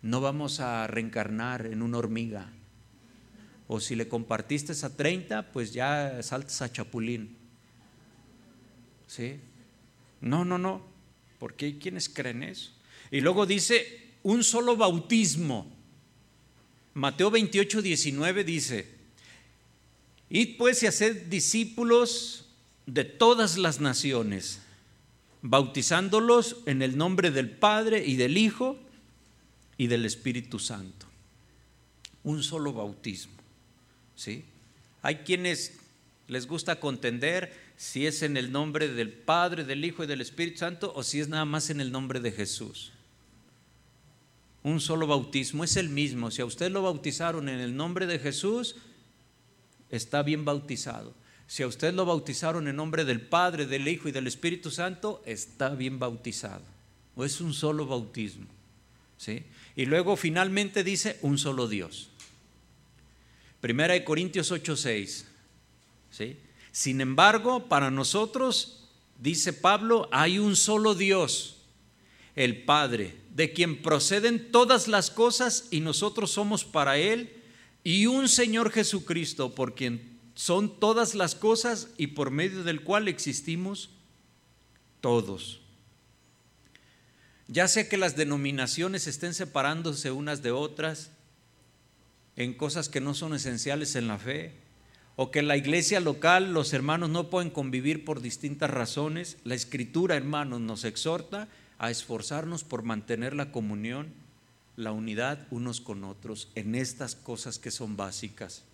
No 0.00 0.22
vamos 0.22 0.58
a 0.58 0.86
reencarnar 0.86 1.66
en 1.66 1.82
una 1.82 1.98
hormiga. 1.98 2.50
O 3.68 3.78
si 3.78 3.94
le 3.94 4.08
compartiste 4.08 4.72
a 4.72 4.88
30, 4.88 5.52
pues 5.52 5.74
ya 5.74 6.22
saltas 6.22 6.62
a 6.62 6.72
chapulín. 6.72 7.36
¿Sí? 9.06 9.36
No, 10.22 10.46
no, 10.46 10.56
no. 10.56 10.80
Porque 11.38 11.66
hay 11.66 11.74
quienes 11.74 12.08
creen 12.08 12.42
eso. 12.42 12.70
Y 13.10 13.20
luego 13.20 13.44
dice 13.44 14.12
un 14.22 14.44
solo 14.44 14.78
bautismo. 14.78 15.70
Mateo 16.94 17.30
28, 17.30 17.82
19 17.82 18.44
dice, 18.44 18.88
id 20.30 20.56
pues 20.56 20.82
y 20.82 20.86
haced 20.86 21.26
discípulos 21.26 22.46
de 22.86 23.04
todas 23.04 23.58
las 23.58 23.78
naciones 23.78 24.63
bautizándolos 25.44 26.56
en 26.64 26.80
el 26.80 26.96
nombre 26.96 27.30
del 27.30 27.50
Padre 27.50 28.02
y 28.04 28.16
del 28.16 28.38
Hijo 28.38 28.78
y 29.76 29.88
del 29.88 30.06
Espíritu 30.06 30.58
Santo. 30.58 31.06
Un 32.22 32.42
solo 32.42 32.72
bautismo. 32.72 33.34
¿sí? 34.16 34.42
Hay 35.02 35.16
quienes 35.16 35.74
les 36.28 36.46
gusta 36.46 36.80
contender 36.80 37.52
si 37.76 38.06
es 38.06 38.22
en 38.22 38.38
el 38.38 38.52
nombre 38.52 38.88
del 38.88 39.12
Padre, 39.12 39.64
del 39.64 39.84
Hijo 39.84 40.02
y 40.02 40.06
del 40.06 40.22
Espíritu 40.22 40.60
Santo 40.60 40.94
o 40.96 41.02
si 41.02 41.20
es 41.20 41.28
nada 41.28 41.44
más 41.44 41.68
en 41.68 41.82
el 41.82 41.92
nombre 41.92 42.20
de 42.20 42.32
Jesús. 42.32 42.92
Un 44.62 44.80
solo 44.80 45.06
bautismo 45.06 45.62
es 45.62 45.76
el 45.76 45.90
mismo. 45.90 46.30
Si 46.30 46.40
a 46.40 46.46
usted 46.46 46.70
lo 46.70 46.80
bautizaron 46.80 47.50
en 47.50 47.60
el 47.60 47.76
nombre 47.76 48.06
de 48.06 48.18
Jesús, 48.18 48.76
está 49.90 50.22
bien 50.22 50.46
bautizado. 50.46 51.12
Si 51.46 51.62
a 51.62 51.66
usted 51.66 51.94
lo 51.94 52.06
bautizaron 52.06 52.68
en 52.68 52.76
nombre 52.76 53.04
del 53.04 53.20
Padre, 53.20 53.66
del 53.66 53.86
Hijo 53.88 54.08
y 54.08 54.12
del 54.12 54.26
Espíritu 54.26 54.70
Santo, 54.70 55.22
está 55.26 55.70
bien 55.70 55.98
bautizado. 55.98 56.62
O 57.16 57.24
es 57.24 57.40
un 57.40 57.52
solo 57.52 57.86
bautismo. 57.86 58.46
¿sí? 59.18 59.44
Y 59.76 59.86
luego 59.86 60.16
finalmente 60.16 60.82
dice 60.84 61.18
un 61.22 61.38
solo 61.38 61.68
Dios. 61.68 62.10
Primera 63.60 63.94
de 63.94 64.04
Corintios 64.04 64.50
8:6. 64.50 65.24
¿sí? 66.10 66.36
Sin 66.72 67.00
embargo, 67.00 67.68
para 67.68 67.90
nosotros, 67.90 68.88
dice 69.20 69.52
Pablo, 69.52 70.08
hay 70.12 70.38
un 70.38 70.56
solo 70.56 70.94
Dios, 70.94 71.58
el 72.36 72.64
Padre, 72.64 73.16
de 73.34 73.52
quien 73.52 73.80
proceden 73.80 74.50
todas 74.50 74.88
las 74.88 75.10
cosas 75.10 75.68
y 75.70 75.80
nosotros 75.80 76.32
somos 76.32 76.64
para 76.64 76.98
Él, 76.98 77.32
y 77.84 78.06
un 78.06 78.28
Señor 78.28 78.72
Jesucristo, 78.72 79.54
por 79.54 79.74
quien 79.74 80.13
son 80.34 80.80
todas 80.80 81.14
las 81.14 81.34
cosas 81.34 81.88
y 81.96 82.08
por 82.08 82.30
medio 82.30 82.64
del 82.64 82.82
cual 82.82 83.08
existimos 83.08 83.90
todos. 85.00 85.60
Ya 87.46 87.68
sea 87.68 87.88
que 87.88 87.96
las 87.96 88.16
denominaciones 88.16 89.06
estén 89.06 89.34
separándose 89.34 90.10
unas 90.10 90.42
de 90.42 90.50
otras 90.50 91.10
en 92.36 92.54
cosas 92.54 92.88
que 92.88 93.00
no 93.00 93.14
son 93.14 93.34
esenciales 93.34 93.94
en 93.94 94.08
la 94.08 94.18
fe, 94.18 94.54
o 95.16 95.30
que 95.30 95.42
la 95.42 95.56
iglesia 95.56 96.00
local, 96.00 96.52
los 96.52 96.72
hermanos 96.72 97.10
no 97.10 97.30
pueden 97.30 97.50
convivir 97.50 98.04
por 98.04 98.20
distintas 98.20 98.70
razones, 98.70 99.36
la 99.44 99.54
escritura, 99.54 100.16
hermanos, 100.16 100.60
nos 100.60 100.84
exhorta 100.84 101.46
a 101.78 101.92
esforzarnos 101.92 102.64
por 102.64 102.82
mantener 102.82 103.36
la 103.36 103.52
comunión, 103.52 104.12
la 104.74 104.90
unidad 104.90 105.46
unos 105.52 105.80
con 105.80 106.02
otros 106.02 106.48
en 106.56 106.74
estas 106.74 107.14
cosas 107.14 107.60
que 107.60 107.70
son 107.70 107.96
básicas 107.96 108.64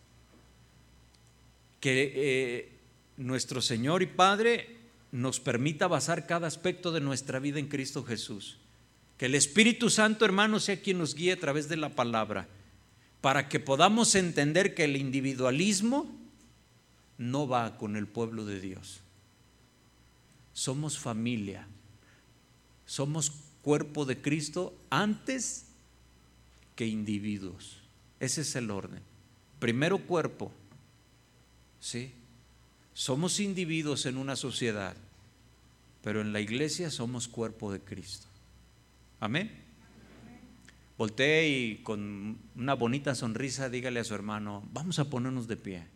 que 1.80 2.12
eh, 2.14 2.72
nuestro 3.16 3.60
Señor 3.62 4.02
y 4.02 4.06
Padre 4.06 4.76
nos 5.12 5.40
permita 5.40 5.88
basar 5.88 6.26
cada 6.26 6.46
aspecto 6.46 6.92
de 6.92 7.00
nuestra 7.00 7.38
vida 7.38 7.58
en 7.58 7.68
Cristo 7.68 8.04
Jesús. 8.04 8.58
Que 9.16 9.26
el 9.26 9.34
Espíritu 9.34 9.90
Santo, 9.90 10.24
hermano, 10.24 10.60
sea 10.60 10.80
quien 10.80 10.98
nos 10.98 11.14
guíe 11.14 11.32
a 11.32 11.40
través 11.40 11.68
de 11.68 11.76
la 11.76 11.90
palabra, 11.90 12.48
para 13.20 13.48
que 13.48 13.60
podamos 13.60 14.14
entender 14.14 14.74
que 14.74 14.84
el 14.84 14.96
individualismo 14.96 16.10
no 17.18 17.46
va 17.46 17.76
con 17.76 17.96
el 17.96 18.06
pueblo 18.06 18.46
de 18.46 18.60
Dios. 18.60 19.00
Somos 20.54 20.98
familia, 20.98 21.66
somos 22.86 23.32
cuerpo 23.62 24.06
de 24.06 24.20
Cristo 24.20 24.74
antes 24.88 25.66
que 26.76 26.86
individuos. 26.86 27.78
Ese 28.20 28.40
es 28.40 28.56
el 28.56 28.70
orden. 28.70 29.02
primero 29.58 29.98
cuerpo, 29.98 30.50
¿sí? 31.80 32.12
Somos 32.94 33.40
individuos 33.40 34.06
en 34.06 34.16
una 34.16 34.36
sociedad, 34.36 34.94
pero 36.02 36.20
en 36.20 36.32
la 36.32 36.40
iglesia 36.40 36.90
somos 36.90 37.28
cuerpo 37.28 37.72
de 37.72 37.80
Cristo. 37.80 38.26
Amén. 39.18 39.50
Voltee 40.96 41.48
y 41.48 41.76
con 41.76 42.38
una 42.56 42.74
bonita 42.74 43.14
sonrisa 43.14 43.70
dígale 43.70 44.00
a 44.00 44.04
su 44.04 44.14
hermano, 44.14 44.62
vamos 44.72 44.98
a 44.98 45.08
ponernos 45.08 45.48
de 45.48 45.56
pie. 45.56 45.86